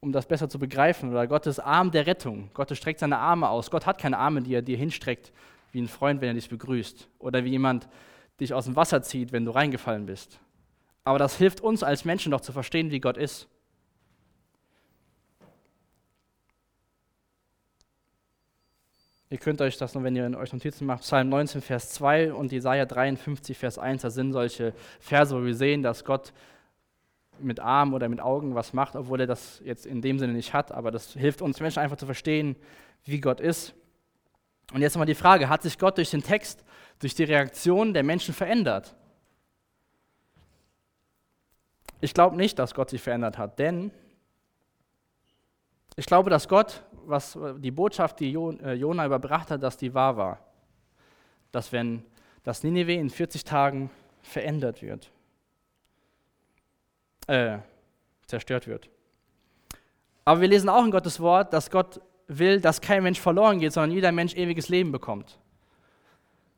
um 0.00 0.10
das 0.10 0.26
besser 0.26 0.48
zu 0.48 0.58
begreifen. 0.58 1.10
Oder 1.10 1.26
Gottes 1.26 1.58
Arm 1.60 1.90
der 1.90 2.06
Rettung. 2.06 2.50
Gott 2.54 2.74
streckt 2.76 3.00
seine 3.00 3.18
Arme 3.18 3.48
aus. 3.48 3.70
Gott 3.70 3.86
hat 3.86 3.98
keine 3.98 4.18
Arme, 4.18 4.42
die 4.42 4.54
er 4.54 4.62
dir 4.62 4.76
hinstreckt, 4.76 5.32
wie 5.70 5.80
ein 5.80 5.88
Freund, 5.88 6.20
wenn 6.20 6.28
er 6.28 6.34
dich 6.34 6.48
begrüßt. 6.48 7.08
Oder 7.18 7.44
wie 7.44 7.50
jemand 7.50 7.88
dich 8.40 8.52
aus 8.54 8.64
dem 8.64 8.76
Wasser 8.76 9.02
zieht, 9.02 9.32
wenn 9.32 9.44
du 9.44 9.52
reingefallen 9.52 10.06
bist. 10.06 10.40
Aber 11.04 11.18
das 11.18 11.36
hilft 11.36 11.60
uns 11.60 11.82
als 11.82 12.04
Menschen 12.04 12.32
doch 12.32 12.40
zu 12.40 12.52
verstehen, 12.52 12.90
wie 12.90 13.00
Gott 13.00 13.16
ist. 13.16 13.48
Ihr 19.32 19.38
könnt 19.38 19.62
euch 19.62 19.78
das 19.78 19.94
nur, 19.94 20.04
wenn 20.04 20.14
ihr 20.14 20.26
in 20.26 20.34
euch 20.34 20.52
Notizen 20.52 20.84
macht, 20.84 21.00
Psalm 21.00 21.30
19, 21.30 21.62
Vers 21.62 21.88
2 21.92 22.34
und 22.34 22.52
Jesaja 22.52 22.84
53, 22.84 23.56
Vers 23.56 23.78
1, 23.78 24.02
das 24.02 24.12
sind 24.12 24.34
solche 24.34 24.74
Verse, 25.00 25.34
wo 25.34 25.42
wir 25.42 25.54
sehen, 25.54 25.82
dass 25.82 26.04
Gott 26.04 26.34
mit 27.38 27.58
Armen 27.58 27.94
oder 27.94 28.10
mit 28.10 28.20
Augen 28.20 28.54
was 28.54 28.74
macht, 28.74 28.94
obwohl 28.94 29.20
er 29.20 29.26
das 29.26 29.62
jetzt 29.64 29.86
in 29.86 30.02
dem 30.02 30.18
Sinne 30.18 30.34
nicht 30.34 30.52
hat, 30.52 30.70
aber 30.70 30.90
das 30.90 31.14
hilft 31.14 31.40
uns 31.40 31.60
Menschen 31.60 31.78
einfach 31.78 31.96
zu 31.96 32.04
verstehen, 32.04 32.56
wie 33.06 33.22
Gott 33.22 33.40
ist. 33.40 33.72
Und 34.74 34.82
jetzt 34.82 34.92
nochmal 34.96 35.06
die 35.06 35.14
Frage, 35.14 35.48
hat 35.48 35.62
sich 35.62 35.78
Gott 35.78 35.96
durch 35.96 36.10
den 36.10 36.22
Text, 36.22 36.62
durch 36.98 37.14
die 37.14 37.24
Reaktion 37.24 37.94
der 37.94 38.02
Menschen 38.02 38.34
verändert? 38.34 38.94
Ich 42.02 42.12
glaube 42.12 42.36
nicht, 42.36 42.58
dass 42.58 42.74
Gott 42.74 42.90
sich 42.90 43.00
verändert 43.00 43.38
hat, 43.38 43.58
denn 43.58 43.92
ich 45.96 46.06
glaube, 46.06 46.30
dass 46.30 46.48
Gott 46.48 46.82
was 47.06 47.38
die 47.58 47.70
Botschaft, 47.70 48.20
die 48.20 48.32
äh, 48.32 48.72
Jona 48.74 49.06
überbracht 49.06 49.50
hat, 49.50 49.62
dass 49.62 49.76
die 49.76 49.92
wahr 49.94 50.16
war. 50.16 50.38
Dass 51.50 51.72
wenn 51.72 52.04
das 52.44 52.62
Nineveh 52.62 52.96
in 52.96 53.10
40 53.10 53.44
Tagen 53.44 53.90
verändert 54.22 54.82
wird, 54.82 55.10
äh, 57.26 57.58
zerstört 58.26 58.66
wird. 58.66 58.88
Aber 60.24 60.40
wir 60.40 60.48
lesen 60.48 60.68
auch 60.68 60.84
in 60.84 60.90
Gottes 60.90 61.20
Wort, 61.20 61.52
dass 61.52 61.70
Gott 61.70 62.00
will, 62.28 62.60
dass 62.60 62.80
kein 62.80 63.02
Mensch 63.02 63.20
verloren 63.20 63.58
geht, 63.58 63.72
sondern 63.72 63.90
jeder 63.90 64.12
Mensch 64.12 64.34
ewiges 64.34 64.68
Leben 64.68 64.92
bekommt. 64.92 65.38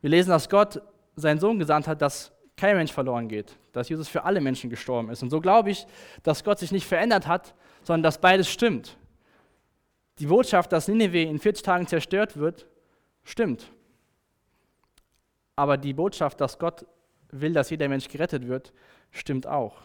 Wir 0.01 0.11
lesen, 0.11 0.31
dass 0.31 0.49
Gott 0.49 0.83
seinen 1.17 1.41
Sohn 1.41 1.59
gesandt 1.59 1.89
hat, 1.89 2.03
dass 2.03 2.33
kein 2.57 2.77
Mensch 2.77 2.93
verloren 2.93 3.29
geht, 3.29 3.57
dass 3.73 3.89
Jesus 3.89 4.09
für 4.09 4.25
alle 4.25 4.41
Menschen 4.41 4.71
gestorben 4.71 5.11
ist. 5.11 5.23
Und 5.23 5.31
so 5.31 5.41
glaube 5.41 5.71
ich, 5.71 5.87
dass 6.23 6.45
Gott 6.45 6.59
sich 6.59 6.71
nicht 6.71 6.87
verändert 6.87 7.27
hat, 7.27 7.55
sondern 7.83 8.03
dass 8.05 8.21
beides 8.21 8.49
stimmt. 8.49 8.97
Die 10.19 10.27
Botschaft, 10.27 10.73
dass 10.73 10.89
Nineveh 10.89 11.25
in 11.25 11.39
40 11.39 11.65
Tagen 11.65 11.87
zerstört 11.87 12.37
wird, 12.37 12.67
stimmt. 13.25 13.71
Aber 15.57 15.77
die 15.77 15.93
Botschaft, 15.93 16.41
dass 16.41 16.59
Gott 16.59 16.87
will, 17.31 17.53
dass 17.53 17.71
jeder 17.71 17.89
Mensch 17.89 18.09
gerettet 18.09 18.47
wird, 18.47 18.73
stimmt 19.11 19.47
auch. 19.47 19.83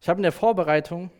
Ich 0.00 0.08
habe 0.08 0.18
in 0.18 0.22
der 0.22 0.32
Vorbereitung, 0.32 1.10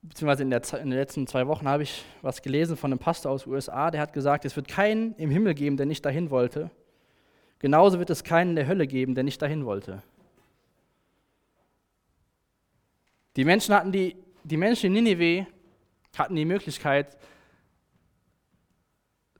beziehungsweise 0.00 0.44
in, 0.44 0.50
der, 0.50 0.62
in, 0.80 0.88
den 0.88 0.98
letzten 0.98 1.26
zwei 1.26 1.46
Wochen, 1.46 1.68
habe 1.68 1.82
ich 1.82 2.04
was 2.22 2.40
gelesen 2.40 2.78
von 2.78 2.90
einem 2.90 2.98
Pastor 2.98 3.32
aus 3.32 3.44
den 3.44 3.52
USA, 3.52 3.90
der 3.90 4.00
hat 4.00 4.14
gesagt, 4.14 4.46
es 4.46 4.56
wird 4.56 4.66
keinen 4.66 5.14
im 5.16 5.30
Himmel 5.30 5.52
geben, 5.52 5.76
der 5.76 5.84
nicht 5.84 6.04
dahin 6.06 6.30
wollte. 6.30 6.70
Genauso 7.58 7.98
wird 7.98 8.08
es 8.08 8.24
keinen 8.24 8.50
in 8.50 8.56
der 8.56 8.66
Hölle 8.66 8.86
geben, 8.86 9.14
der 9.14 9.24
nicht 9.24 9.42
dahin 9.42 9.66
wollte. 9.66 10.02
Die 13.36 13.44
Menschen 13.44 13.74
hatten 13.74 13.92
die, 13.92 14.16
die 14.42 14.56
Menschen 14.56 14.86
in 14.86 15.04
Ninive 15.04 15.46
hatten 16.16 16.34
die 16.34 16.44
Möglichkeit 16.44 17.16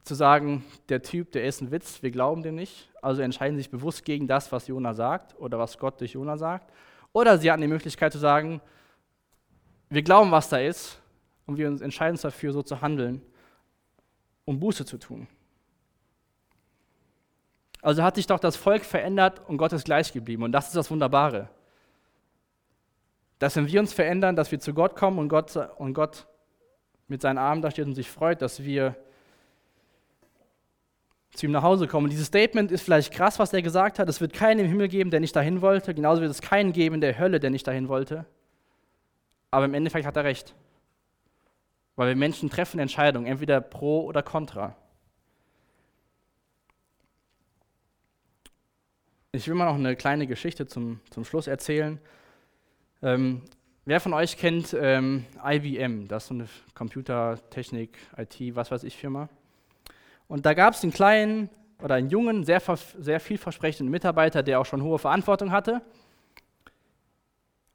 zu 0.04 0.14
sagen, 0.14 0.64
der 0.88 1.02
Typ, 1.02 1.32
der 1.32 1.44
ist 1.44 1.60
ein 1.60 1.70
Witz, 1.70 2.02
wir 2.02 2.10
glauben 2.10 2.42
dem 2.42 2.54
nicht. 2.54 2.88
Also 3.02 3.22
entscheiden 3.22 3.56
sich 3.56 3.70
bewusst 3.70 4.04
gegen 4.04 4.26
das, 4.26 4.50
was 4.52 4.66
Jona 4.66 4.94
sagt 4.94 5.38
oder 5.38 5.58
was 5.58 5.78
Gott 5.78 6.00
durch 6.00 6.12
Jona 6.12 6.36
sagt. 6.36 6.72
Oder 7.12 7.38
sie 7.38 7.50
hatten 7.50 7.62
die 7.62 7.68
Möglichkeit 7.68 8.12
zu 8.12 8.18
sagen, 8.18 8.60
wir 9.88 10.02
glauben, 10.02 10.30
was 10.30 10.48
da 10.48 10.58
ist 10.58 11.00
und 11.46 11.56
wir 11.56 11.66
entscheiden 11.66 12.12
uns 12.12 12.22
dafür, 12.22 12.52
so 12.52 12.62
zu 12.62 12.80
handeln, 12.80 13.22
um 14.44 14.60
Buße 14.60 14.84
zu 14.84 14.98
tun. 14.98 15.26
Also 17.82 18.02
hat 18.02 18.16
sich 18.16 18.26
doch 18.26 18.38
das 18.38 18.56
Volk 18.56 18.84
verändert 18.84 19.40
und 19.48 19.56
Gott 19.56 19.72
ist 19.72 19.84
gleich 19.84 20.12
geblieben. 20.12 20.44
Und 20.44 20.52
das 20.52 20.68
ist 20.68 20.76
das 20.76 20.90
Wunderbare 20.90 21.48
dass 23.40 23.56
wenn 23.56 23.66
wir 23.66 23.80
uns 23.80 23.92
verändern, 23.92 24.36
dass 24.36 24.52
wir 24.52 24.60
zu 24.60 24.74
Gott 24.74 24.94
kommen 24.94 25.18
und 25.18 25.28
Gott, 25.28 25.56
und 25.78 25.94
Gott 25.94 26.26
mit 27.08 27.22
seinen 27.22 27.38
Armen 27.38 27.62
da 27.62 27.70
steht 27.70 27.86
und 27.86 27.94
sich 27.94 28.08
freut, 28.08 28.42
dass 28.42 28.62
wir 28.62 28.94
zu 31.32 31.46
ihm 31.46 31.52
nach 31.52 31.62
Hause 31.62 31.88
kommen. 31.88 32.04
Und 32.04 32.10
dieses 32.10 32.26
Statement 32.26 32.70
ist 32.70 32.82
vielleicht 32.82 33.14
krass, 33.14 33.38
was 33.38 33.52
er 33.54 33.62
gesagt 33.62 33.98
hat. 33.98 34.08
Es 34.10 34.20
wird 34.20 34.34
keinen 34.34 34.60
im 34.60 34.66
Himmel 34.66 34.88
geben, 34.88 35.10
der 35.10 35.20
nicht 35.20 35.34
dahin 35.34 35.62
wollte. 35.62 35.94
Genauso 35.94 36.20
wird 36.20 36.30
es 36.30 36.42
keinen 36.42 36.72
geben 36.72 36.96
in 36.96 37.00
der 37.00 37.18
Hölle, 37.18 37.40
der 37.40 37.48
nicht 37.48 37.66
dahin 37.66 37.88
wollte. 37.88 38.26
Aber 39.50 39.64
im 39.64 39.72
Endeffekt 39.72 40.04
hat 40.04 40.16
er 40.16 40.24
recht. 40.24 40.54
Weil 41.96 42.08
wir 42.08 42.16
Menschen 42.16 42.50
treffen 42.50 42.78
Entscheidungen, 42.78 43.26
entweder 43.26 43.62
pro 43.62 44.04
oder 44.04 44.22
contra. 44.22 44.76
Ich 49.32 49.48
will 49.48 49.54
mal 49.54 49.64
noch 49.64 49.76
eine 49.76 49.96
kleine 49.96 50.26
Geschichte 50.26 50.66
zum, 50.66 51.00
zum 51.08 51.24
Schluss 51.24 51.46
erzählen. 51.46 51.98
Ähm, 53.02 53.42
wer 53.86 53.98
von 53.98 54.12
euch 54.12 54.36
kennt 54.36 54.76
ähm, 54.78 55.24
IBM? 55.42 56.06
Das 56.06 56.24
ist 56.24 56.28
so 56.28 56.34
eine 56.34 56.48
Computertechnik, 56.74 57.98
IT, 58.16 58.54
was 58.54 58.70
weiß 58.70 58.84
ich 58.84 58.96
Firma. 58.96 59.28
Und 60.28 60.44
da 60.44 60.52
gab 60.52 60.74
es 60.74 60.82
einen 60.82 60.92
kleinen 60.92 61.48
oder 61.82 61.94
einen 61.94 62.10
jungen, 62.10 62.44
sehr, 62.44 62.60
sehr 62.98 63.20
vielversprechenden 63.20 63.90
Mitarbeiter, 63.90 64.42
der 64.42 64.60
auch 64.60 64.66
schon 64.66 64.82
hohe 64.82 64.98
Verantwortung 64.98 65.50
hatte. 65.50 65.80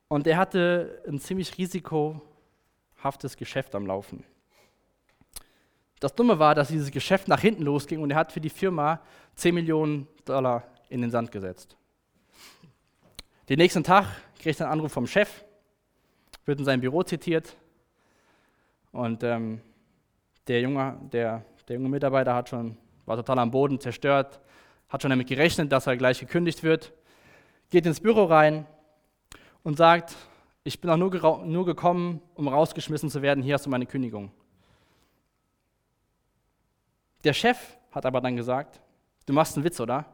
Und 0.07 0.27
der 0.27 0.37
hatte 0.37 1.01
ein 1.07 1.19
ziemlich 1.19 1.57
risikohaftes 1.57 3.35
Geschäft 3.35 3.73
am 3.73 3.87
Laufen. 3.87 4.23
Das 5.99 6.13
Dumme 6.13 6.37
war, 6.37 6.53
dass 6.53 6.67
dieses 6.67 6.91
Geschäft 6.91 7.27
nach 7.27 7.39
hinten 7.39 7.63
losging 7.63 7.99
und 7.99 8.11
er 8.11 8.17
hat 8.17 8.31
für 8.31 8.41
die 8.41 8.49
Firma 8.49 9.01
10 9.35 9.55
Millionen 9.55 10.07
Dollar 10.23 10.63
in 10.89 11.01
den 11.01 11.09
Sand 11.09 11.31
gesetzt. 11.31 11.75
Den 13.49 13.57
nächsten 13.57 13.83
Tag 13.83 14.05
kriegt 14.45 14.61
einen 14.61 14.73
Anruf 14.73 14.91
vom 14.91 15.07
Chef, 15.07 15.43
wird 16.45 16.59
in 16.59 16.65
sein 16.65 16.79
Büro 16.79 17.01
zitiert 17.01 17.55
und 18.91 19.23
ähm, 19.23 19.59
der, 20.47 20.61
junge, 20.61 20.99
der, 21.11 21.43
der 21.67 21.77
junge 21.77 21.89
Mitarbeiter 21.89 22.35
hat 22.35 22.49
schon, 22.49 22.77
war 23.07 23.15
total 23.15 23.39
am 23.39 23.49
Boden 23.49 23.79
zerstört, 23.79 24.39
hat 24.87 25.01
schon 25.01 25.09
damit 25.09 25.25
gerechnet, 25.25 25.71
dass 25.71 25.87
er 25.87 25.97
gleich 25.97 26.19
gekündigt 26.19 26.61
wird, 26.61 26.93
geht 27.71 27.87
ins 27.87 27.99
Büro 27.99 28.25
rein 28.25 28.67
und 29.63 29.77
sagt, 29.77 30.15
ich 30.63 30.79
bin 30.79 30.91
auch 30.91 30.97
nur, 30.97 31.43
nur 31.43 31.65
gekommen, 31.65 32.21
um 32.35 32.47
rausgeschmissen 32.47 33.09
zu 33.09 33.23
werden, 33.23 33.43
hier 33.43 33.55
hast 33.55 33.65
du 33.65 33.71
meine 33.71 33.87
Kündigung. 33.87 34.31
Der 37.23 37.33
Chef 37.33 37.57
hat 37.91 38.05
aber 38.05 38.21
dann 38.21 38.35
gesagt, 38.35 38.79
du 39.25 39.33
machst 39.33 39.57
einen 39.57 39.65
Witz, 39.65 39.79
oder? 39.79 40.05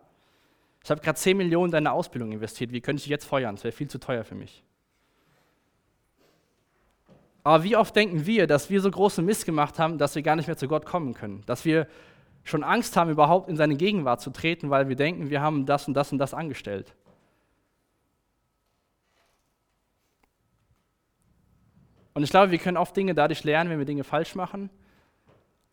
Ich 0.84 0.90
habe 0.90 1.02
gerade 1.02 1.18
10 1.18 1.38
Millionen 1.38 1.68
in 1.68 1.72
deine 1.72 1.92
Ausbildung 1.92 2.32
investiert. 2.32 2.72
Wie 2.72 2.82
könnte 2.82 3.00
ich 3.00 3.04
dich 3.04 3.12
jetzt 3.12 3.26
feuern? 3.26 3.56
Das 3.56 3.64
wäre 3.64 3.72
viel 3.72 3.90
zu 3.90 4.00
teuer 4.00 4.24
für 4.24 4.36
mich. 4.36 4.64
Aber 7.44 7.64
wie 7.64 7.76
oft 7.76 7.96
denken 7.96 8.26
wir, 8.26 8.48
dass 8.48 8.70
wir 8.70 8.82
so 8.82 8.90
große 8.90 9.22
Mist 9.22 9.46
gemacht 9.46 9.80
haben, 9.80 9.98
dass 9.98 10.16
wir 10.16 10.22
gar 10.22 10.36
nicht 10.36 10.48
mehr 10.48 10.58
zu 10.58 10.68
Gott 10.68 10.86
kommen 10.86 11.14
können? 11.14 11.44
Dass 11.46 11.66
wir 11.66 11.88
schon 12.44 12.64
Angst 12.64 12.98
haben, 12.98 13.10
überhaupt 13.10 13.50
in 13.50 13.58
seine 13.58 13.76
Gegenwart 13.76 14.22
zu 14.22 14.32
treten, 14.32 14.70
weil 14.70 14.90
wir 14.90 14.96
denken, 14.96 15.30
wir 15.30 15.42
haben 15.42 15.66
das 15.66 15.88
und 15.88 15.94
das 15.94 16.12
und 16.12 16.18
das 16.18 16.34
angestellt. 16.34 16.94
Und 22.14 22.24
ich 22.24 22.30
glaube, 22.30 22.52
wir 22.52 22.58
können 22.58 22.78
oft 22.78 22.96
Dinge 22.96 23.14
dadurch 23.14 23.44
lernen, 23.44 23.70
wenn 23.70 23.80
wir 23.80 23.86
Dinge 23.86 24.04
falsch 24.04 24.36
machen. 24.36 24.70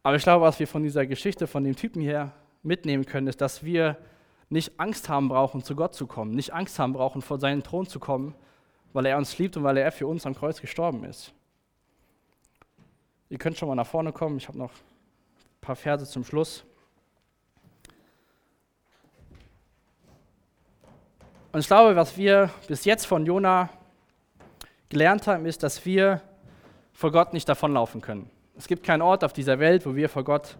Aber 0.02 0.16
ich 0.16 0.22
glaube, 0.22 0.44
was 0.44 0.60
wir 0.60 0.68
von 0.68 0.82
dieser 0.82 1.04
Geschichte, 1.06 1.46
von 1.46 1.64
dem 1.64 1.74
Typen 1.74 2.00
hier 2.00 2.32
mitnehmen 2.62 3.04
können, 3.04 3.26
ist, 3.26 3.40
dass 3.40 3.64
wir 3.64 3.96
nicht 4.50 4.78
Angst 4.80 5.08
haben 5.08 5.28
brauchen, 5.28 5.62
zu 5.62 5.76
Gott 5.76 5.94
zu 5.94 6.06
kommen, 6.06 6.32
nicht 6.32 6.52
Angst 6.54 6.78
haben 6.78 6.92
brauchen, 6.92 7.22
vor 7.22 7.38
seinen 7.38 7.62
Thron 7.62 7.86
zu 7.86 8.00
kommen, 8.00 8.34
weil 8.92 9.06
er 9.06 9.18
uns 9.18 9.36
liebt 9.38 9.56
und 9.56 9.64
weil 9.64 9.76
er 9.76 9.92
für 9.92 10.06
uns 10.06 10.26
am 10.26 10.34
Kreuz 10.34 10.60
gestorben 10.60 11.04
ist. 11.04 11.32
Ihr 13.28 13.38
könnt 13.38 13.58
schon 13.58 13.68
mal 13.68 13.74
nach 13.74 13.86
vorne 13.86 14.12
kommen, 14.12 14.38
ich 14.38 14.48
habe 14.48 14.58
noch 14.58 14.70
ein 14.70 15.60
paar 15.60 15.76
Verse 15.76 16.06
zum 16.06 16.24
Schluss. 16.24 16.64
Und 21.52 21.60
ich 21.60 21.66
glaube, 21.66 21.96
was 21.96 22.16
wir 22.16 22.50
bis 22.68 22.84
jetzt 22.84 23.06
von 23.06 23.26
Jona 23.26 23.68
gelernt 24.88 25.26
haben, 25.26 25.44
ist, 25.44 25.62
dass 25.62 25.84
wir 25.84 26.22
vor 26.92 27.12
Gott 27.12 27.32
nicht 27.32 27.48
davonlaufen 27.48 28.00
können. 28.00 28.30
Es 28.56 28.66
gibt 28.66 28.82
keinen 28.84 29.02
Ort 29.02 29.24
auf 29.24 29.32
dieser 29.32 29.58
Welt, 29.58 29.86
wo 29.86 29.94
wir 29.94 30.08
vor 30.08 30.24
Gott 30.24 30.56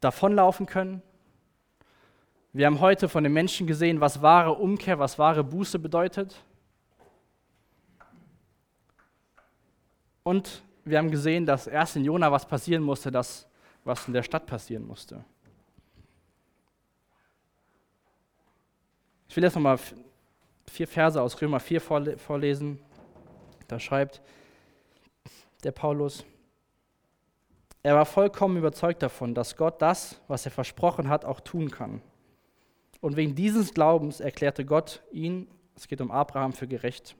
davonlaufen 0.00 0.66
können. 0.66 1.02
Wir 2.56 2.64
haben 2.64 2.80
heute 2.80 3.10
von 3.10 3.22
den 3.22 3.34
Menschen 3.34 3.66
gesehen, 3.66 4.00
was 4.00 4.22
wahre 4.22 4.54
Umkehr, 4.54 4.98
was 4.98 5.18
wahre 5.18 5.44
Buße 5.44 5.78
bedeutet. 5.78 6.42
Und 10.22 10.62
wir 10.82 10.96
haben 10.96 11.10
gesehen, 11.10 11.44
dass 11.44 11.66
erst 11.66 11.96
in 11.96 12.04
Jona 12.06 12.32
was 12.32 12.48
passieren 12.48 12.82
musste, 12.82 13.10
das, 13.10 13.46
was 13.84 14.06
in 14.06 14.14
der 14.14 14.22
Stadt 14.22 14.46
passieren 14.46 14.86
musste. 14.86 15.22
Ich 19.28 19.36
will 19.36 19.44
jetzt 19.44 19.54
nochmal 19.54 19.78
vier 20.66 20.88
Verse 20.88 21.20
aus 21.20 21.38
Römer 21.42 21.60
4 21.60 21.82
vorlesen. 22.16 22.78
Da 23.68 23.78
schreibt 23.78 24.22
der 25.62 25.72
Paulus, 25.72 26.24
er 27.82 27.96
war 27.96 28.06
vollkommen 28.06 28.56
überzeugt 28.56 29.02
davon, 29.02 29.34
dass 29.34 29.58
Gott 29.58 29.82
das, 29.82 30.18
was 30.26 30.46
er 30.46 30.52
versprochen 30.52 31.10
hat, 31.10 31.26
auch 31.26 31.40
tun 31.40 31.70
kann. 31.70 32.00
Und 33.06 33.16
wegen 33.16 33.36
dieses 33.36 33.72
Glaubens 33.72 34.18
erklärte 34.18 34.64
Gott 34.64 35.00
ihn, 35.12 35.46
es 35.76 35.86
geht 35.86 36.00
um 36.00 36.10
Abraham, 36.10 36.52
für 36.52 36.66
gerecht. 36.66 37.14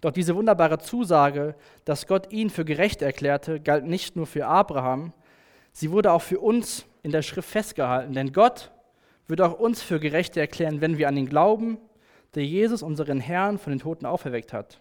Doch 0.00 0.10
diese 0.10 0.34
wunderbare 0.34 0.80
Zusage, 0.80 1.54
dass 1.84 2.08
Gott 2.08 2.32
ihn 2.32 2.50
für 2.50 2.64
gerecht 2.64 3.00
erklärte, 3.00 3.60
galt 3.60 3.84
nicht 3.84 4.16
nur 4.16 4.26
für 4.26 4.48
Abraham, 4.48 5.12
sie 5.70 5.92
wurde 5.92 6.10
auch 6.10 6.22
für 6.22 6.40
uns 6.40 6.84
in 7.04 7.12
der 7.12 7.22
Schrift 7.22 7.48
festgehalten. 7.48 8.12
Denn 8.12 8.32
Gott 8.32 8.72
wird 9.28 9.40
auch 9.40 9.60
uns 9.60 9.82
für 9.82 10.00
gerecht 10.00 10.36
erklären, 10.36 10.80
wenn 10.80 10.98
wir 10.98 11.06
an 11.06 11.14
den 11.14 11.28
glauben, 11.28 11.78
der 12.34 12.44
Jesus, 12.44 12.82
unseren 12.82 13.20
Herrn, 13.20 13.58
von 13.58 13.70
den 13.72 13.78
Toten 13.78 14.04
auferweckt 14.04 14.52
hat. 14.52 14.80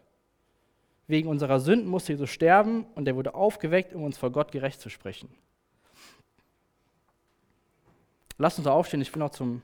Wegen 1.06 1.30
unserer 1.30 1.60
Sünden 1.60 1.88
musste 1.88 2.14
Jesus 2.14 2.32
sterben 2.32 2.88
und 2.96 3.08
er 3.08 3.16
wurde 3.16 3.36
aufgeweckt, 3.36 3.94
um 3.94 4.04
uns 4.04 4.18
vor 4.18 4.32
Gott 4.32 4.52
gerecht 4.52 4.82
zu 4.82 4.90
sprechen. 4.90 5.30
Lasst 8.40 8.58
uns 8.58 8.66
aufstehen, 8.66 9.02
ich 9.02 9.14
will 9.14 9.20
noch 9.20 9.30
zum 9.30 9.62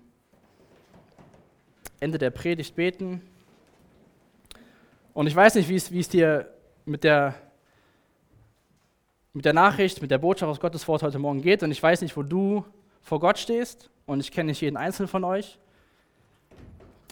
Ende 2.00 2.18
der 2.18 2.30
Predigt 2.30 2.76
beten. 2.76 3.22
Und 5.14 5.28
ich 5.28 5.36
weiß 5.36 5.56
nicht, 5.56 5.70
wie 5.70 5.76
es, 5.76 5.92
wie 5.92 6.00
es 6.00 6.10
dir 6.10 6.50
mit 6.86 7.04
der, 7.04 7.36
mit 9.34 9.46
der 9.46 9.54
Nachricht, 9.54 10.02
mit 10.02 10.12
der 10.12 10.18
Botschaft 10.18 10.50
aus 10.50 10.60
Gottes 10.60 10.88
Wort 10.88 11.04
heute 11.04 11.20
Morgen 11.20 11.42
geht. 11.42 11.64
Und 11.64 11.72
ich 11.72 11.82
weiß 11.82 12.02
nicht, 12.02 12.18
wo 12.18 12.24
du 12.24 12.66
vor 13.02 13.20
Gott 13.20 13.38
stehst. 13.38 13.90
Und 14.06 14.20
ich 14.20 14.32
kenne 14.32 14.48
nicht 14.48 14.62
jeden 14.62 14.78
Einzelnen 14.78 15.08
von 15.08 15.24
euch. 15.24 15.60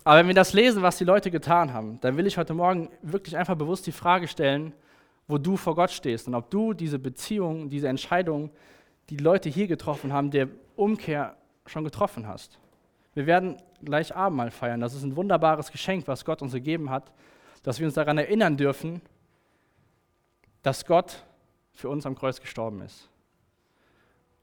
Aber 0.04 0.18
wenn 0.18 0.28
wir 0.28 0.34
das 0.34 0.54
lesen, 0.54 0.82
was 0.82 0.98
die 0.98 1.04
Leute 1.04 1.30
getan 1.30 1.74
haben, 1.74 2.00
dann 2.02 2.18
will 2.18 2.26
ich 2.26 2.38
heute 2.38 2.54
Morgen 2.54 2.90
wirklich 3.02 3.38
einfach 3.38 3.56
bewusst 3.56 3.86
die 3.86 3.92
Frage 3.92 4.28
stellen, 4.28 4.74
wo 5.28 5.38
du 5.38 5.58
vor 5.58 5.76
Gott 5.76 5.92
stehst 5.92 6.28
und 6.28 6.36
ob 6.36 6.50
du 6.50 6.74
diese 6.74 6.98
Beziehung, 6.98 7.70
diese 7.70 7.88
Entscheidung, 7.88 8.50
die, 8.50 8.62
die 9.12 9.18
Leute 9.18 9.50
hier 9.50 9.68
getroffen 9.68 10.14
haben, 10.14 10.32
der 10.32 10.48
Umkehr 10.78 11.36
schon 11.66 11.84
getroffen 11.84 12.28
hast. 12.28 12.60
Wir 13.14 13.26
werden 13.26 13.58
gleich 13.84 14.16
Abendmahl 14.16 14.52
feiern. 14.52 14.80
Das 14.80 14.94
ist 14.94 15.04
ein 15.04 15.16
wunderbares 15.16 15.72
Geschenk, 15.72 16.08
was 16.08 16.24
Gott 16.24 16.42
uns 16.42 16.54
gegeben 16.54 16.90
hat, 16.90 17.12
dass 17.64 17.80
wir 17.80 17.86
uns 17.88 17.96
daran 17.96 18.18
erinnern 18.18 18.58
dürfen, 18.58 19.02
dass 20.62 20.86
Gott 20.86 21.24
für 21.74 21.90
uns 21.90 22.06
am 22.06 22.16
Kreuz 22.16 22.40
gestorben 22.40 22.82
ist. 22.82 23.10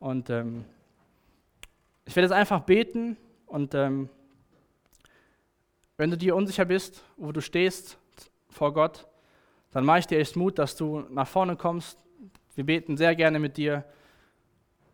Und 0.00 0.30
ähm, 0.30 0.64
ich 2.04 2.14
werde 2.14 2.26
jetzt 2.26 2.36
einfach 2.36 2.60
beten 2.60 3.16
und 3.46 3.74
ähm, 3.74 4.08
wenn 5.96 6.10
du 6.10 6.16
dir 6.16 6.36
unsicher 6.36 6.64
bist, 6.64 7.02
wo 7.16 7.32
du 7.32 7.40
stehst 7.40 7.98
vor 8.50 8.72
Gott, 8.72 9.06
dann 9.72 9.84
mache 9.84 10.00
ich 10.00 10.06
dir 10.06 10.18
echt 10.18 10.36
Mut, 10.36 10.58
dass 10.58 10.76
du 10.76 11.00
nach 11.10 11.26
vorne 11.26 11.56
kommst. 11.56 11.98
Wir 12.54 12.64
beten 12.64 12.96
sehr 12.96 13.14
gerne 13.14 13.38
mit 13.38 13.56
dir. 13.56 13.84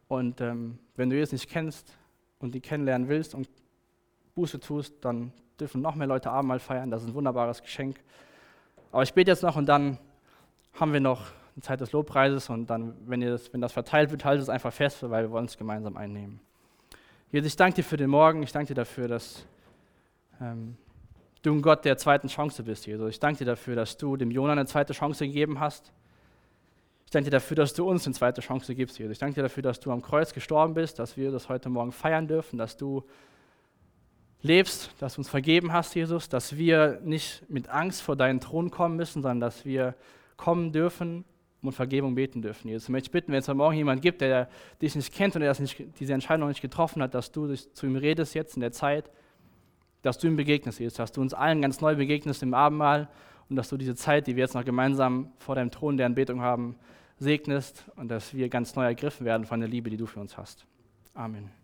Und 0.09 0.41
ähm, 0.41 0.79
wenn 0.97 1.11
du 1.11 1.21
es 1.21 1.33
nicht 1.33 1.49
kennst 1.49 1.97
und 2.39 2.55
die 2.55 2.61
kennenlernen 2.61 3.09
willst 3.09 3.35
und 3.35 3.49
Buße 4.35 4.61
tust, 4.61 5.05
dann 5.05 5.33
dürfen 5.61 5.81
noch 5.81 5.95
mehr 5.95 6.07
Leute 6.07 6.31
Abendmahl 6.31 6.59
feiern. 6.59 6.91
Das 6.91 7.03
ist 7.03 7.09
ein 7.09 7.15
wunderbares 7.15 7.63
Geschenk. 7.63 8.01
Aber 8.93 9.03
ich 9.03 9.15
bete 9.15 9.31
jetzt 9.31 9.43
noch 9.43 9.57
und 9.57 9.67
dann 9.67 9.99
haben 10.75 10.93
wir 10.93 11.01
noch 11.01 11.33
eine 11.55 11.63
Zeit 11.63 11.81
des 11.81 11.93
Lobpreises 11.93 12.51
und 12.51 12.69
dann, 12.69 12.95
wenn, 13.07 13.23
ihr 13.23 13.31
das, 13.31 13.53
wenn 13.53 13.61
das 13.61 13.73
verteilt 13.73 14.11
wird, 14.11 14.25
haltet 14.25 14.43
es 14.43 14.49
einfach 14.49 14.73
fest, 14.73 15.09
weil 15.09 15.25
wir 15.25 15.31
wollen 15.31 15.45
es 15.45 15.57
gemeinsam 15.57 15.97
einnehmen. 15.97 16.41
Jesus, 17.31 17.49
ich 17.49 17.57
danke 17.57 17.77
dir 17.77 17.85
für 17.85 17.97
den 17.97 18.11
Morgen. 18.11 18.43
Ich 18.43 18.53
danke 18.53 18.69
dir 18.69 18.75
dafür, 18.75 19.09
dass 19.09 19.47
ähm, 20.41 20.77
du 21.43 21.53
ein 21.53 21.63
Gott 21.63 21.85
der 21.85 21.97
zweiten 21.97 22.29
Chance 22.29 22.63
bist, 22.63 22.87
Jesus. 22.87 23.11
Ich 23.11 23.21
danke 23.21 23.39
dir 23.39 23.45
dafür, 23.45 23.77
dass 23.77 23.97
du 23.97 24.17
dem 24.17 24.31
Jonah 24.31 24.53
eine 24.53 24.67
zweite 24.67 24.93
Chance 24.93 25.27
gegeben 25.27 25.61
hast. 25.61 25.93
Ich 27.05 27.11
danke 27.11 27.27
dir 27.27 27.37
dafür, 27.37 27.57
dass 27.57 27.75
du 27.75 27.89
uns 27.89 28.07
eine 28.07 28.15
zweite 28.15 28.41
Chance 28.41 28.75
gibst, 28.75 28.99
Jesus. 28.99 29.13
Ich 29.13 29.19
danke 29.19 29.37
dir 29.37 29.43
dafür, 29.43 29.63
dass 29.63 29.79
du 29.79 29.93
am 29.93 30.03
Kreuz 30.03 30.33
gestorben 30.33 30.75
bist, 30.75 30.99
dass 30.99 31.17
wir 31.17 31.31
das 31.31 31.49
heute 31.49 31.69
Morgen 31.69 31.93
feiern 31.93 32.27
dürfen, 32.27 32.59
dass 32.59 32.77
du 32.77 33.05
lebst, 34.45 34.91
dass 34.99 35.15
du 35.15 35.21
uns 35.21 35.29
vergeben 35.29 35.73
hast, 35.73 35.95
Jesus, 35.95 36.29
dass 36.29 36.57
wir 36.57 37.01
nicht 37.03 37.49
mit 37.49 37.69
Angst 37.69 38.03
vor 38.03 38.15
deinen 38.15 38.41
Thron 38.41 38.71
kommen 38.71 38.97
müssen, 38.97 39.23
sondern 39.23 39.41
dass 39.41 39.65
wir 39.65 39.95
kommen 40.37 40.73
dürfen 40.73 41.25
um 41.63 41.73
Vergebung 41.73 42.15
beten 42.15 42.43
dürfen. 42.43 42.69
Jesus, 42.69 42.85
ich 42.85 42.91
möchte 42.91 43.11
bitten, 43.11 43.33
wenn 43.33 43.39
es 43.39 43.49
heute 43.49 43.57
Morgen 43.57 43.77
jemand 43.77 44.03
gibt, 44.03 44.21
der 44.21 44.49
dich 44.83 44.95
nicht 44.95 45.13
kennt 45.15 45.35
und 45.35 45.41
der 45.41 45.59
nicht, 45.59 45.83
diese 45.99 46.13
Entscheidung 46.13 46.41
noch 46.41 46.49
nicht 46.49 46.61
getroffen 46.61 47.03
hat, 47.03 47.15
dass 47.15 47.33
du 47.33 47.55
zu 47.55 47.87
ihm 47.87 47.97
redest 47.97 48.35
jetzt 48.35 48.55
in 48.55 48.61
der 48.61 48.73
Zeit, 48.73 49.11
dass 50.03 50.19
du 50.19 50.27
ihm 50.27 50.37
begegnest, 50.37 50.79
Jesus, 50.79 50.95
dass 50.95 51.13
du 51.13 51.23
uns 51.23 51.33
allen 51.33 51.63
ganz 51.63 51.81
neu 51.81 51.97
begegnest 51.97 52.43
im 52.43 52.53
Abendmahl 52.53 53.09
und 53.49 53.57
dass 53.57 53.69
du 53.69 53.77
diese 53.77 53.95
Zeit, 53.95 54.27
die 54.27 54.37
wir 54.37 54.43
jetzt 54.43 54.55
noch 54.55 54.65
gemeinsam 54.65 55.33
vor 55.39 55.55
deinem 55.55 55.71
Thron 55.71 55.97
der 55.97 56.07
Anbetung 56.07 56.43
haben, 56.43 56.77
segnest 57.19 57.87
und 57.97 58.09
dass 58.09 58.35
wir 58.35 58.49
ganz 58.49 58.75
neu 58.75 58.85
ergriffen 58.85 59.25
werden 59.25 59.47
von 59.47 59.61
der 59.61 59.69
Liebe, 59.69 59.89
die 59.89 59.97
du 59.97 60.07
für 60.07 60.21
uns 60.21 60.37
hast. 60.37 60.67
Amen. 61.15 61.64